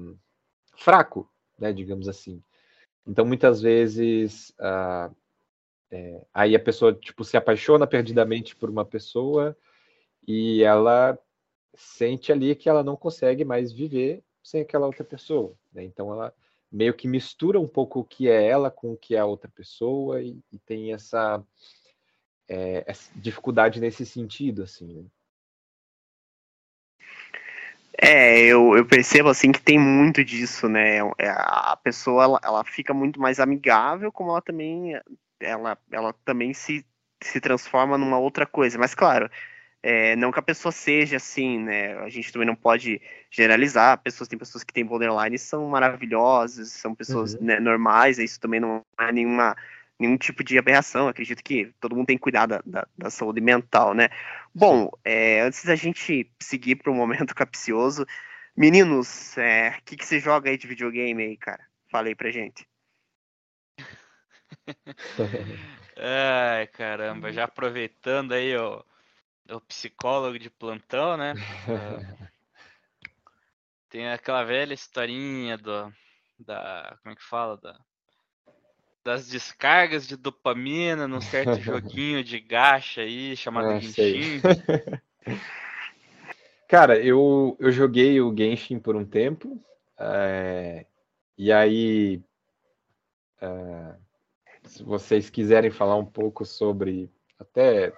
fraco, 0.76 1.28
né, 1.58 1.72
digamos 1.72 2.08
assim. 2.08 2.40
Então, 3.04 3.24
muitas 3.24 3.60
vezes, 3.60 4.54
ah, 4.60 5.10
é, 5.90 6.24
aí 6.32 6.54
a 6.54 6.60
pessoa 6.60 6.94
tipo 6.94 7.24
se 7.24 7.36
apaixona 7.36 7.84
perdidamente 7.84 8.54
por 8.54 8.70
uma 8.70 8.84
pessoa 8.84 9.56
e 10.26 10.62
ela 10.62 11.18
sente 11.76 12.32
ali 12.32 12.54
que 12.54 12.68
ela 12.68 12.82
não 12.82 12.96
consegue 12.96 13.44
mais 13.44 13.72
viver 13.72 14.22
sem 14.42 14.62
aquela 14.62 14.86
outra 14.86 15.04
pessoa. 15.04 15.54
Né? 15.72 15.84
Então, 15.84 16.12
ela 16.12 16.34
meio 16.70 16.94
que 16.94 17.06
mistura 17.06 17.60
um 17.60 17.68
pouco 17.68 18.00
o 18.00 18.04
que 18.04 18.28
é 18.28 18.46
ela 18.46 18.70
com 18.70 18.92
o 18.92 18.96
que 18.96 19.14
é 19.14 19.20
a 19.20 19.24
outra 19.24 19.48
pessoa 19.48 20.20
e, 20.20 20.38
e 20.52 20.58
tem 20.58 20.92
essa, 20.92 21.42
é, 22.48 22.84
essa, 22.86 23.10
dificuldade 23.14 23.80
nesse 23.80 24.04
sentido, 24.04 24.64
assim. 24.64 24.92
Né? 24.92 25.04
É, 27.96 28.40
eu, 28.40 28.76
eu 28.76 28.84
percebo 28.84 29.28
assim 29.28 29.52
que 29.52 29.62
tem 29.62 29.78
muito 29.78 30.24
disso, 30.24 30.68
né? 30.68 30.98
É, 31.16 31.28
a 31.28 31.78
pessoa 31.82 32.24
ela, 32.24 32.40
ela 32.42 32.64
fica 32.64 32.92
muito 32.92 33.20
mais 33.20 33.38
amigável, 33.38 34.10
como 34.10 34.30
ela 34.30 34.42
também 34.42 35.00
ela, 35.40 35.78
ela 35.92 36.12
também 36.24 36.52
se, 36.52 36.84
se 37.22 37.40
transforma 37.40 37.96
numa 37.96 38.18
outra 38.18 38.46
coisa. 38.46 38.76
Mas 38.78 38.94
claro, 38.94 39.30
é, 39.86 40.16
não 40.16 40.32
que 40.32 40.38
a 40.38 40.42
pessoa 40.42 40.72
seja 40.72 41.18
assim, 41.18 41.58
né? 41.58 41.94
A 41.98 42.08
gente 42.08 42.32
também 42.32 42.46
não 42.46 42.56
pode 42.56 43.02
generalizar. 43.30 43.98
Pessoas 44.02 44.26
tem 44.26 44.38
pessoas 44.38 44.64
que 44.64 44.72
têm 44.72 44.82
borderline 44.82 45.38
são 45.38 45.68
maravilhosas, 45.68 46.72
são 46.72 46.94
pessoas 46.94 47.34
uhum. 47.34 47.44
né, 47.44 47.60
normais. 47.60 48.18
Isso 48.18 48.40
também 48.40 48.58
não 48.58 48.82
é 48.98 49.12
nenhuma 49.12 49.54
nenhum 49.98 50.16
tipo 50.16 50.42
de 50.42 50.58
aberração. 50.58 51.06
Acredito 51.06 51.44
que 51.44 51.70
todo 51.78 51.94
mundo 51.94 52.06
tem 52.06 52.16
que 52.16 52.22
cuidar 52.22 52.46
da, 52.46 52.62
da, 52.64 52.88
da 52.96 53.10
saúde 53.10 53.42
mental, 53.42 53.92
né? 53.92 54.08
Bom, 54.54 54.90
é, 55.04 55.42
antes 55.42 55.62
da 55.66 55.76
gente 55.76 56.32
seguir 56.40 56.76
para 56.76 56.90
o 56.90 56.94
momento 56.94 57.34
capcioso, 57.36 58.06
meninos, 58.56 59.36
o 59.36 59.40
é, 59.40 59.78
que, 59.84 59.98
que 59.98 60.06
você 60.06 60.18
joga 60.18 60.48
aí 60.48 60.56
de 60.56 60.66
videogame 60.66 61.24
aí, 61.24 61.36
cara? 61.36 61.60
Fala 61.90 62.08
aí 62.08 62.14
pra 62.14 62.30
gente. 62.30 62.66
Ai, 65.98 66.66
caramba, 66.68 67.30
já 67.30 67.44
aproveitando 67.44 68.32
aí 68.32 68.56
o, 68.56 68.82
o 69.50 69.60
psicólogo 69.60 70.38
de 70.38 70.50
plantão, 70.50 71.16
né? 71.16 71.34
tem 73.88 74.10
aquela 74.10 74.42
velha 74.42 74.74
historinha 74.74 75.56
do, 75.56 75.92
da, 76.38 76.98
como 77.02 77.12
é 77.12 77.16
que 77.16 77.22
fala, 77.22 77.56
da, 77.56 77.78
das 79.04 79.28
descargas 79.28 80.06
de 80.06 80.16
dopamina 80.16 81.06
num 81.06 81.20
certo 81.20 81.60
joguinho 81.60 82.24
de 82.24 82.40
gacha 82.40 83.02
aí, 83.02 83.36
chamado 83.36 83.68
ah, 83.68 83.78
Genshin. 83.78 84.40
Cara, 86.66 86.98
eu, 86.98 87.56
eu 87.60 87.70
joguei 87.70 88.20
o 88.20 88.34
Genshin 88.36 88.80
por 88.80 88.96
um 88.96 89.04
tempo, 89.04 89.62
é, 89.96 90.86
e 91.38 91.52
aí, 91.52 92.20
é, 93.40 93.94
se 94.64 94.82
vocês 94.82 95.30
quiserem 95.30 95.70
falar 95.70 95.96
um 95.96 96.06
pouco 96.06 96.44
sobre 96.44 97.08
até 97.38 97.92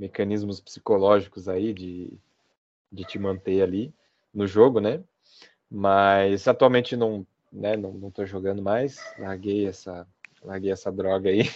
mecanismos 0.00 0.60
psicológicos 0.60 1.46
aí 1.46 1.74
de, 1.74 2.10
de 2.90 3.04
te 3.04 3.18
manter 3.18 3.62
ali 3.62 3.92
no 4.32 4.46
jogo, 4.46 4.80
né? 4.80 5.02
Mas 5.70 6.48
atualmente 6.48 6.96
não, 6.96 7.26
né? 7.52 7.76
Não, 7.76 7.92
não 7.92 8.10
tô 8.10 8.24
jogando 8.24 8.62
mais. 8.62 8.98
Larguei 9.18 9.66
essa, 9.66 10.06
larguei 10.42 10.72
essa 10.72 10.90
droga 10.90 11.28
aí. 11.28 11.50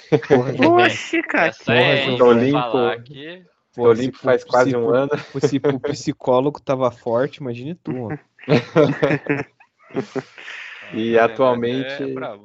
Poxa, 0.56 1.22
cara. 1.24 1.48
Essa 1.48 1.72
é, 1.72 2.16
tô 2.16 2.32
limpo. 2.32 2.76
Aqui. 2.88 3.44
Tô 3.74 3.92
limpo 3.92 4.18
faz 4.18 4.44
quase 4.44 4.76
um 4.76 4.90
ano. 4.90 5.10
Se 5.40 5.56
o 5.56 5.80
psicólogo 5.80 6.60
tava 6.60 6.90
forte, 6.90 7.38
imagine 7.38 7.74
tu. 7.74 8.10
e 10.92 11.16
é, 11.16 11.18
atualmente. 11.18 12.02
É, 12.02 12.12
é 12.12 12.38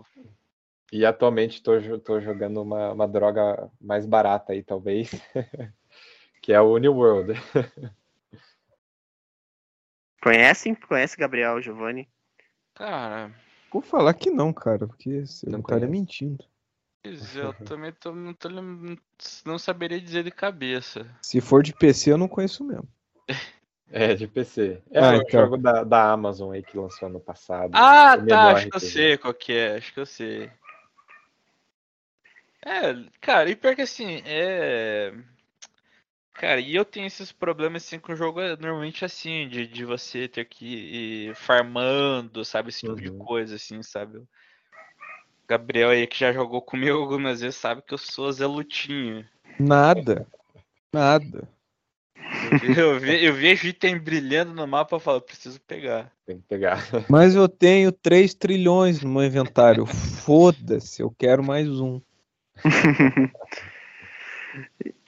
e 0.91 1.05
atualmente 1.05 1.61
tô, 1.61 1.79
tô 1.99 2.19
jogando 2.19 2.63
uma, 2.63 2.93
uma 2.93 3.07
droga 3.07 3.69
mais 3.79 4.07
barata 4.07 4.53
aí, 4.53 4.63
talvez. 4.63 5.11
que 6.41 6.53
é 6.53 6.61
o 6.61 6.77
New 6.77 6.95
World. 6.95 7.33
Conhecem? 10.21 10.75
Conhece 10.75 11.17
Gabriel 11.17 11.61
Giovanni? 11.61 12.09
Cara. 12.73 13.33
Vou 13.71 13.81
falar 13.81 14.13
que 14.13 14.29
não, 14.29 14.51
cara, 14.51 14.87
porque 14.87 15.25
você 15.25 15.49
não 15.49 15.59
estaria 15.59 15.87
mentindo. 15.87 16.43
Eu 17.03 17.53
também 17.65 17.93
tô, 17.93 18.13
não, 18.13 18.33
tô, 18.33 18.49
não 19.45 19.57
saberia 19.57 20.01
dizer 20.01 20.23
de 20.23 20.31
cabeça. 20.31 21.05
Se 21.21 21.39
for 21.39 21.63
de 21.63 21.73
PC, 21.73 22.11
eu 22.11 22.17
não 22.17 22.27
conheço 22.27 22.63
mesmo. 22.63 22.87
É, 23.91 24.13
de 24.13 24.27
PC. 24.27 24.81
É 24.91 24.99
ah, 24.99 25.11
um 25.11 25.15
então. 25.15 25.41
jogo 25.41 25.57
da, 25.57 25.83
da 25.83 26.11
Amazon 26.11 26.51
aí 26.51 26.61
que 26.61 26.77
lançou 26.77 27.07
ano 27.07 27.19
passado. 27.19 27.71
Ah, 27.73 28.17
tá, 28.17 28.51
acho 28.51 28.69
que 28.69 28.75
eu 28.75 28.79
sei 28.79 29.17
qual 29.17 29.33
que 29.33 29.53
é, 29.53 29.77
acho 29.77 29.93
que 29.93 29.99
eu 29.99 30.05
sei. 30.05 30.51
É, 32.63 32.93
cara, 33.21 33.49
e 33.49 33.55
pior 33.55 33.75
que 33.75 33.81
assim, 33.81 34.21
é. 34.25 35.13
Cara, 36.39 36.61
e 36.61 36.73
eu 36.73 36.85
tenho 36.85 37.05
esses 37.05 37.33
problemas 37.33 37.85
assim 37.85 37.99
com 37.99 38.13
o 38.13 38.15
jogo 38.15 38.39
é 38.39 38.55
normalmente 38.55 39.03
assim, 39.03 39.49
de, 39.49 39.67
de 39.67 39.83
você 39.83 40.25
ter 40.25 40.45
que 40.45 40.65
ir 40.65 41.35
farmando, 41.35 42.45
sabe? 42.45 42.69
Esse 42.69 42.79
tipo 42.79 42.93
uhum. 42.93 42.97
de 42.97 43.11
coisa, 43.11 43.55
assim, 43.55 43.83
sabe? 43.83 44.23
Gabriel 45.45 45.89
aí 45.89 46.07
que 46.07 46.17
já 46.17 46.31
jogou 46.31 46.61
comigo 46.61 46.97
algumas 46.97 47.41
vezes 47.41 47.57
sabe 47.57 47.81
que 47.81 47.93
eu 47.93 47.97
sou 47.97 48.31
Zé 48.31 48.47
Lutinha. 48.47 49.29
Nada. 49.59 50.25
Nada. 50.93 51.45
Eu, 52.77 52.97
vi, 52.97 53.25
eu 53.25 53.33
vejo 53.33 53.67
item 53.67 53.99
brilhando 53.99 54.53
no 54.53 54.65
mapa 54.65 54.95
e 54.95 54.99
falo, 55.01 55.19
preciso 55.19 55.59
pegar. 55.59 56.09
Tem 56.25 56.37
que 56.37 56.47
pegar. 56.47 56.81
Mas 57.09 57.35
eu 57.35 57.49
tenho 57.49 57.91
3 57.91 58.33
trilhões 58.33 59.01
no 59.01 59.09
meu 59.09 59.25
inventário. 59.25 59.85
Foda-se, 59.85 61.01
eu 61.01 61.11
quero 61.11 61.43
mais 61.43 61.67
um. 61.67 61.99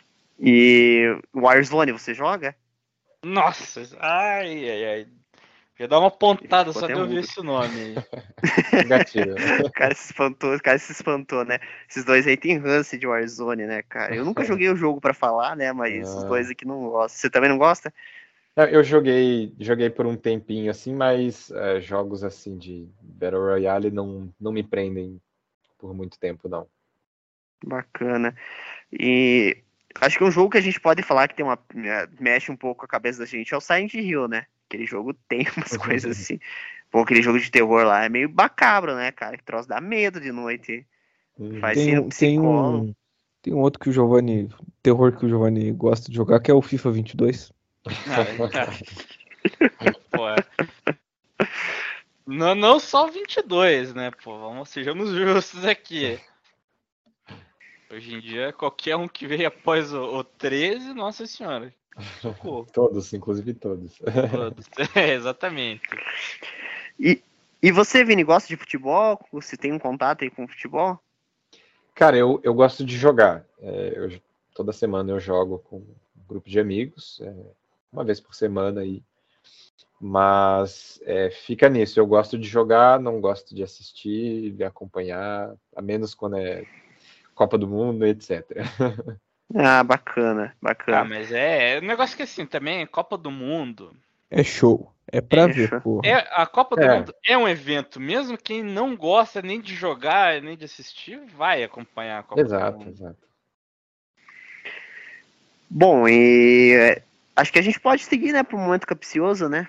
E 0.42 1.06
Warzone, 1.36 1.92
você 1.92 2.16
joga? 2.16 2.56
Nossa, 3.24 3.82
ai, 4.00 4.70
ai, 4.70 4.86
ai. 4.86 5.08
Já 5.78 5.88
dá 5.88 6.00
uma 6.00 6.10
pontada 6.10 6.74
só 6.74 6.88
de 6.88 6.94
eu 6.94 7.08
ver 7.08 7.20
esse 7.20 7.42
nome 7.42 7.76
aí. 7.76 7.96
Gatilho. 8.88 9.36
o 9.64 9.72
cara 9.72 9.94
se 9.94 10.12
espantou, 10.12 10.56
o 10.56 10.62
cara 10.62 10.80
se 10.80 10.92
espantou, 10.92 11.46
né? 11.46 11.60
Esses 11.88 12.04
dois 12.04 12.26
aí 12.26 12.36
tem 12.36 12.58
ranço 12.58 12.98
de 12.98 13.06
Warzone, 13.06 13.66
né, 13.66 13.84
cara? 13.84 14.16
Eu 14.16 14.26
nunca 14.26 14.44
joguei 14.46 14.70
o 14.70 14.76
jogo 14.76 15.00
para 15.00 15.14
falar, 15.14 15.56
né? 15.56 15.72
Mas 15.72 15.94
ah. 15.94 15.98
esses 15.98 16.24
dois 16.24 16.50
aqui 16.50 16.66
não 16.66 16.90
gostam. 16.90 17.20
Você 17.20 17.30
também 17.30 17.50
não 17.50 17.58
gosta? 17.58 17.94
Eu 18.56 18.84
joguei, 18.84 19.54
joguei 19.60 19.90
por 19.90 20.06
um 20.06 20.16
tempinho 20.16 20.70
assim, 20.70 20.94
mas 20.94 21.52
é, 21.52 21.80
jogos 21.80 22.24
assim 22.24 22.58
de 22.58 22.88
Battle 23.02 23.42
Royale 23.42 23.90
não, 23.90 24.32
não 24.40 24.52
me 24.52 24.62
prendem 24.62 25.22
por 25.78 25.96
muito 25.96 26.20
tempo, 26.20 26.50
não. 26.50 26.68
Bacana. 27.64 28.36
E 28.92 29.64
acho 30.00 30.18
que 30.18 30.24
um 30.24 30.32
jogo 30.32 30.52
que 30.52 30.58
a 30.58 30.62
gente 30.62 30.80
pode 30.80 31.04
falar 31.04 31.28
que 31.28 31.36
tem 31.36 31.46
uma 31.46 31.60
é, 31.76 32.08
mexe 32.20 32.52
um 32.52 32.56
pouco 32.56 32.86
a 32.86 32.88
cabeça 32.88 33.20
da 33.20 33.26
gente 33.26 33.54
é 33.54 33.58
o 33.58 33.62
Silent 33.62 33.94
Hill, 33.94 34.28
né? 34.28 34.46
Aquele 34.68 34.86
jogo 34.86 35.14
tem 35.28 35.46
umas 35.58 35.76
coisas 35.78 36.20
assim. 36.20 36.40
Pô, 36.90 37.02
aquele 37.02 37.22
jogo 37.22 37.40
de 37.40 37.50
terror 37.50 37.86
lá 37.86 38.06
é 38.06 38.10
meio 38.10 38.30
macabro, 38.30 38.96
né, 38.96 39.12
cara? 39.12 39.38
Que 39.38 39.44
troço 39.44 39.68
dá 39.68 39.80
medo 39.80 40.20
de 40.20 40.32
noite. 40.32 40.86
Uhum. 41.38 41.60
Faz 41.60 41.78
tem, 41.78 42.10
tem 42.10 42.40
um, 42.40 42.94
tem 43.42 43.54
um 43.54 43.60
outro 43.60 43.80
que 43.80 43.90
o 43.90 43.94
Giovanni. 43.94 44.50
Terror 44.84 45.16
que 45.16 45.26
o 45.26 45.30
Giovanni 45.30 45.72
gosta 45.72 46.10
de 46.10 46.18
jogar, 46.18 46.40
que 46.40 46.52
é 46.52 46.54
o 46.54 46.62
FIFA 46.62 46.92
22. 46.92 47.52
Pô, 50.12 50.30
é. 50.30 50.36
não, 52.28 52.54
não 52.54 52.80
só 52.80 53.08
22, 53.08 53.94
né, 53.94 54.12
pô? 54.24 54.38
Vamos, 54.40 54.70
sejamos 54.70 55.12
justos 55.12 55.66
aqui. 55.66 56.20
Hoje 57.94 58.16
em 58.16 58.22
dia, 58.22 58.54
qualquer 58.54 58.96
um 58.96 59.06
que 59.06 59.28
veio 59.28 59.50
após 59.50 59.92
o, 59.94 60.20
o 60.20 60.24
13, 60.24 60.94
nossa 60.94 61.28
senhora. 61.28 61.74
Socorro. 62.22 62.66
todos, 62.72 63.12
inclusive 63.12 63.54
todos. 63.54 63.98
Todos, 63.98 64.66
é, 64.96 65.14
exatamente. 65.14 65.82
E, 66.98 67.22
e 67.62 67.70
você, 67.70 68.02
Vini, 68.06 68.24
gosta 68.24 68.48
de 68.48 68.56
futebol? 68.56 69.20
Você 69.34 69.58
tem 69.58 69.74
um 69.74 69.80
contato 69.80 70.24
aí 70.24 70.30
com 70.30 70.48
futebol? 70.48 70.98
Cara, 71.94 72.16
eu, 72.16 72.40
eu 72.44 72.54
gosto 72.54 72.86
de 72.86 72.98
jogar. 72.98 73.46
É, 73.60 73.94
eu, 73.98 74.22
toda 74.56 74.72
semana 74.72 75.12
eu 75.12 75.20
jogo 75.20 75.60
com 75.60 75.78
um 75.80 75.96
grupo 76.30 76.50
de 76.50 76.62
amigos, 76.62 77.20
é, 77.22 77.36
uma 77.92 78.06
vez 78.06 78.22
por 78.22 78.34
semana 78.34 78.82
aí. 78.82 79.04
Mas 80.00 80.98
é, 81.04 81.30
fica 81.30 81.68
nisso. 81.68 82.00
Eu 82.00 82.08
gosto 82.08 82.40
de 82.40 82.48
jogar, 82.48 83.02
não 83.02 83.20
gosto 83.20 83.54
de 83.54 83.64
assistir, 83.64 84.52
de 84.52 84.64
acompanhar, 84.64 85.54
a 85.76 85.82
menos 85.82 86.16
quando 86.16 86.38
é 86.38 86.66
Copa 87.42 87.58
do 87.58 87.68
Mundo, 87.68 88.06
etc. 88.06 88.46
Ah, 89.54 89.84
bacana, 89.84 90.56
bacana. 90.62 91.00
Ah, 91.00 91.04
mas 91.04 91.30
é, 91.30 91.76
é 91.76 91.80
um 91.80 91.86
negócio 91.86 92.16
que 92.16 92.24
assim, 92.24 92.46
também, 92.46 92.88
Copa 92.88 93.18
do 93.18 93.30
Mundo. 93.30 93.94
É 94.30 94.46
show. 94.46 94.94
É 95.06 95.20
pra 95.20 95.42
é 95.42 95.48
ver, 95.50 95.82
porra. 95.82 96.08
É, 96.08 96.26
a 96.32 96.46
Copa 96.46 96.78
do 96.78 96.82
é. 96.82 96.96
Mundo 96.96 97.14
é 97.28 97.38
um 97.38 97.50
evento, 97.50 98.00
mesmo 98.00 98.38
quem 98.38 98.64
não 98.64 98.96
gosta 98.96 99.42
nem 99.42 99.60
de 99.60 99.76
jogar, 99.76 100.42
nem 100.42 100.56
de 100.56 100.64
assistir, 100.64 101.20
vai 101.36 101.66
acompanhar 101.66 102.20
a 102.20 102.24
Copa 102.24 102.40
exato, 102.40 102.78
do 102.78 102.86
Mundo. 102.86 102.94
Exato, 102.94 103.18
Bom, 105.70 106.08
e 106.08 106.74
é, 106.74 107.04
acho 107.36 107.52
que 107.52 107.60
a 107.60 107.64
gente 107.64 107.78
pode 107.78 108.06
seguir, 108.06 108.32
né, 108.32 108.44
pro 108.44 108.58
momento 108.58 108.88
capcioso, 108.88 109.50
né? 109.50 109.68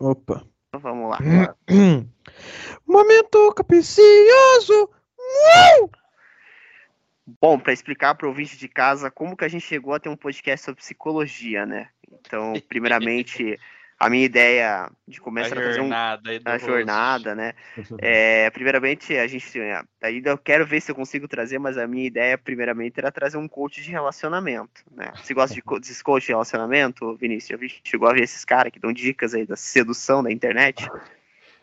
Opa. 0.00 0.44
Então 0.66 0.80
vamos 0.80 1.08
lá. 1.08 1.18
momento 2.84 3.54
capcioso! 3.54 4.90
Bom, 7.40 7.58
para 7.58 7.72
explicar 7.72 8.14
para 8.14 8.26
o 8.26 8.30
ouvinte 8.30 8.56
de 8.56 8.68
casa 8.68 9.10
como 9.10 9.36
que 9.36 9.44
a 9.44 9.48
gente 9.48 9.64
chegou 9.64 9.94
a 9.94 10.00
ter 10.00 10.08
um 10.08 10.16
podcast 10.16 10.64
sobre 10.64 10.80
psicologia, 10.80 11.64
né? 11.64 11.88
Então, 12.10 12.52
primeiramente, 12.68 13.58
a 13.98 14.10
minha 14.10 14.24
ideia 14.24 14.90
de 15.06 15.20
começar 15.20 15.56
a, 15.56 15.60
a 15.60 15.64
fazer 15.64 15.80
um, 15.80 15.90
a 16.44 16.58
jornada, 16.58 17.34
né? 17.36 17.54
É, 18.02 18.50
primeiramente, 18.50 19.16
a 19.16 19.28
gente 19.28 19.56
ainda 20.02 20.30
eu 20.30 20.38
quero 20.38 20.66
ver 20.66 20.80
se 20.80 20.90
eu 20.90 20.96
consigo 20.96 21.28
trazer, 21.28 21.60
mas 21.60 21.78
a 21.78 21.86
minha 21.86 22.04
ideia, 22.04 22.36
primeiramente, 22.36 22.98
era 22.98 23.12
trazer 23.12 23.36
um 23.36 23.46
coach 23.46 23.80
de 23.80 23.90
relacionamento, 23.92 24.82
né? 24.90 25.12
Você 25.22 25.32
gosta 25.32 25.54
de, 25.54 25.62
de 25.62 26.02
coach 26.02 26.26
de 26.26 26.32
relacionamento, 26.32 27.14
Vinícius? 27.16 27.60
Já 27.60 27.68
chegou 27.84 28.08
a 28.08 28.12
ver 28.12 28.24
esses 28.24 28.44
caras 28.44 28.72
que 28.72 28.80
dão 28.80 28.92
dicas 28.92 29.32
aí 29.32 29.46
da 29.46 29.54
sedução 29.56 30.24
da 30.24 30.32
internet? 30.32 30.88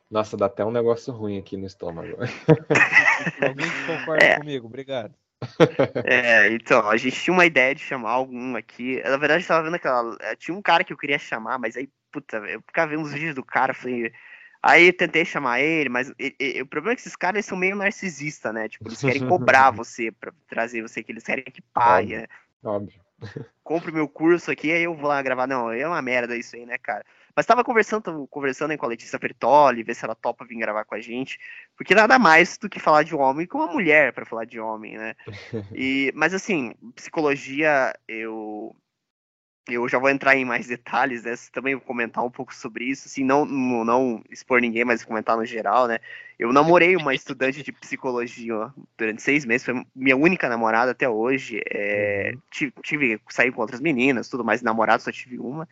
Nossa, 0.10 0.38
dá 0.38 0.45
até 0.45 0.64
um 0.64 0.72
negócio 0.72 1.14
ruim 1.14 1.38
aqui 1.38 1.57
no 1.57 1.68
estômago. 1.68 2.16
Alguém 3.45 3.68
concorda 3.86 4.26
é. 4.26 4.38
comigo? 4.38 4.66
Obrigado. 4.66 5.14
É, 6.04 6.52
então, 6.52 6.88
a 6.90 6.98
gente 6.98 7.22
tinha 7.22 7.34
uma 7.34 7.46
ideia 7.46 7.74
de 7.74 7.82
chamar 7.82 8.12
algum 8.12 8.56
aqui. 8.56 9.02
Na 9.04 9.18
verdade, 9.18 9.44
eu 9.44 9.48
tava 9.48 9.64
vendo 9.64 9.76
aquela. 9.76 10.18
Eh, 10.22 10.36
tinha 10.36 10.56
um 10.56 10.62
cara 10.62 10.84
que 10.84 10.92
eu 10.92 10.98
queria 10.98 11.18
chamar, 11.18 11.58
mas 11.58 11.78
aí, 11.78 11.90
puta, 12.12 12.38
eu 12.38 12.62
ficava 12.62 12.92
vendo 12.92 13.04
os 13.04 13.14
vídeos 13.14 13.36
do 13.36 13.44
cara, 13.44 13.74
falei. 13.74 14.12
Aí 14.62 14.88
eu 14.88 14.94
tentei 14.94 15.24
chamar 15.24 15.62
ele, 15.62 15.88
mas 15.88 16.10
o 16.10 16.66
problema 16.68 16.92
é 16.92 16.96
que 16.96 17.02
esses 17.02 17.16
caras 17.16 17.46
são 17.46 17.58
meio 17.58 17.78
narcisistas, 17.78 18.54
né? 18.54 18.68
Tipo, 18.68 18.90
eles 18.90 19.00
querem 19.00 19.26
cobrar 19.26 19.72
você 19.72 20.12
pra 20.12 20.34
trazer 20.50 20.82
você, 20.82 21.02
que 21.02 21.14
eles 21.14 21.24
querem 21.24 21.46
que 21.46 21.62
pague, 21.62 22.18
né? 22.18 22.28
Óbvio. 22.62 23.00
Compre 23.64 23.92
meu 23.92 24.08
curso 24.08 24.52
aqui, 24.52 24.72
aí 24.72 24.84
eu 24.84 24.94
vou 24.94 25.08
lá 25.08 25.22
gravar. 25.22 25.48
Não, 25.48 25.72
é 25.72 25.88
uma 25.88 26.02
merda 26.02 26.36
isso 26.36 26.58
aí, 26.58 26.66
né, 26.66 26.78
cara? 26.78 27.06
Mas 27.40 27.46
tava 27.46 27.64
conversando, 27.64 28.28
conversando 28.28 28.78
com 28.78 28.86
a 28.86 28.90
Letícia 28.90 29.18
Bertoli, 29.18 29.82
ver 29.82 29.96
se 29.96 30.04
ela 30.04 30.14
topa 30.14 30.44
vir 30.44 30.58
gravar 30.58 30.84
com 30.84 30.94
a 30.94 31.00
gente, 31.00 31.40
porque 31.78 31.96
nada 31.96 32.20
mais 32.20 32.58
do 32.58 32.68
que 32.68 32.82
falar 32.82 33.04
de 33.04 33.16
homem 33.16 33.48
com 33.48 33.60
uma 33.60 33.72
mulher 33.72 34.12
para 34.12 34.26
falar 34.26 34.44
de 34.44 34.60
homem, 34.60 34.98
né? 34.98 35.16
E, 35.74 36.12
mas 36.14 36.34
assim, 36.34 36.74
psicologia, 36.94 37.96
eu 38.10 38.76
eu 39.70 39.88
já 39.88 39.98
vou 39.98 40.10
entrar 40.10 40.36
em 40.36 40.44
mais 40.44 40.68
detalhes, 40.68 41.24
né? 41.24 41.34
Também 41.54 41.76
vou 41.76 41.86
comentar 41.86 42.26
um 42.26 42.30
pouco 42.30 42.54
sobre 42.54 42.84
isso, 42.84 43.08
assim, 43.08 43.24
não, 43.24 43.46
não, 43.46 43.86
não 43.86 44.24
expor 44.30 44.60
ninguém, 44.60 44.84
mas 44.84 45.06
comentar 45.06 45.38
no 45.38 45.46
geral, 45.46 45.88
né? 45.88 46.00
Eu 46.38 46.52
namorei 46.52 46.98
uma 46.98 47.16
estudante 47.16 47.64
de 47.64 47.72
psicologia 47.72 48.70
durante 48.98 49.22
seis 49.22 49.46
meses, 49.46 49.64
foi 49.64 49.82
minha 49.96 50.18
única 50.18 50.50
namorada 50.50 50.92
até 50.92 51.08
hoje. 51.08 51.62
É, 51.72 52.34
uhum. 52.34 52.42
tive, 52.52 52.74
tive 52.84 53.22
saí 53.30 53.50
com 53.50 53.62
outras 53.62 53.80
meninas, 53.80 54.28
tudo 54.28 54.44
mais, 54.44 54.62
namorado 54.62 55.04
só 55.04 55.10
tive 55.10 55.40
uma. 55.40 55.66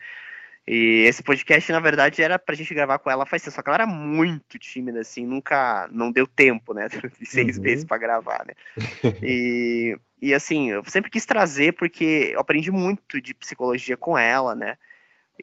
E 0.70 1.04
esse 1.06 1.22
podcast, 1.22 1.72
na 1.72 1.80
verdade, 1.80 2.20
era 2.20 2.38
pra 2.38 2.54
gente 2.54 2.74
gravar 2.74 2.98
com 2.98 3.10
ela 3.10 3.24
faz 3.24 3.42
tempo, 3.42 3.56
só 3.56 3.62
que 3.62 3.70
ela 3.70 3.76
era 3.76 3.86
muito 3.86 4.58
tímida, 4.58 5.00
assim, 5.00 5.24
nunca, 5.24 5.88
não 5.90 6.12
deu 6.12 6.26
tempo, 6.26 6.74
né, 6.74 6.88
de 7.18 7.24
seis 7.24 7.56
uhum. 7.56 7.62
meses 7.62 7.86
para 7.86 7.96
gravar, 7.96 8.44
né. 8.46 8.52
E, 9.22 9.98
e, 10.20 10.34
assim, 10.34 10.68
eu 10.68 10.84
sempre 10.84 11.10
quis 11.10 11.24
trazer 11.24 11.72
porque 11.72 12.32
eu 12.34 12.40
aprendi 12.40 12.70
muito 12.70 13.18
de 13.18 13.32
psicologia 13.32 13.96
com 13.96 14.18
ela, 14.18 14.54
né, 14.54 14.76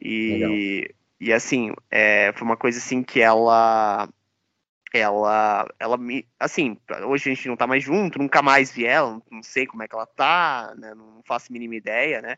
e, 0.00 0.88
e 1.18 1.32
assim, 1.32 1.74
é, 1.90 2.32
foi 2.32 2.46
uma 2.46 2.56
coisa, 2.56 2.78
assim, 2.78 3.02
que 3.02 3.20
ela, 3.20 4.08
ela, 4.94 5.66
ela 5.80 5.96
me, 5.96 6.24
assim, 6.38 6.78
hoje 7.04 7.32
a 7.32 7.34
gente 7.34 7.48
não 7.48 7.56
tá 7.56 7.66
mais 7.66 7.82
junto, 7.82 8.20
nunca 8.20 8.42
mais 8.42 8.70
vi 8.70 8.86
ela, 8.86 9.20
não 9.28 9.42
sei 9.42 9.66
como 9.66 9.82
é 9.82 9.88
que 9.88 9.94
ela 9.96 10.06
tá, 10.06 10.72
né, 10.78 10.94
não 10.94 11.20
faço 11.24 11.50
a 11.50 11.52
mínima 11.52 11.74
ideia, 11.74 12.22
né, 12.22 12.36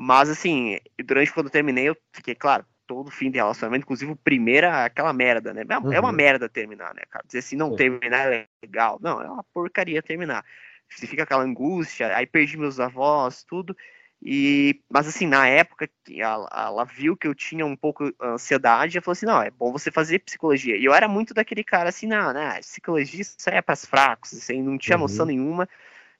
mas, 0.00 0.30
assim, 0.30 0.78
durante 1.04 1.32
quando 1.32 1.46
eu 1.46 1.52
terminei, 1.52 1.88
eu 1.88 1.96
fiquei, 2.12 2.32
claro, 2.32 2.64
todo 2.86 3.10
fim 3.10 3.32
de 3.32 3.38
relacionamento, 3.38 3.82
inclusive 3.82 4.12
o 4.12 4.16
primeiro 4.16 4.68
é 4.68 4.84
aquela 4.84 5.12
merda, 5.12 5.52
né? 5.52 5.64
É, 5.68 5.78
uhum. 5.78 5.92
é 5.92 5.98
uma 5.98 6.12
merda 6.12 6.48
terminar, 6.48 6.94
né, 6.94 7.02
cara? 7.10 7.24
Dizer 7.26 7.40
assim, 7.40 7.56
não 7.56 7.74
terminar 7.74 8.32
é 8.32 8.46
legal. 8.62 9.00
Não, 9.02 9.20
é 9.20 9.28
uma 9.28 9.42
porcaria 9.52 10.00
terminar. 10.00 10.44
Você 10.88 11.04
fica 11.04 11.24
aquela 11.24 11.42
angústia, 11.42 12.16
aí 12.16 12.26
perdi 12.26 12.56
meus 12.56 12.78
avós, 12.78 13.42
tudo. 13.42 13.76
E, 14.22 14.80
mas 14.88 15.08
assim, 15.08 15.26
na 15.26 15.48
época 15.48 15.90
que 16.04 16.22
ela, 16.22 16.48
ela, 16.52 16.84
viu 16.84 17.16
que 17.16 17.26
eu 17.26 17.34
tinha 17.34 17.66
um 17.66 17.74
pouco 17.74 18.12
ansiedade, 18.22 18.96
ela 18.96 19.04
falou 19.04 19.12
assim: 19.14 19.26
não, 19.26 19.42
é 19.42 19.50
bom 19.50 19.72
você 19.72 19.90
fazer 19.90 20.20
psicologia. 20.20 20.76
E 20.76 20.84
eu 20.84 20.94
era 20.94 21.08
muito 21.08 21.34
daquele 21.34 21.64
cara 21.64 21.88
assim, 21.88 22.06
não, 22.06 22.32
né? 22.32 22.60
Psicologia 22.60 23.20
isso 23.20 23.36
é 23.46 23.60
para 23.60 23.74
fracos, 23.74 24.32
assim, 24.32 24.62
não 24.62 24.78
tinha 24.78 24.96
uhum. 24.96 25.02
noção 25.02 25.26
nenhuma. 25.26 25.68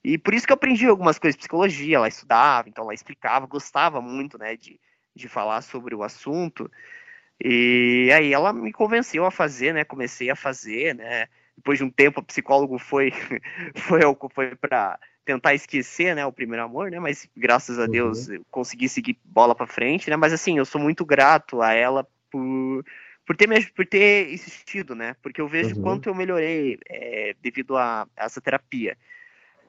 E 0.03 0.17
por 0.17 0.33
isso 0.33 0.47
que 0.47 0.53
eu 0.53 0.55
aprendi 0.55 0.87
algumas 0.87 1.19
coisas 1.19 1.35
de 1.35 1.41
psicologia, 1.41 1.97
ela 1.97 2.09
estudava, 2.09 2.69
então 2.69 2.85
ela 2.85 2.95
explicava, 2.95 3.47
gostava 3.47 4.01
muito, 4.01 4.39
né, 4.39 4.57
de, 4.57 4.79
de 5.15 5.29
falar 5.29 5.61
sobre 5.63 5.95
o 5.95 6.03
assunto. 6.03 6.71
E 7.43 8.11
aí 8.15 8.33
ela 8.33 8.53
me 8.53 8.73
convenceu 8.73 9.25
a 9.25 9.31
fazer, 9.31 9.75
né, 9.75 9.85
comecei 9.85 10.31
a 10.31 10.37
fazer, 10.37 10.95
né, 10.95 11.27
depois 11.57 11.79
de 11.79 11.85
um 11.85 11.91
tempo 11.91 12.21
o 12.21 12.25
psicólogo 12.25 12.79
foi 12.79 13.11
foi, 13.75 14.01
foi 14.33 14.55
para 14.55 14.99
tentar 15.25 15.55
esquecer, 15.55 16.15
né, 16.15 16.25
o 16.25 16.33
primeiro 16.33 16.65
amor, 16.65 16.91
né, 16.91 16.99
mas 17.01 17.29
graças 17.37 17.79
a 17.79 17.83
uhum. 17.83 17.91
Deus 17.91 18.29
consegui 18.51 18.89
seguir 18.89 19.19
bola 19.25 19.55
para 19.55 19.67
frente, 19.67 20.09
né, 20.09 20.17
mas 20.17 20.33
assim, 20.33 20.59
eu 20.59 20.65
sou 20.65 20.81
muito 20.81 21.05
grato 21.05 21.61
a 21.61 21.73
ela 21.73 22.07
por 22.31 22.85
por 23.27 23.37
ter, 23.37 23.73
por 23.75 23.85
ter 23.85 24.33
insistido, 24.33 24.95
né? 24.95 25.15
Porque 25.21 25.39
eu 25.39 25.47
vejo 25.47 25.77
uhum. 25.77 25.83
quanto 25.83 26.09
eu 26.09 26.15
melhorei 26.15 26.79
é, 26.89 27.37
devido 27.43 27.77
a, 27.77 28.09
a, 28.17 28.25
essa 28.25 28.41
terapia 28.41 28.97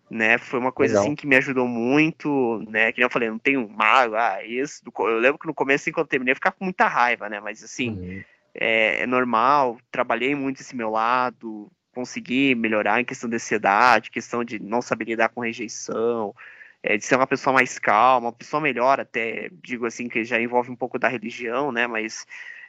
né? 0.09 0.37
Foi 0.37 0.59
uma 0.59 0.71
coisa 0.71 0.93
Legal. 0.93 1.05
assim 1.05 1.15
que 1.15 1.27
me 1.27 1.35
ajudou 1.35 1.67
muito, 1.67 2.63
né? 2.67 2.91
Que 2.91 3.03
eu 3.03 3.09
falei, 3.09 3.29
não 3.29 3.37
tenho 3.37 3.67
mago, 3.69 4.15
ah, 4.15 4.43
isso. 4.43 4.81
Eu 4.99 5.19
lembro 5.19 5.37
que 5.37 5.47
no 5.47 5.53
começo, 5.53 5.83
assim, 5.83 5.91
quando 5.91 6.05
eu 6.05 6.09
terminei, 6.09 6.31
eu 6.31 6.35
ficava 6.35 6.55
com 6.57 6.65
muita 6.65 6.87
raiva, 6.87 7.29
né? 7.29 7.39
Mas 7.39 7.63
assim, 7.63 7.91
uhum. 7.91 8.23
é, 8.55 9.01
é, 9.01 9.05
normal, 9.05 9.77
trabalhei 9.91 10.33
muito 10.33 10.61
esse 10.61 10.75
meu 10.75 10.89
lado, 10.89 11.71
consegui 11.93 12.55
melhorar 12.55 12.99
em 12.99 13.05
questão 13.05 13.29
de 13.29 13.35
ansiedade, 13.35 14.09
questão 14.09 14.43
de 14.43 14.59
não 14.59 14.81
saber 14.81 15.05
lidar 15.05 15.29
com 15.29 15.41
rejeição, 15.41 16.33
é, 16.81 16.97
de 16.97 17.05
ser 17.05 17.15
uma 17.15 17.27
pessoa 17.27 17.53
mais 17.53 17.77
calma, 17.77 18.27
uma 18.27 18.33
pessoa 18.33 18.61
melhor, 18.61 18.99
até 18.99 19.49
digo 19.63 19.85
assim, 19.85 20.07
que 20.07 20.23
já 20.23 20.41
envolve 20.41 20.71
um 20.71 20.75
pouco 20.75 20.97
da 20.97 21.07
religião, 21.07 21.71
né? 21.71 21.85
Mas 21.85 22.25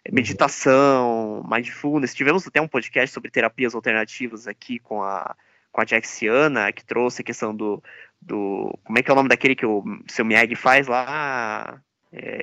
uhum. 0.07 0.15
meditação, 0.15 1.47
mindfulness. 1.51 2.15
Tivemos 2.15 2.47
até 2.47 2.61
um 2.61 2.69
podcast 2.69 3.15
sobre 3.15 3.31
terapias 3.31 3.75
alternativas 3.75 4.47
aqui 4.47 4.79
com 4.79 5.03
a 5.03 5.35
com 5.73 5.81
a 5.81 5.85
Jaxiana, 5.85 6.73
que 6.73 6.85
trouxe 6.85 7.23
a 7.23 7.25
questão 7.25 7.55
do, 7.55 7.83
do. 8.21 8.77
Como 8.85 8.99
é 8.99 9.03
que 9.03 9.11
é 9.11 9.13
o 9.13 9.17
nome 9.17 9.29
daquele 9.29 9.55
que 9.55 9.67
o 9.67 9.85
seu 10.09 10.25
Miyagi 10.25 10.55
faz 10.55 10.87
lá? 10.87 11.81
É, 12.13 12.43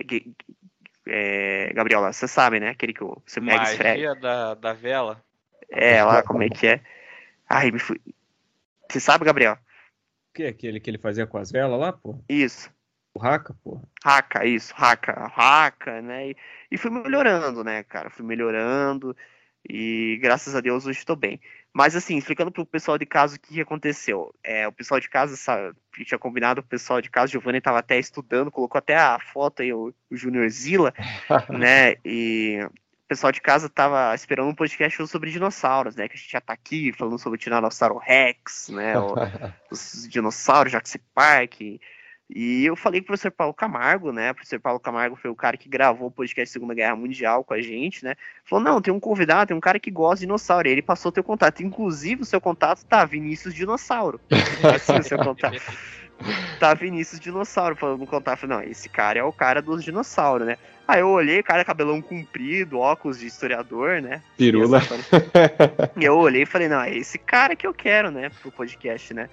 é, 1.08 1.74
Gabriela, 1.74 2.12
você 2.12 2.28
sabe, 2.28 2.60
né? 2.60 2.70
Aquele 2.70 2.94
que 2.94 3.04
o 3.04 3.22
seu 3.26 3.42
Miyagi 3.42 3.60
Magia 3.60 3.74
esfrega. 3.74 4.16
da, 4.16 4.56
da 4.56 4.74
vela. 4.74 5.24
É, 5.70 6.04
lá, 6.04 6.24
como 6.24 6.44
é 6.44 6.50
que 6.50 6.68
é? 6.68 6.82
Ai, 7.50 7.72
me 7.72 7.80
fui. 7.80 8.00
Você 8.90 9.00
sabe, 9.00 9.26
Gabriel? 9.26 9.54
O 9.54 10.34
que 10.34 10.44
é 10.44 10.48
aquele 10.50 10.80
que 10.80 10.90
ele 10.90 10.98
fazia 10.98 11.28
com 11.28 11.38
as 11.38 11.52
velas 11.52 11.80
lá, 11.80 11.92
pô? 11.92 12.20
Isso. 12.30 12.72
Haka, 13.20 13.56
porra. 13.64 13.82
Haka, 14.04 14.46
isso, 14.46 14.74
Haka, 14.78 15.32
Haka, 15.36 16.02
né? 16.02 16.30
E, 16.30 16.38
e 16.72 16.78
fui 16.78 16.92
melhorando, 16.92 17.64
né, 17.64 17.84
cara? 17.84 18.10
Fui 18.10 18.24
melhorando 18.24 19.16
e 19.68 20.18
graças 20.22 20.56
a 20.56 20.62
Deus 20.62 20.86
hoje 20.86 21.00
estou 21.00 21.16
bem. 21.16 21.42
Mas 21.78 21.96
assim, 21.96 22.18
explicando 22.18 22.52
para 22.52 22.64
o 22.64 22.66
pessoal 22.66 22.98
de 22.98 23.06
casa 23.06 23.36
o 23.36 23.40
que 23.40 23.62
aconteceu. 23.62 24.34
É, 24.44 24.68
o 24.68 24.72
pessoal 24.72 25.00
de 25.00 25.08
casa, 25.08 25.38
sabe, 25.38 25.76
tinha 26.04 26.18
combinado 26.18 26.60
com 26.60 26.66
o 26.66 26.70
pessoal 26.70 27.00
de 27.00 27.08
casa, 27.12 27.32
Giovanni 27.32 27.60
estava 27.60 27.78
até 27.78 28.00
estudando, 28.00 28.50
colocou 28.50 28.80
até 28.80 28.98
a 28.98 29.20
foto 29.20 29.62
aí, 29.62 29.72
o, 29.72 29.94
o 30.10 30.18
Junior 30.18 30.50
Zilla, 30.50 30.92
né? 31.48 31.94
E 32.04 32.58
o 32.64 33.08
pessoal 33.08 33.32
de 33.32 33.40
casa 33.40 33.68
estava 33.68 34.16
esperando 34.16 34.50
um 34.50 34.56
podcast 34.56 35.06
sobre 35.06 35.30
dinossauros, 35.30 35.96
né? 35.96 36.08
Que 36.08 36.16
a 36.16 36.18
gente 36.18 36.32
já 36.32 36.40
está 36.40 36.52
aqui 36.52 36.92
falando 36.94 37.20
sobre 37.20 37.38
o 37.38 37.40
Tiranossauro 37.40 38.00
Rex, 38.00 38.70
né? 38.70 38.96
Os 39.70 40.08
dinossauros, 40.10 40.72
Jurassic 40.72 41.06
Park. 41.14 41.62
E 42.30 42.66
eu 42.66 42.76
falei 42.76 43.00
com 43.00 43.06
o 43.06 43.08
professor 43.08 43.32
Paulo 43.32 43.54
Camargo, 43.54 44.12
né? 44.12 44.32
O 44.32 44.36
professor 44.36 44.60
Paulo 44.60 44.80
Camargo 44.80 45.16
foi 45.16 45.32
o 45.32 45.36
cara 45.36 45.56
que 45.56 45.70
gravou 45.70 46.10
o 46.10 46.12
podcast 46.12 46.52
Segunda 46.52 46.74
Guerra 46.74 46.96
Mundial 46.96 47.42
com 47.44 47.54
a 47.54 47.62
gente, 47.62 48.04
né? 48.04 48.16
Falou: 48.44 48.64
não, 48.64 48.82
tem 48.82 48.94
um 48.94 49.00
convidado, 49.00 49.48
tem 49.48 49.58
um 49.58 49.62
cara 49.62 49.80
que 49.80 49.90
gosta 49.90 50.18
de 50.18 50.26
dinossauro. 50.26 50.68
E 50.68 50.72
ele 50.72 50.82
passou 50.82 51.12
teu 51.12 51.24
contato. 51.24 51.64
Inclusive, 51.64 52.24
o 52.24 52.26
seu 52.26 52.42
contato 52.42 52.84
tá 52.84 53.06
Vinícius 53.06 53.54
Dinossauro. 53.54 54.20
assim, 54.76 55.00
o 55.00 55.04
seu 55.04 55.18
contato. 55.18 55.62
Tá 56.60 56.74
Vinícius 56.74 57.20
Dinossauro 57.20 57.78
falando 57.78 58.00
no 58.00 58.08
contato. 58.08 58.40
Falei, 58.40 58.58
não, 58.58 58.64
esse 58.64 58.90
cara 58.90 59.20
é 59.20 59.24
o 59.24 59.32
cara 59.32 59.62
dos 59.62 59.84
dinossauros, 59.84 60.48
né? 60.48 60.58
Aí 60.88 61.00
eu 61.02 61.10
olhei, 61.10 61.44
cara, 61.44 61.64
cabelão 61.64 62.02
comprido, 62.02 62.80
óculos 62.80 63.20
de 63.20 63.28
historiador, 63.28 64.02
né? 64.02 64.22
Pirula. 64.38 64.82
E 65.96 66.04
eu 66.04 66.18
olhei 66.18 66.44
e 66.44 66.46
falei, 66.46 66.68
não, 66.68 66.82
é 66.82 66.96
esse 66.96 67.18
cara 67.18 67.56
que 67.56 67.68
eu 67.68 67.74
quero, 67.74 68.10
né, 68.10 68.32
pro 68.42 68.52
podcast, 68.52 69.14
né? 69.14 69.30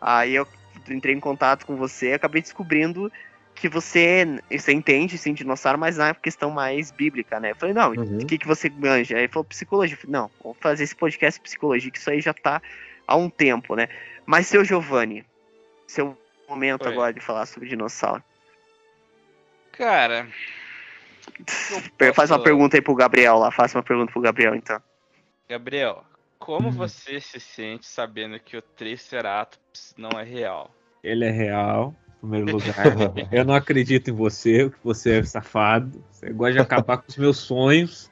Aí 0.00 0.34
eu 0.34 0.46
entrei 0.88 1.14
em 1.14 1.20
contato 1.20 1.66
com 1.66 1.76
você, 1.76 2.12
acabei 2.12 2.42
descobrindo 2.42 3.10
que 3.54 3.68
você, 3.68 4.24
você 4.50 4.72
entende 4.72 5.18
sim 5.18 5.34
dinossauro, 5.34 5.78
mas 5.78 5.98
na 5.98 6.14
questão 6.14 6.50
mais 6.50 6.90
bíblica, 6.90 7.38
né? 7.38 7.50
Eu 7.50 7.56
falei, 7.56 7.74
não, 7.74 7.92
o 7.92 8.00
uhum. 8.00 8.18
que, 8.26 8.38
que 8.38 8.46
você 8.46 8.70
manja? 8.70 9.16
Aí 9.16 9.22
ele 9.22 9.28
falou 9.28 9.44
psicologia. 9.44 9.96
falei, 9.96 10.12
não, 10.12 10.30
vou 10.42 10.56
fazer 10.58 10.84
esse 10.84 10.96
podcast 10.96 11.38
de 11.38 11.44
psicologia, 11.44 11.90
que 11.90 11.98
isso 11.98 12.10
aí 12.10 12.20
já 12.20 12.32
tá 12.32 12.62
há 13.06 13.16
um 13.16 13.28
tempo, 13.28 13.74
né? 13.74 13.88
Mas 14.24 14.46
seu 14.46 14.64
Giovanni, 14.64 15.26
seu 15.86 16.16
momento 16.48 16.86
Oi. 16.86 16.92
agora 16.92 17.12
de 17.12 17.20
falar 17.20 17.44
sobre 17.46 17.68
dinossauro. 17.68 18.22
Cara. 19.72 20.26
Faz 22.14 22.30
uma 22.30 22.42
pergunta 22.42 22.76
aí 22.76 22.82
pro 22.82 22.94
Gabriel 22.94 23.38
lá, 23.38 23.50
faça 23.50 23.76
uma 23.76 23.84
pergunta 23.84 24.12
pro 24.12 24.22
Gabriel 24.22 24.54
então. 24.54 24.80
Gabriel, 25.48 26.04
como 26.40 26.68
uhum. 26.68 26.72
você 26.72 27.20
se 27.20 27.38
sente 27.38 27.86
sabendo 27.86 28.40
que 28.40 28.56
o 28.56 28.62
Triceratops 28.62 29.94
não 29.96 30.18
é 30.18 30.24
real? 30.24 30.74
Ele 31.04 31.26
é 31.26 31.30
real, 31.30 31.94
em 32.16 32.28
primeiro 32.28 32.52
lugar. 32.56 33.30
eu 33.30 33.44
não 33.44 33.54
acredito 33.54 34.10
em 34.10 34.14
você, 34.14 34.70
que 34.70 34.78
você 34.82 35.18
é 35.18 35.22
safado. 35.22 36.02
Você 36.10 36.32
gosta 36.32 36.54
de 36.54 36.58
acabar 36.58 36.96
com 36.96 37.04
os 37.08 37.16
meus 37.16 37.36
sonhos. 37.36 38.10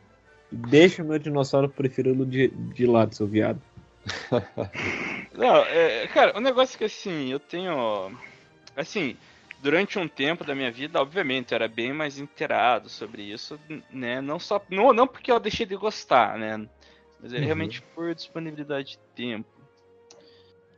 Deixa 0.52 1.02
o 1.02 1.06
meu 1.06 1.18
dinossauro 1.18 1.68
preferido 1.68 2.24
de, 2.24 2.48
de 2.48 2.86
lado, 2.86 3.14
seu 3.14 3.26
viado. 3.26 3.60
Não, 5.32 5.56
é, 5.64 6.06
cara, 6.08 6.36
o 6.36 6.40
negócio 6.40 6.76
é 6.76 6.78
que 6.78 6.84
assim, 6.84 7.30
eu 7.30 7.40
tenho. 7.40 8.16
Assim, 8.76 9.16
durante 9.60 9.98
um 9.98 10.08
tempo 10.08 10.44
da 10.44 10.54
minha 10.54 10.70
vida, 10.70 11.00
obviamente, 11.00 11.52
eu 11.52 11.56
era 11.56 11.68
bem 11.68 11.92
mais 11.92 12.18
inteirado 12.18 12.88
sobre 12.88 13.22
isso, 13.22 13.58
né? 13.90 14.20
Não 14.20 14.38
só. 14.38 14.62
Não, 14.70 14.92
não 14.92 15.06
porque 15.06 15.30
eu 15.30 15.40
deixei 15.40 15.66
de 15.66 15.76
gostar, 15.76 16.38
né? 16.38 16.66
Mas 17.20 17.32
é 17.32 17.38
uhum. 17.38 17.44
realmente 17.44 17.82
por 17.94 18.14
disponibilidade 18.14 18.92
de 18.92 18.98
tempo. 19.14 19.58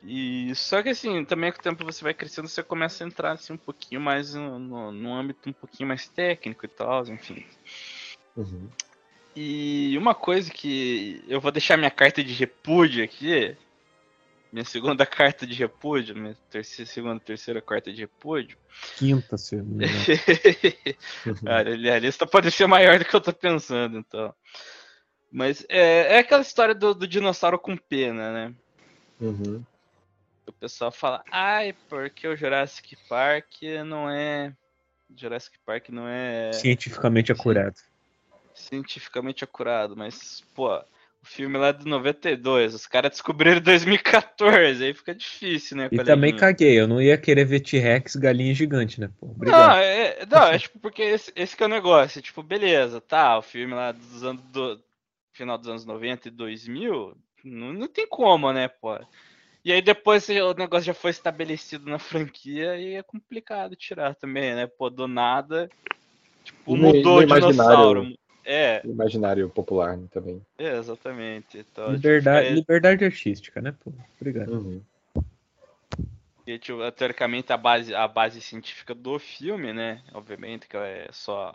E 0.03 0.55
só 0.55 0.83
que 0.83 0.89
assim, 0.89 1.25
também 1.25 1.53
com 1.53 1.59
o 1.59 1.63
tempo 1.63 1.85
você 1.85 2.03
vai 2.03 2.15
crescendo, 2.15 2.49
você 2.49 2.63
começa 2.63 3.05
a 3.05 3.07
entrar 3.07 3.33
assim 3.33 3.53
um 3.53 3.59
pouquinho 3.59 4.01
mais 4.01 4.35
no, 4.35 4.59
no, 4.59 4.93
no 4.93 5.15
âmbito 5.15 5.51
um 5.51 5.53
pouquinho 5.53 5.89
mais 5.89 6.09
técnico 6.09 6.65
e 6.65 6.69
tal, 6.69 7.07
enfim. 7.09 7.45
Uhum. 8.37 8.69
E 9.37 9.97
uma 9.99 10.15
coisa 10.15 10.51
que 10.51 11.23
eu 11.29 11.41
vou 11.41 11.53
deixar 11.53 11.77
minha 11.77 11.91
carta 11.91 12.25
de 12.25 12.33
repúdio 12.33 13.05
aqui, 13.05 13.57
minha 14.53 14.65
segunda 14.65 15.05
carta 15.07 15.47
de 15.47 15.55
repúdio, 15.55 16.17
minha 16.17 16.37
terceira, 16.51 16.91
segunda, 16.91 17.21
terceira 17.21 17.61
carta 17.61 17.93
de 17.93 18.01
repúdio. 18.01 18.57
Quinta, 18.97 19.37
segunda. 19.37 19.87
Cara, 21.45 21.73
a 21.73 21.99
lista 21.99 22.27
pode 22.27 22.51
ser 22.51 22.67
maior 22.67 22.99
do 22.99 23.05
que 23.05 23.15
eu 23.15 23.21
tô 23.21 23.33
pensando, 23.33 23.99
então. 23.99 24.35
Mas 25.31 25.65
é, 25.69 26.17
é 26.17 26.19
aquela 26.19 26.43
história 26.43 26.75
do, 26.75 26.93
do, 26.93 27.07
dinossauro 27.07 27.59
com 27.59 27.77
pena, 27.77 28.33
né? 28.33 28.55
Uhum. 29.21 29.63
O 30.47 30.53
pessoal 30.53 30.91
fala, 30.91 31.23
ai, 31.31 31.75
porque 31.89 32.27
o 32.27 32.37
Jurassic 32.37 32.97
Park 33.09 33.63
não 33.87 34.11
é. 34.11 34.53
Jurassic 35.17 35.57
Park 35.65 35.91
não 35.91 36.09
é. 36.09 36.53
Cientificamente 36.53 37.31
acurado. 37.31 37.77
Cientificamente 38.55 39.45
acurado, 39.45 39.97
mas, 39.97 40.43
pô, 40.55 40.77
o 41.23 41.27
filme 41.27 41.57
lá 41.57 41.71
de 41.71 41.87
92, 41.87 42.75
os 42.75 42.87
caras 42.87 43.13
descobriram 43.13 43.59
em 43.59 43.63
2014, 43.63 44.85
aí 44.85 44.93
fica 44.93 45.15
difícil, 45.15 45.77
né? 45.77 45.89
E 45.93 45.99
também 46.03 46.35
caguei, 46.35 46.81
eu 46.81 46.89
não 46.89 47.01
ia 47.01 47.17
querer 47.17 47.45
ver 47.45 47.61
T-Rex 47.61 48.17
galinha 48.17 48.53
gigante, 48.53 49.01
né? 49.01 49.11
Pô, 49.21 49.27
obrigado. 49.27 49.69
Não, 49.69 49.77
é, 49.77 50.27
não, 50.27 50.43
é 50.49 50.59
tipo, 50.59 50.79
porque 50.81 51.03
esse, 51.03 51.33
esse 51.37 51.57
que 51.57 51.63
é 51.63 51.67
o 51.67 51.71
negócio, 51.71 52.21
tipo, 52.21 52.43
beleza, 52.43 53.01
tá, 53.01 53.39
o 53.39 53.43
filme 53.43 53.75
lá 53.75 53.93
dos 53.93 54.25
anos 54.25 54.43
do, 54.45 54.83
final 55.41 55.57
dos 55.57 55.69
anos 55.69 55.87
90 55.87 56.29
e 56.29 56.31
2000, 56.31 57.17
não, 57.45 57.73
não 57.73 57.89
tem 57.89 58.07
como, 58.07 58.53
né, 58.53 58.69
pô. 58.69 58.99
E 59.65 59.73
aí 59.73 59.81
depois 59.83 60.29
o 60.29 60.55
negócio 60.55 60.87
já 60.87 60.95
foi 60.95 61.11
estabelecido 61.11 61.89
na 61.89 61.99
franquia 61.99 62.77
e 62.77 62.95
é 62.95 63.03
complicado 63.03 63.77
tirar 63.77 64.15
também, 64.15 64.55
né? 64.55 64.67
Pô, 64.67 64.89
do 64.89 65.07
nada, 65.07 65.69
tipo, 66.45 66.77
mudou 66.77 67.19
o 67.19 67.27
dinossauro. 67.27 68.15
É. 68.45 68.81
Imaginário 68.85 69.49
popular 69.51 69.97
né, 69.97 70.07
também. 70.11 70.41
É, 70.59 70.77
exatamente. 70.79 71.59
Então, 71.59 71.93
liberdade, 71.93 72.47
tipo, 72.47 72.53
é... 72.53 72.57
liberdade 72.57 73.05
artística, 73.05 73.61
né, 73.61 73.75
pô? 73.85 73.93
Obrigado. 74.19 74.53
Uhum. 74.53 74.83
E, 76.47 76.59
tipo, 76.59 76.91
teoricamente 76.93 77.53
a 77.53 77.57
base, 77.57 77.95
a 77.95 78.09
base 78.09 78.41
científica 78.41 78.95
do 78.95 79.19
filme, 79.19 79.73
né? 79.73 80.03
Obviamente 80.13 80.67
que 80.67 80.77
é 80.77 81.09
só 81.13 81.55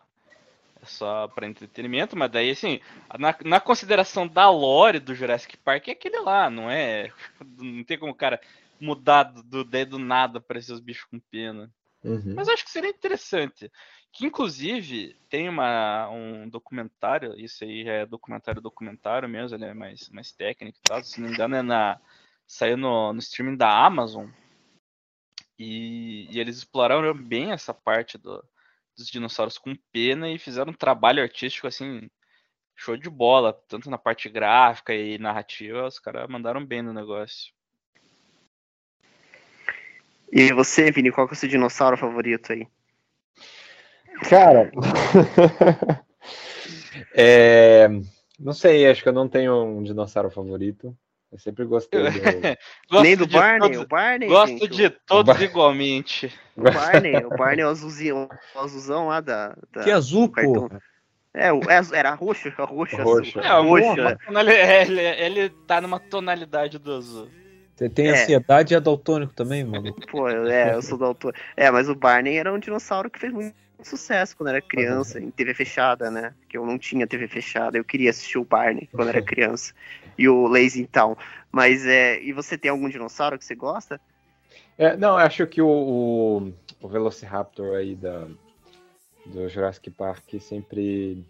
só 0.85 1.27
para 1.27 1.47
entretenimento, 1.47 2.17
mas 2.17 2.31
daí 2.31 2.51
assim, 2.51 2.79
na, 3.17 3.35
na, 3.43 3.59
consideração 3.59 4.27
da 4.27 4.49
lore 4.49 4.99
do 4.99 5.15
Jurassic 5.15 5.57
Park 5.57 5.87
é 5.87 5.91
aquele 5.91 6.19
lá, 6.19 6.49
não 6.49 6.69
é? 6.69 7.11
Não 7.57 7.83
tem 7.83 7.97
como 7.97 8.11
o 8.11 8.15
cara 8.15 8.39
mudar 8.79 9.23
do 9.23 9.63
dedo 9.63 9.97
nada 9.97 10.39
para 10.39 10.59
esses 10.59 10.79
bichos 10.79 11.05
com 11.05 11.19
pena. 11.19 11.71
Uhum. 12.03 12.33
Mas 12.35 12.47
acho 12.47 12.63
que 12.63 12.71
seria 12.71 12.89
interessante. 12.89 13.71
Que 14.11 14.25
inclusive 14.25 15.17
tem 15.29 15.49
uma, 15.49 16.09
um 16.09 16.47
documentário, 16.47 17.37
isso 17.37 17.63
aí 17.63 17.83
já 17.83 17.91
é 17.91 18.05
documentário 18.05 18.61
documentário 18.61 19.27
mesmo, 19.27 19.57
ele 19.57 19.65
é 19.65 19.73
mais, 19.73 20.07
mais 20.09 20.31
técnico 20.31 20.77
e 20.77 20.81
tal. 20.81 21.03
Se 21.03 21.19
não 21.19 21.27
me 21.27 21.33
engano, 21.33 21.55
é 21.55 21.61
na. 21.61 21.99
Saiu 22.47 22.77
no, 22.77 23.11
no 23.11 23.19
streaming 23.19 23.57
da 23.57 23.85
Amazon. 23.85 24.29
E, 25.57 26.27
e 26.29 26.39
eles 26.39 26.57
exploraram 26.57 27.13
bem 27.13 27.51
essa 27.51 27.73
parte 27.73 28.17
do, 28.17 28.43
dos 28.95 29.07
dinossauros 29.07 29.57
com 29.57 29.75
pena 29.91 30.29
e 30.29 30.39
fizeram 30.39 30.71
um 30.71 30.75
trabalho 30.75 31.21
artístico 31.21 31.67
assim 31.67 32.09
show 32.75 32.97
de 32.97 33.09
bola, 33.09 33.53
tanto 33.67 33.89
na 33.89 33.97
parte 33.97 34.27
gráfica 34.29 34.93
e 34.93 35.17
narrativa, 35.17 35.87
os 35.87 35.97
caras 35.97 36.27
mandaram 36.27 36.65
bem 36.65 36.81
no 36.81 36.93
negócio. 36.93 37.53
E 40.31 40.51
você, 40.51 40.91
Vini, 40.91 41.11
qual 41.11 41.27
que 41.27 41.33
é 41.33 41.37
o 41.37 41.39
seu 41.39 41.47
dinossauro 41.47 41.97
favorito 41.97 42.51
aí? 42.51 42.67
Cara, 44.29 44.71
é... 47.15 47.87
não 48.39 48.53
sei, 48.53 48.89
acho 48.89 49.01
que 49.01 49.09
eu 49.09 49.13
não 49.13 49.29
tenho 49.29 49.63
um 49.63 49.83
dinossauro 49.83 50.29
favorito. 50.29 50.97
Eu 51.35 51.39
sempre 51.39 51.65
gostei 51.65 52.01
do... 52.01 52.07
Nem 53.03 53.17
do 53.17 53.27
Barney? 53.27 53.59
Todos... 53.71 53.83
O 53.83 53.87
Barney 53.87 54.29
Gosto 54.29 54.57
gente, 54.57 54.69
de 54.69 54.89
todos 54.89 55.41
igualmente. 55.41 56.33
O 56.55 56.61
Barney, 56.63 57.17
o 57.25 57.29
Barney 57.29 57.61
é 57.61 57.67
o 57.67 57.71
azulzinho, 57.71 58.29
o 58.55 58.59
azulzão 58.59 59.09
lá 59.09 59.19
da... 59.19 59.53
da 59.69 59.83
que 59.83 59.91
azul, 59.91 60.29
pô? 60.29 60.69
É, 61.33 61.49
é, 61.49 61.97
era 61.97 62.13
roxo, 62.13 62.49
roxo, 62.57 62.95
roxo. 62.95 63.39
É, 63.41 63.59
roxo. 63.59 64.01
É. 64.01 64.81
Ele, 64.87 65.01
ele 65.01 65.49
tá 65.67 65.81
numa 65.81 65.99
tonalidade 65.99 66.79
do 66.79 66.93
azul. 66.93 67.27
Você 67.75 67.89
tem 67.89 68.07
é. 68.07 68.11
ansiedade 68.11 68.73
e 68.73 68.77
é 68.77 68.79
daltônico 68.79 69.33
também, 69.33 69.63
mano? 69.63 69.93
Pô, 70.09 70.29
é, 70.29 70.75
eu 70.75 70.81
sou 70.81 70.97
daltônico. 70.97 71.39
É, 71.57 71.69
mas 71.69 71.89
o 71.89 71.95
Barney 71.95 72.37
era 72.37 72.53
um 72.53 72.59
dinossauro 72.59 73.09
que 73.09 73.19
fez 73.19 73.33
muito 73.33 73.53
sucesso 73.83 74.35
quando 74.35 74.49
era 74.49 74.61
criança, 74.61 75.19
em 75.19 75.29
TV 75.29 75.53
fechada, 75.53 76.09
né? 76.09 76.33
Que 76.47 76.57
eu 76.57 76.65
não 76.65 76.77
tinha 76.77 77.05
TV 77.05 77.27
fechada, 77.27 77.77
eu 77.77 77.83
queria 77.83 78.09
assistir 78.09 78.37
o 78.37 78.45
Barney 78.45 78.87
quando 78.91 79.09
era 79.09 79.21
criança. 79.23 79.73
E 80.17 80.29
o 80.29 80.47
Lazy 80.47 80.87
Town. 80.87 81.17
Mas 81.51 81.85
é. 81.85 82.21
E 82.21 82.31
você 82.31 82.57
tem 82.57 82.71
algum 82.71 82.87
dinossauro 82.87 83.37
que 83.37 83.43
você 83.43 83.55
gosta? 83.55 83.99
É, 84.77 84.95
não, 84.95 85.17
acho 85.17 85.45
que 85.45 85.61
o, 85.61 85.67
o, 85.67 86.53
o, 86.81 86.87
Velociraptor 86.87 87.75
aí 87.77 87.95
da, 87.95 88.27
do 89.25 89.47
Jurassic 89.47 89.89
Park 89.89 90.33
sempre, 90.39 91.25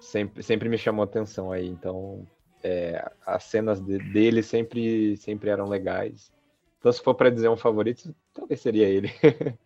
sempre, 0.00 0.42
sempre 0.42 0.68
me 0.68 0.78
chamou 0.78 1.04
atenção 1.04 1.52
aí. 1.52 1.66
Então, 1.66 2.26
é, 2.62 3.10
as 3.24 3.44
cenas 3.44 3.80
de, 3.80 3.98
dele 3.98 4.42
sempre, 4.42 5.16
sempre 5.16 5.50
eram 5.50 5.68
legais. 5.68 6.32
Então, 6.78 6.92
se 6.92 7.02
for 7.02 7.14
para 7.14 7.30
dizer 7.30 7.48
um 7.48 7.56
favorito, 7.56 8.14
talvez 8.32 8.60
seria 8.60 8.88
ele. 8.88 9.10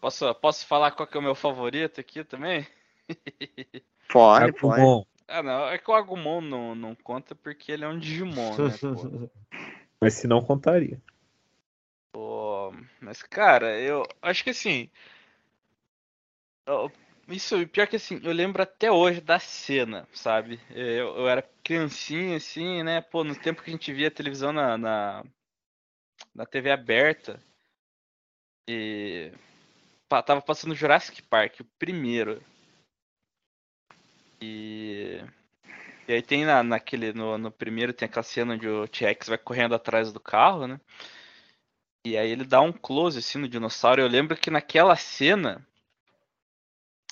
Posso, 0.00 0.32
posso 0.36 0.64
falar 0.64 0.92
qual 0.92 1.08
que 1.08 1.16
é 1.16 1.20
o 1.20 1.22
meu 1.24 1.34
favorito 1.34 2.00
aqui 2.00 2.22
também? 2.22 2.64
Pode, 4.08 4.52
pode. 4.52 5.06
Ah, 5.26 5.42
não, 5.42 5.68
é 5.68 5.76
que 5.76 5.90
o 5.90 5.94
Agumon 5.94 6.40
não, 6.40 6.74
não 6.74 6.94
conta 6.94 7.34
porque 7.34 7.72
ele 7.72 7.84
é 7.84 7.88
um 7.88 7.98
Digimon, 7.98 8.56
né? 8.56 8.78
Pô. 8.80 9.30
Mas 10.00 10.14
se 10.14 10.28
não 10.28 10.40
contaria. 10.40 11.02
Pô, 12.12 12.72
mas 13.00 13.22
cara, 13.22 13.78
eu 13.80 14.04
acho 14.22 14.44
que 14.44 14.50
assim. 14.50 14.88
Isso, 17.28 17.66
pior 17.68 17.86
que 17.86 17.96
assim, 17.96 18.18
eu 18.24 18.32
lembro 18.32 18.62
até 18.62 18.90
hoje 18.90 19.20
da 19.20 19.38
cena, 19.38 20.08
sabe? 20.14 20.58
Eu, 20.70 21.14
eu 21.18 21.28
era 21.28 21.42
criancinha, 21.62 22.38
assim, 22.38 22.82
né? 22.82 23.02
Pô, 23.02 23.22
no 23.22 23.36
tempo 23.36 23.62
que 23.62 23.68
a 23.70 23.72
gente 23.72 23.92
via 23.92 24.10
televisão 24.10 24.50
na, 24.50 24.78
na, 24.78 25.24
na 26.34 26.46
TV 26.46 26.70
aberta. 26.70 27.38
E. 28.68 29.30
Tava 30.08 30.40
passando 30.40 30.74
Jurassic 30.74 31.22
Park, 31.22 31.60
o 31.60 31.64
primeiro. 31.78 32.42
E. 34.40 35.20
E 36.08 36.12
aí 36.14 36.22
tem 36.22 36.46
na, 36.46 36.62
naquele. 36.62 37.12
No, 37.12 37.36
no 37.36 37.50
primeiro 37.52 37.92
tem 37.92 38.06
aquela 38.06 38.22
cena 38.22 38.54
onde 38.54 38.66
o 38.66 38.88
T-Rex 38.88 39.28
vai 39.28 39.36
correndo 39.36 39.74
atrás 39.74 40.10
do 40.12 40.20
carro, 40.20 40.66
né? 40.66 40.80
E 42.06 42.16
aí 42.16 42.30
ele 42.30 42.44
dá 42.44 42.62
um 42.62 42.72
close 42.72 43.18
assim 43.18 43.38
no 43.38 43.48
dinossauro. 43.48 44.00
Eu 44.00 44.08
lembro 44.08 44.34
que 44.36 44.50
naquela 44.50 44.96
cena 44.96 45.67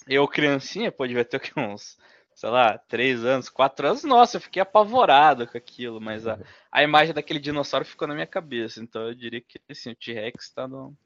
eu, 0.06 0.26
criancinha, 0.28 0.92
pô, 0.92 1.06
devia 1.06 1.24
ter 1.24 1.40
uns, 1.56 1.98
sei 2.34 2.50
lá, 2.50 2.78
três 2.78 3.24
anos, 3.24 3.48
quatro 3.48 3.88
anos. 3.88 4.04
Nossa, 4.04 4.36
eu 4.36 4.40
fiquei 4.40 4.62
apavorado 4.62 5.46
com 5.46 5.56
aquilo, 5.58 6.00
mas 6.00 6.26
a, 6.26 6.38
a 6.70 6.82
imagem 6.82 7.14
daquele 7.14 7.40
dinossauro 7.40 7.84
ficou 7.84 8.06
na 8.06 8.14
minha 8.14 8.26
cabeça. 8.26 8.80
Então 8.80 9.08
eu 9.08 9.14
diria 9.14 9.40
que 9.40 9.60
assim, 9.68 9.90
o 9.90 9.96
T-Rex 9.96 10.50
tá 10.50 10.68
no, 10.68 10.96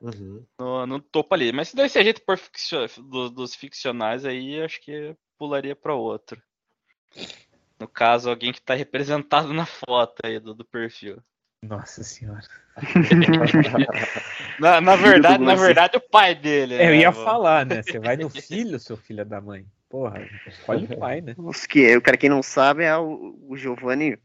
uhum. 0.00 0.46
no, 0.58 0.86
no, 0.86 1.00
topo 1.00 1.34
ali. 1.34 1.52
Mas 1.52 1.68
se 1.68 1.76
desse 1.76 2.02
jeito 2.02 2.22
por 2.22 2.38
ficcio, 2.38 2.86
do, 2.98 3.30
dos 3.30 3.54
ficcionais, 3.54 4.24
aí 4.24 4.62
acho 4.62 4.80
que 4.80 5.16
pularia 5.38 5.74
para 5.74 5.94
outro. 5.94 6.40
No 7.78 7.88
caso, 7.88 8.30
alguém 8.30 8.52
que 8.52 8.60
está 8.60 8.74
representado 8.74 9.52
na 9.52 9.66
foto 9.66 10.20
aí 10.24 10.38
do, 10.38 10.54
do 10.54 10.64
perfil. 10.64 11.22
Nossa 11.62 12.04
senhora. 12.04 12.46
na, 14.58 14.80
na, 14.80 14.96
verdade, 14.96 15.42
na 15.42 15.54
verdade, 15.54 15.96
o 15.96 16.00
pai 16.00 16.34
dele. 16.34 16.74
É, 16.74 16.86
eu 16.86 16.90
né, 16.90 16.96
ia 16.98 17.12
falar, 17.12 17.66
né? 17.66 17.82
Você 17.82 17.98
vai 17.98 18.16
no 18.16 18.30
filho, 18.30 18.78
seu 18.78 18.96
filho 18.96 19.24
da 19.24 19.40
mãe. 19.40 19.66
Porra, 19.88 20.28
escolhe 20.46 20.86
o 20.86 20.98
pai, 20.98 21.20
né? 21.20 21.34
Os 21.38 21.66
que, 21.66 22.00
cara, 22.00 22.16
quem 22.16 22.28
não 22.28 22.42
sabe 22.42 22.84
é 22.84 22.96
o, 22.96 23.36
o 23.48 23.56
Giovanni. 23.56 24.18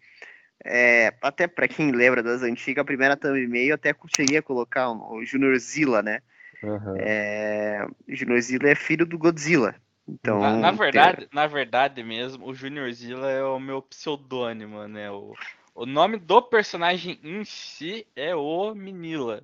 É, 0.66 1.14
até 1.22 1.48
para 1.48 1.68
quem 1.68 1.92
lembra 1.92 2.22
das 2.22 2.42
antigas, 2.42 2.82
a 2.82 2.86
primeira 2.86 3.16
thumb 3.16 3.48
meio 3.48 3.74
até 3.74 3.96
cheguei 4.16 4.40
a 4.40 4.42
colocar 4.42 4.92
o 4.92 5.24
Junior 5.24 5.58
Zilla, 5.58 6.02
né? 6.02 6.22
Uhum. 6.62 6.96
É, 6.98 7.88
o 8.08 8.16
Junior 8.16 8.42
Zilla 8.42 8.70
é 8.70 8.76
filho 8.76 9.06
do 9.06 9.18
Godzilla. 9.18 9.76
Então, 10.08 10.40
na, 10.40 10.58
na 10.58 10.72
verdade, 10.72 11.18
tem... 11.18 11.28
na 11.32 11.48
verdade 11.48 12.04
mesmo, 12.04 12.48
o 12.48 12.54
Junior 12.54 12.92
Zilla 12.92 13.30
é 13.30 13.44
o 13.44 13.60
meu 13.60 13.82
pseudônimo, 13.82 14.88
né? 14.88 15.10
O, 15.12 15.34
o 15.76 15.86
nome 15.86 16.18
do 16.18 16.42
personagem 16.42 17.20
em 17.24 17.46
si 17.46 18.06
é 18.16 18.36
o 18.36 18.74
Minila. 18.74 19.44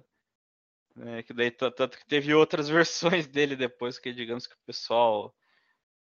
Né? 0.95 1.23
Que 1.23 1.33
daí 1.33 1.51
tanto 1.51 1.97
que 1.97 2.05
teve 2.05 2.33
outras 2.33 2.69
versões 2.69 3.27
dele 3.27 3.55
depois 3.55 3.99
que 3.99 4.13
digamos 4.13 4.47
que 4.47 4.53
o 4.53 4.65
pessoal 4.65 5.33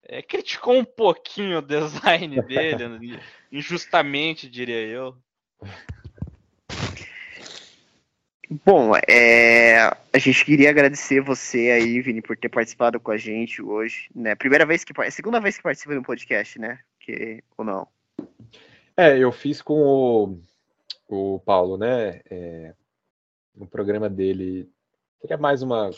é, 0.02 0.20
criticou 0.20 0.76
um 0.76 0.84
pouquinho 0.84 1.58
o 1.58 1.62
design 1.62 2.42
dele, 2.42 2.88
né? 2.88 3.20
injustamente 3.50 4.48
diria 4.48 4.80
eu. 4.80 5.16
Bom, 8.66 8.92
é, 9.08 9.78
a 10.12 10.18
gente 10.18 10.44
queria 10.44 10.68
agradecer 10.68 11.22
você 11.22 11.70
aí, 11.70 12.02
Vini, 12.02 12.20
por 12.20 12.36
ter 12.36 12.50
participado 12.50 13.00
com 13.00 13.10
a 13.10 13.16
gente 13.16 13.62
hoje, 13.62 14.10
né? 14.14 14.34
Primeira 14.34 14.66
vez 14.66 14.84
que, 14.84 14.92
é 15.00 15.10
segunda 15.10 15.40
vez 15.40 15.56
que 15.56 15.62
participa 15.62 15.94
do 15.94 16.02
podcast, 16.02 16.58
né? 16.58 16.78
Que, 17.00 17.42
ou 17.56 17.64
não? 17.64 17.88
É, 18.94 19.16
eu 19.16 19.32
fiz 19.32 19.62
com 19.62 19.80
o, 19.80 20.38
o 21.08 21.40
Paulo, 21.40 21.78
né? 21.78 22.20
É, 22.28 22.74
no 23.54 23.66
programa 23.66 24.08
dele. 24.08 24.70
Seria 25.20 25.36
mais 25.36 25.62
uma 25.62 25.90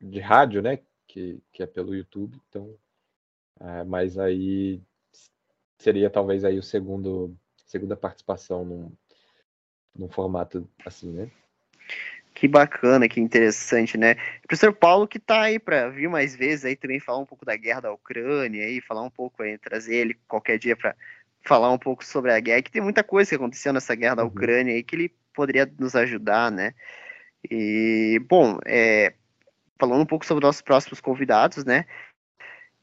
de 0.00 0.20
rádio, 0.20 0.62
né? 0.62 0.78
Que, 1.06 1.40
que 1.52 1.62
é 1.62 1.66
pelo 1.66 1.94
YouTube. 1.94 2.40
Então, 2.48 2.76
é, 3.60 3.84
mas 3.84 4.18
aí 4.18 4.80
seria 5.78 6.10
talvez 6.10 6.44
aí 6.44 6.58
o 6.58 6.62
segundo 6.62 7.36
segunda 7.66 7.96
participação 7.96 8.64
num, 8.64 8.92
num 9.96 10.08
formato 10.08 10.68
assim, 10.84 11.10
né? 11.12 11.30
Que 12.34 12.48
bacana, 12.48 13.08
que 13.08 13.20
interessante, 13.20 13.98
né? 13.98 14.12
O 14.44 14.48
professor 14.48 14.72
Paulo 14.72 15.06
que 15.06 15.18
tá 15.18 15.42
aí 15.42 15.58
para 15.58 15.88
vir 15.88 16.08
mais 16.08 16.34
vezes 16.34 16.64
aí 16.64 16.76
também 16.76 17.00
falar 17.00 17.18
um 17.18 17.26
pouco 17.26 17.44
da 17.44 17.56
guerra 17.56 17.80
da 17.80 17.92
Ucrânia 17.92 18.64
aí, 18.64 18.80
falar 18.80 19.02
um 19.02 19.10
pouco 19.10 19.42
aí, 19.42 19.58
trazer 19.58 19.94
ele 19.94 20.18
qualquer 20.26 20.58
dia 20.58 20.76
para 20.76 20.96
falar 21.42 21.70
um 21.70 21.78
pouco 21.78 22.04
sobre 22.04 22.32
a 22.32 22.40
guerra, 22.40 22.62
que 22.62 22.70
tem 22.70 22.82
muita 22.82 23.02
coisa 23.02 23.30
que 23.30 23.36
aconteceu 23.36 23.72
nessa 23.72 23.94
guerra 23.94 24.16
da 24.16 24.22
uhum. 24.22 24.28
Ucrânia 24.28 24.74
aí 24.74 24.82
que 24.82 24.96
ele 24.96 25.14
poderia 25.40 25.72
nos 25.78 25.96
ajudar, 25.96 26.50
né? 26.50 26.74
E, 27.50 28.20
bom, 28.28 28.58
é, 28.66 29.14
falando 29.78 30.02
um 30.02 30.06
pouco 30.06 30.26
sobre 30.26 30.44
nossos 30.44 30.60
próximos 30.60 31.00
convidados, 31.00 31.64
né? 31.64 31.86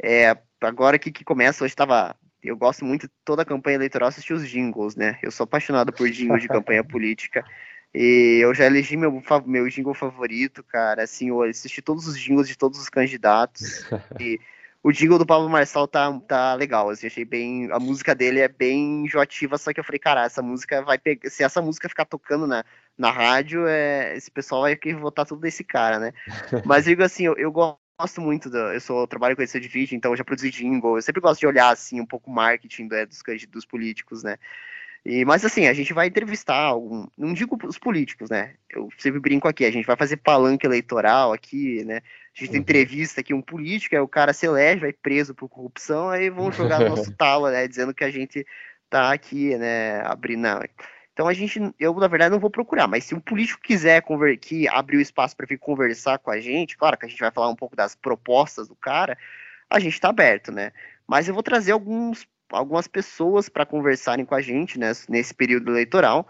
É, 0.01 0.35
agora 0.61 0.97
que, 0.97 1.11
que 1.11 1.23
começa, 1.23 1.63
hoje 1.63 1.73
estava. 1.73 2.15
Eu 2.41 2.57
gosto 2.57 2.83
muito 2.83 3.07
de 3.07 3.13
toda 3.23 3.43
a 3.43 3.45
campanha 3.45 3.75
eleitoral 3.75 4.09
assistir 4.09 4.33
os 4.33 4.49
jingles, 4.49 4.95
né? 4.95 5.19
Eu 5.21 5.29
sou 5.29 5.43
apaixonado 5.43 5.93
por 5.93 6.09
jingles 6.09 6.41
de 6.41 6.47
campanha 6.47 6.81
política. 6.83 7.45
E 7.93 8.39
eu 8.41 8.53
já 8.55 8.65
elegi 8.65 8.97
meu, 8.97 9.21
meu 9.45 9.69
jingle 9.69 9.93
favorito, 9.93 10.63
cara. 10.63 11.03
Assim, 11.03 11.29
eu 11.29 11.43
assisti 11.43 11.81
todos 11.81 12.07
os 12.07 12.19
jingles 12.19 12.47
de 12.47 12.57
todos 12.57 12.79
os 12.79 12.89
candidatos. 12.89 13.87
E 14.19 14.39
o 14.87 14.91
jingle 14.93 15.19
do 15.19 15.25
Pablo 15.25 15.49
Marçal 15.49 15.85
tá, 15.85 16.17
tá 16.21 16.53
legal, 16.53 16.89
assim, 16.89 17.07
achei 17.07 17.25
bem. 17.25 17.69
A 17.73 17.77
música 17.77 18.15
dele 18.15 18.39
é 18.39 18.47
bem 18.47 19.03
enjoativa, 19.03 19.57
só 19.57 19.73
que 19.73 19.81
eu 19.81 19.83
falei, 19.83 19.99
cara, 19.99 20.23
essa 20.23 20.41
música 20.41 20.81
vai 20.81 20.97
pegar. 20.97 21.29
Se 21.29 21.43
essa 21.43 21.61
música 21.61 21.89
ficar 21.89 22.05
tocando 22.05 22.47
na, 22.47 22.63
na 22.97 23.11
rádio, 23.11 23.67
é, 23.67 24.15
esse 24.15 24.31
pessoal 24.31 24.61
vai 24.61 24.77
querer 24.77 24.95
votar 24.95 25.25
tudo 25.25 25.41
desse 25.41 25.61
cara, 25.61 25.99
né? 25.99 26.13
Mas 26.65 26.85
digo 26.85 27.03
assim, 27.03 27.25
eu, 27.25 27.35
eu 27.35 27.51
gosto 27.51 28.21
muito 28.21 28.49
da. 28.49 28.73
Eu 28.73 28.79
sou 28.79 29.01
eu 29.01 29.07
trabalho 29.07 29.35
com 29.35 29.41
edição 29.41 29.59
de 29.59 29.67
vídeo, 29.67 29.93
então 29.93 30.13
eu 30.13 30.15
já 30.15 30.23
produzi 30.23 30.49
jingle. 30.51 30.97
Eu 30.97 31.01
sempre 31.01 31.19
gosto 31.19 31.41
de 31.41 31.47
olhar 31.47 31.69
assim 31.69 31.99
um 31.99 32.05
pouco 32.05 32.31
o 32.31 32.33
marketing 32.33 32.87
né, 32.87 33.05
dos, 33.05 33.21
dos 33.49 33.65
políticos, 33.65 34.23
né? 34.23 34.37
E, 35.09 35.23
mas 35.23 35.45
assim, 35.45 35.67
a 35.67 35.73
gente 35.73 35.93
vai 35.93 36.07
entrevistar 36.07 36.57
algum. 36.57 37.07
Não 37.17 37.33
digo 37.33 37.57
os 37.65 37.77
políticos, 37.77 38.29
né? 38.29 38.55
Eu 38.69 38.89
sempre 38.97 39.21
brinco 39.21 39.47
aqui, 39.47 39.63
a 39.63 39.71
gente 39.71 39.85
vai 39.85 39.95
fazer 39.95 40.17
palanque 40.17 40.67
eleitoral 40.67 41.31
aqui, 41.31 41.81
né? 41.85 42.01
A 42.35 42.43
gente 42.43 42.51
uhum. 42.51 42.57
entrevista 42.57 43.21
aqui, 43.21 43.33
um 43.33 43.41
político, 43.41 43.95
aí 43.95 44.01
o 44.01 44.07
cara 44.07 44.33
se 44.33 44.45
elege, 44.45 44.81
vai 44.81 44.91
preso 44.91 45.33
por 45.33 45.47
corrupção, 45.47 46.09
aí 46.09 46.29
vão 46.29 46.51
jogar 46.51 46.81
no 46.81 46.89
nosso 46.93 47.09
talo, 47.15 47.49
né? 47.49 47.69
Dizendo 47.69 47.93
que 47.93 48.03
a 48.03 48.11
gente 48.11 48.45
tá 48.89 49.13
aqui, 49.13 49.55
né? 49.55 50.01
Abrindo. 50.01 50.45
Então 51.13 51.25
a 51.25 51.33
gente, 51.33 51.57
eu 51.79 51.93
na 51.93 52.07
verdade 52.09 52.31
não 52.31 52.39
vou 52.41 52.49
procurar, 52.49 52.85
mas 52.85 53.05
se 53.05 53.15
um 53.15 53.19
político 53.21 53.61
quiser 53.61 54.01
conver, 54.01 54.35
que 54.35 54.67
abrir 54.67 54.97
o 54.97 55.01
espaço 55.01 55.37
para 55.37 55.47
vir 55.47 55.57
conversar 55.57 56.19
com 56.19 56.31
a 56.31 56.41
gente, 56.41 56.75
claro 56.75 56.97
que 56.97 57.05
a 57.05 57.09
gente 57.09 57.21
vai 57.21 57.31
falar 57.31 57.47
um 57.47 57.55
pouco 57.55 57.77
das 57.77 57.95
propostas 57.95 58.67
do 58.67 58.75
cara, 58.75 59.17
a 59.69 59.79
gente 59.79 59.93
está 59.93 60.09
aberto, 60.09 60.51
né? 60.51 60.73
Mas 61.07 61.29
eu 61.29 61.33
vou 61.33 61.43
trazer 61.43 61.71
alguns 61.71 62.27
algumas 62.49 62.87
pessoas 62.87 63.49
para 63.49 63.65
conversarem 63.65 64.25
com 64.25 64.35
a 64.35 64.41
gente 64.41 64.79
né, 64.79 64.91
nesse 65.09 65.33
período 65.33 65.71
eleitoral. 65.71 66.27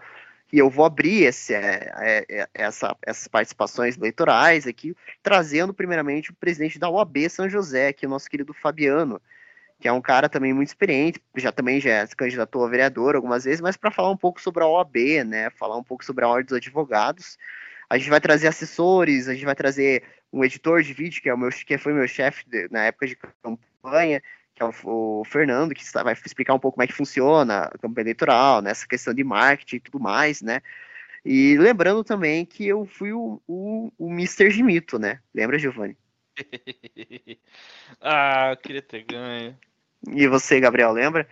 E 0.52 0.58
eu 0.58 0.70
vou 0.70 0.84
abrir 0.84 1.24
esse, 1.24 1.54
é, 1.54 1.92
é, 1.96 2.24
é, 2.28 2.48
essa, 2.54 2.96
essas 3.02 3.28
participações 3.28 3.98
eleitorais 3.98 4.66
aqui, 4.66 4.96
trazendo 5.22 5.74
primeiramente 5.74 6.30
o 6.30 6.34
presidente 6.34 6.78
da 6.78 6.88
OAB 6.88 7.28
São 7.28 7.48
José, 7.48 7.92
que 7.92 8.06
é 8.06 8.08
o 8.08 8.10
nosso 8.10 8.30
querido 8.30 8.54
Fabiano, 8.54 9.20
que 9.78 9.86
é 9.86 9.92
um 9.92 10.00
cara 10.00 10.28
também 10.28 10.54
muito 10.54 10.68
experiente, 10.68 11.22
já 11.36 11.52
também 11.52 11.80
já 11.80 12.04
se 12.06 12.16
candidatou 12.16 12.64
a 12.64 12.68
vereador 12.68 13.14
algumas 13.14 13.44
vezes, 13.44 13.60
mas 13.60 13.76
para 13.76 13.90
falar 13.90 14.10
um 14.10 14.16
pouco 14.16 14.40
sobre 14.40 14.64
a 14.64 14.66
OAB, 14.66 14.96
né, 15.26 15.50
falar 15.50 15.76
um 15.76 15.84
pouco 15.84 16.04
sobre 16.04 16.24
a 16.24 16.28
Ordem 16.28 16.46
dos 16.46 16.56
Advogados. 16.56 17.36
A 17.88 17.96
gente 17.96 18.10
vai 18.10 18.20
trazer 18.20 18.48
assessores, 18.48 19.28
a 19.28 19.34
gente 19.34 19.44
vai 19.44 19.54
trazer 19.54 20.02
um 20.32 20.44
editor 20.44 20.82
de 20.82 20.92
vídeo, 20.92 21.22
que, 21.22 21.28
é 21.28 21.34
o 21.34 21.38
meu, 21.38 21.50
que 21.50 21.78
foi 21.78 21.92
meu 21.92 22.08
chefe 22.08 22.44
na 22.70 22.84
época 22.84 23.06
de 23.06 23.16
campanha, 23.42 24.22
que 24.58 24.62
é 24.64 24.66
o, 24.66 25.20
o 25.20 25.24
Fernando, 25.24 25.74
que 25.74 25.84
vai 25.92 26.12
explicar 26.12 26.54
um 26.54 26.58
pouco 26.58 26.74
como 26.74 26.82
é 26.82 26.86
que 26.86 26.92
funciona 26.92 27.64
a 27.64 27.78
campanha 27.78 28.04
eleitoral, 28.04 28.60
nessa 28.60 28.82
né, 28.82 28.88
questão 28.88 29.14
de 29.14 29.22
marketing 29.22 29.76
e 29.76 29.80
tudo 29.80 30.00
mais, 30.00 30.42
né? 30.42 30.60
E 31.24 31.56
lembrando 31.56 32.02
também 32.02 32.44
que 32.44 32.66
eu 32.66 32.84
fui 32.84 33.12
o, 33.12 33.40
o, 33.46 33.92
o 33.96 34.10
Mr. 34.10 34.50
Gimito, 34.50 34.98
né? 34.98 35.20
Lembra, 35.32 35.58
Giovanni? 35.58 35.96
ah, 38.00 38.50
eu 38.50 38.56
queria 38.56 38.82
ter 38.82 39.04
ganho. 39.04 39.56
E 40.08 40.26
você, 40.26 40.60
Gabriel, 40.60 40.92
lembra? 40.92 41.28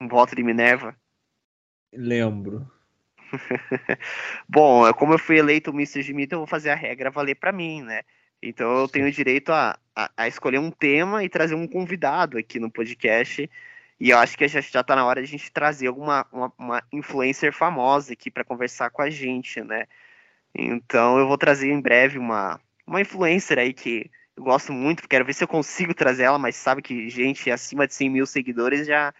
Um 0.00 0.08
voto 0.08 0.34
de 0.34 0.42
Minerva? 0.42 0.96
Lembro. 1.92 2.70
Bom, 4.48 4.92
como 4.94 5.14
eu 5.14 5.18
fui 5.18 5.38
eleito 5.38 5.70
o 5.70 5.74
Mr. 5.74 6.02
Gimito, 6.02 6.34
eu 6.34 6.38
vou 6.40 6.46
fazer 6.46 6.70
a 6.70 6.74
regra 6.74 7.10
valer 7.10 7.36
para 7.36 7.52
mim, 7.52 7.82
né? 7.82 8.02
Então 8.42 8.78
eu 8.78 8.88
tenho 8.88 9.10
direito 9.10 9.52
a, 9.52 9.78
a, 9.94 10.10
a, 10.16 10.28
escolher 10.28 10.58
um 10.58 10.70
tema 10.70 11.22
e 11.24 11.28
trazer 11.28 11.54
um 11.54 11.66
convidado 11.66 12.38
aqui 12.38 12.58
no 12.58 12.70
podcast. 12.70 13.48
E 13.98 14.10
eu 14.10 14.18
acho 14.18 14.36
que 14.36 14.48
já 14.48 14.60
está 14.60 14.96
na 14.96 15.04
hora 15.04 15.20
de 15.20 15.28
a 15.28 15.30
gente 15.30 15.52
trazer 15.52 15.88
alguma 15.88 16.26
uma, 16.32 16.52
uma 16.58 16.82
influencer 16.92 17.52
famosa 17.52 18.14
aqui 18.14 18.30
para 18.30 18.44
conversar 18.44 18.90
com 18.90 19.02
a 19.02 19.10
gente, 19.10 19.62
né? 19.62 19.86
Então 20.54 21.18
eu 21.18 21.28
vou 21.28 21.38
trazer 21.38 21.70
em 21.70 21.80
breve 21.80 22.18
uma, 22.18 22.58
uma 22.86 23.00
influencer 23.00 23.58
aí 23.58 23.72
que 23.72 24.10
eu 24.36 24.44
gosto 24.44 24.72
muito, 24.72 25.06
quero 25.06 25.24
ver 25.24 25.34
se 25.34 25.44
eu 25.44 25.48
consigo 25.48 25.92
trazer 25.92 26.22
ela, 26.22 26.38
mas 26.38 26.56
sabe 26.56 26.80
que 26.80 27.10
gente 27.10 27.50
acima 27.50 27.86
de 27.86 27.94
100 27.94 28.08
mil 28.08 28.26
seguidores 28.26 28.86
já, 28.86 29.12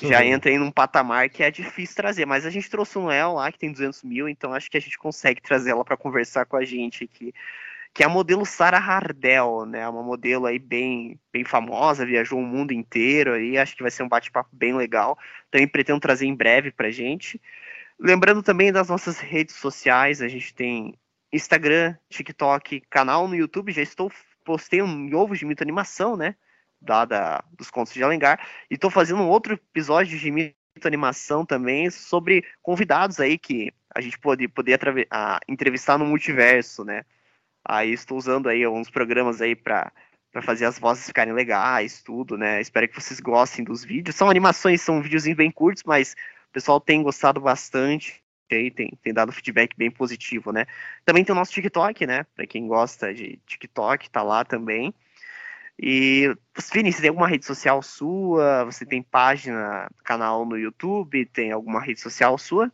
já 0.00 0.20
uhum. 0.20 0.24
entra 0.24 0.50
em 0.50 0.60
um 0.60 0.70
patamar 0.70 1.28
que 1.28 1.42
é 1.42 1.50
difícil 1.50 1.96
trazer. 1.96 2.24
Mas 2.24 2.46
a 2.46 2.50
gente 2.50 2.70
trouxe 2.70 2.96
um 2.96 3.06
Léo 3.06 3.34
lá 3.34 3.50
que 3.50 3.58
tem 3.58 3.72
200 3.72 4.04
mil, 4.04 4.28
então 4.28 4.54
acho 4.54 4.70
que 4.70 4.76
a 4.76 4.80
gente 4.80 4.96
consegue 4.96 5.42
trazer 5.42 5.70
ela 5.70 5.84
para 5.84 5.96
conversar 5.96 6.46
com 6.46 6.56
a 6.56 6.64
gente 6.64 7.02
aqui. 7.02 7.34
Que 7.92 8.02
é 8.02 8.06
a 8.06 8.08
modelo 8.08 8.46
Sara 8.46 8.78
Hardell, 8.78 9.66
né? 9.66 9.88
Uma 9.88 10.02
modelo 10.02 10.46
aí 10.46 10.58
bem, 10.58 11.18
bem 11.32 11.44
famosa, 11.44 12.06
viajou 12.06 12.38
o 12.38 12.46
mundo 12.46 12.72
inteiro 12.72 13.34
aí, 13.34 13.58
acho 13.58 13.76
que 13.76 13.82
vai 13.82 13.90
ser 13.90 14.02
um 14.02 14.08
bate-papo 14.08 14.50
bem 14.52 14.74
legal. 14.74 15.18
Também 15.50 15.66
pretendo 15.66 16.00
trazer 16.00 16.26
em 16.26 16.34
breve 16.34 16.70
pra 16.70 16.90
gente. 16.90 17.40
Lembrando 17.98 18.42
também 18.42 18.72
das 18.72 18.88
nossas 18.88 19.18
redes 19.18 19.56
sociais, 19.56 20.22
a 20.22 20.28
gente 20.28 20.54
tem 20.54 20.94
Instagram, 21.32 21.96
TikTok, 22.08 22.80
canal 22.88 23.28
no 23.28 23.34
YouTube, 23.34 23.72
já 23.72 23.82
estou 23.82 24.10
postei 24.44 24.82
um 24.82 25.06
de 25.06 25.44
Mito 25.44 25.62
Animação, 25.62 26.16
né? 26.16 26.34
Da, 26.80 27.04
da, 27.04 27.44
dos 27.52 27.70
contos 27.70 27.92
de 27.92 28.02
Alengar. 28.02 28.44
E 28.70 28.74
estou 28.74 28.90
fazendo 28.90 29.22
um 29.22 29.28
outro 29.28 29.54
episódio 29.54 30.18
de 30.18 30.30
Mito 30.30 30.54
Animação 30.84 31.44
também 31.44 31.90
sobre 31.90 32.44
convidados 32.62 33.20
aí 33.20 33.38
que 33.38 33.72
a 33.94 34.00
gente 34.00 34.18
pode 34.18 34.48
poder 34.48 34.80
entrevistar 35.48 35.98
no 35.98 36.06
multiverso, 36.06 36.84
né? 36.84 37.04
Aí 37.64 37.92
estou 37.92 38.18
usando 38.18 38.48
aí 38.48 38.64
alguns 38.64 38.90
programas 38.90 39.40
aí 39.40 39.54
para 39.54 39.92
para 40.32 40.42
fazer 40.42 40.64
as 40.64 40.78
vozes 40.78 41.06
ficarem 41.06 41.32
legais, 41.32 42.04
tudo, 42.04 42.38
né? 42.38 42.60
Espero 42.60 42.86
que 42.86 42.94
vocês 42.94 43.18
gostem 43.18 43.64
dos 43.64 43.84
vídeos. 43.84 44.14
São 44.14 44.30
animações, 44.30 44.80
são 44.80 45.02
videozinhos 45.02 45.36
bem 45.36 45.50
curtos, 45.50 45.82
mas 45.84 46.14
o 46.48 46.52
pessoal 46.52 46.80
tem 46.80 47.02
gostado 47.02 47.40
bastante 47.40 48.22
aí, 48.54 48.70
tem, 48.70 48.90
tem 49.02 49.12
dado 49.12 49.32
feedback 49.32 49.76
bem 49.76 49.90
positivo, 49.90 50.52
né? 50.52 50.66
Também 51.04 51.24
tem 51.24 51.32
o 51.32 51.36
nosso 51.36 51.52
TikTok, 51.52 52.06
né? 52.06 52.24
Para 52.34 52.46
quem 52.46 52.66
gosta 52.66 53.12
de 53.14 53.38
TikTok, 53.46 54.10
tá 54.10 54.22
lá 54.22 54.44
também. 54.44 54.94
E, 55.82 56.34
Vini, 56.72 56.92
você 56.92 57.00
tem 57.00 57.08
alguma 57.08 57.28
rede 57.28 57.46
social 57.46 57.82
sua? 57.82 58.64
Você 58.64 58.84
tem 58.84 59.02
página, 59.02 59.90
canal 60.04 60.44
no 60.44 60.58
YouTube? 60.58 61.24
Tem 61.26 61.52
alguma 61.52 61.80
rede 61.80 62.00
social 62.00 62.36
sua? 62.36 62.70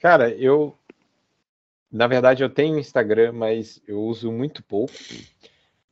Cara, 0.00 0.30
eu. 0.30 0.76
Na 1.94 2.08
verdade, 2.08 2.42
eu 2.42 2.50
tenho 2.50 2.76
Instagram, 2.76 3.30
mas 3.30 3.80
eu 3.86 4.02
uso 4.02 4.32
muito 4.32 4.64
pouco. 4.64 4.92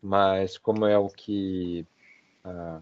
Mas, 0.02 0.58
como 0.58 0.84
é 0.84 0.98
o 0.98 1.08
que 1.08 1.86
ah, 2.42 2.80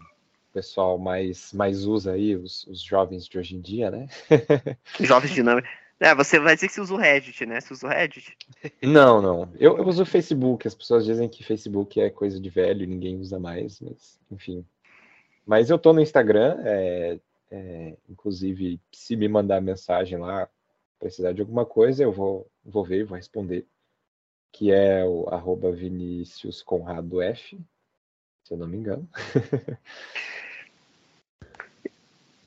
o 0.49 0.53
pessoal 0.53 0.97
mais, 0.97 1.53
mais 1.53 1.85
usa 1.85 2.13
aí, 2.13 2.35
os, 2.35 2.65
os 2.65 2.81
jovens 2.81 3.27
de 3.27 3.37
hoje 3.37 3.55
em 3.55 3.61
dia, 3.61 3.91
né? 3.91 4.07
jovens 4.99 5.35
dinâmicos. 5.35 5.69
É, 5.99 6.15
você 6.15 6.39
vai 6.39 6.55
dizer 6.55 6.67
que 6.67 6.73
você 6.73 6.81
usa 6.81 6.95
o 6.95 6.97
Reddit, 6.97 7.45
né? 7.45 7.61
Você 7.61 7.73
usa 7.73 7.85
o 7.85 7.89
Reddit? 7.91 8.35
Não, 8.81 9.21
não. 9.21 9.53
Eu, 9.59 9.77
eu 9.77 9.87
uso 9.87 10.01
o 10.01 10.05
Facebook. 10.05 10.67
As 10.67 10.73
pessoas 10.73 11.05
dizem 11.05 11.29
que 11.29 11.43
Facebook 11.43 12.01
é 12.01 12.09
coisa 12.09 12.39
de 12.39 12.49
velho, 12.49 12.87
ninguém 12.87 13.19
usa 13.19 13.39
mais, 13.39 13.79
mas 13.81 14.19
enfim. 14.31 14.65
Mas 15.45 15.69
eu 15.69 15.77
tô 15.77 15.93
no 15.93 16.01
Instagram, 16.01 16.57
é, 16.65 17.19
é, 17.51 17.97
inclusive, 18.09 18.81
se 18.91 19.15
me 19.15 19.27
mandar 19.27 19.61
mensagem 19.61 20.17
lá, 20.17 20.49
precisar 21.01 21.33
de 21.33 21.41
alguma 21.41 21.65
coisa, 21.65 22.03
eu 22.03 22.11
vou, 22.11 22.47
vou 22.63 22.85
ver 22.85 22.99
e 22.99 23.03
vou 23.03 23.17
responder. 23.17 23.67
Que 24.53 24.71
é 24.71 25.03
o 25.03 25.27
arroba 25.29 25.71
Vinicius 25.71 26.61
Conrado 26.61 27.21
F, 27.21 27.59
se 28.43 28.53
eu 28.53 28.57
não 28.57 28.67
me 28.67 28.77
engano. 28.77 29.09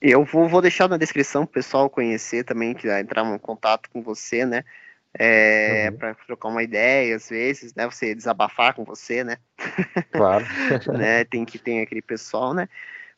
Eu 0.06 0.22
vou, 0.22 0.46
vou 0.46 0.60
deixar 0.60 0.86
na 0.86 0.98
descrição 0.98 1.44
o 1.44 1.46
pessoal 1.46 1.88
conhecer 1.88 2.44
também, 2.44 2.74
que 2.74 2.86
entrar 2.86 3.24
em 3.24 3.38
contato 3.38 3.88
com 3.88 4.02
você, 4.02 4.44
né? 4.44 4.62
É, 5.18 5.88
uhum. 5.90 5.96
para 5.96 6.14
trocar 6.14 6.48
uma 6.48 6.62
ideia, 6.62 7.16
às 7.16 7.30
vezes, 7.30 7.74
né? 7.74 7.86
Você 7.86 8.14
desabafar 8.14 8.74
com 8.74 8.84
você, 8.84 9.24
né? 9.24 9.38
Claro. 10.12 10.44
né? 10.98 11.24
Tem 11.24 11.46
que 11.46 11.58
ter 11.58 11.80
aquele 11.80 12.02
pessoal, 12.02 12.52
né? 12.52 12.68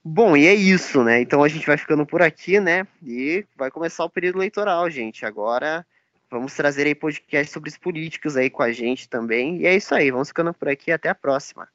Bom, 0.09 0.37
e 0.37 0.47
é 0.47 0.55
isso, 0.55 1.03
né? 1.03 1.21
Então 1.21 1.43
a 1.43 1.49
gente 1.49 1.67
vai 1.67 1.77
ficando 1.77 2.07
por 2.07 2.23
aqui, 2.23 2.61
né? 2.61 2.87
E 3.03 3.45
vai 3.57 3.73
começar 3.73 4.05
o 4.05 4.09
período 4.09 4.39
eleitoral, 4.39 4.89
gente. 4.89 5.27
Agora 5.27 5.85
vamos 6.31 6.55
trazer 6.55 6.87
aí 6.87 6.95
podcast 6.95 7.53
sobre 7.53 7.71
os 7.71 7.77
políticos 7.77 8.37
aí 8.37 8.49
com 8.49 8.63
a 8.63 8.71
gente 8.71 9.09
também. 9.09 9.63
E 9.63 9.67
é 9.67 9.75
isso 9.75 9.93
aí, 9.93 10.13
vamos 10.13 10.29
ficando 10.29 10.55
por 10.55 10.69
aqui. 10.69 10.93
Até 10.93 11.09
a 11.09 11.15
próxima. 11.15 11.69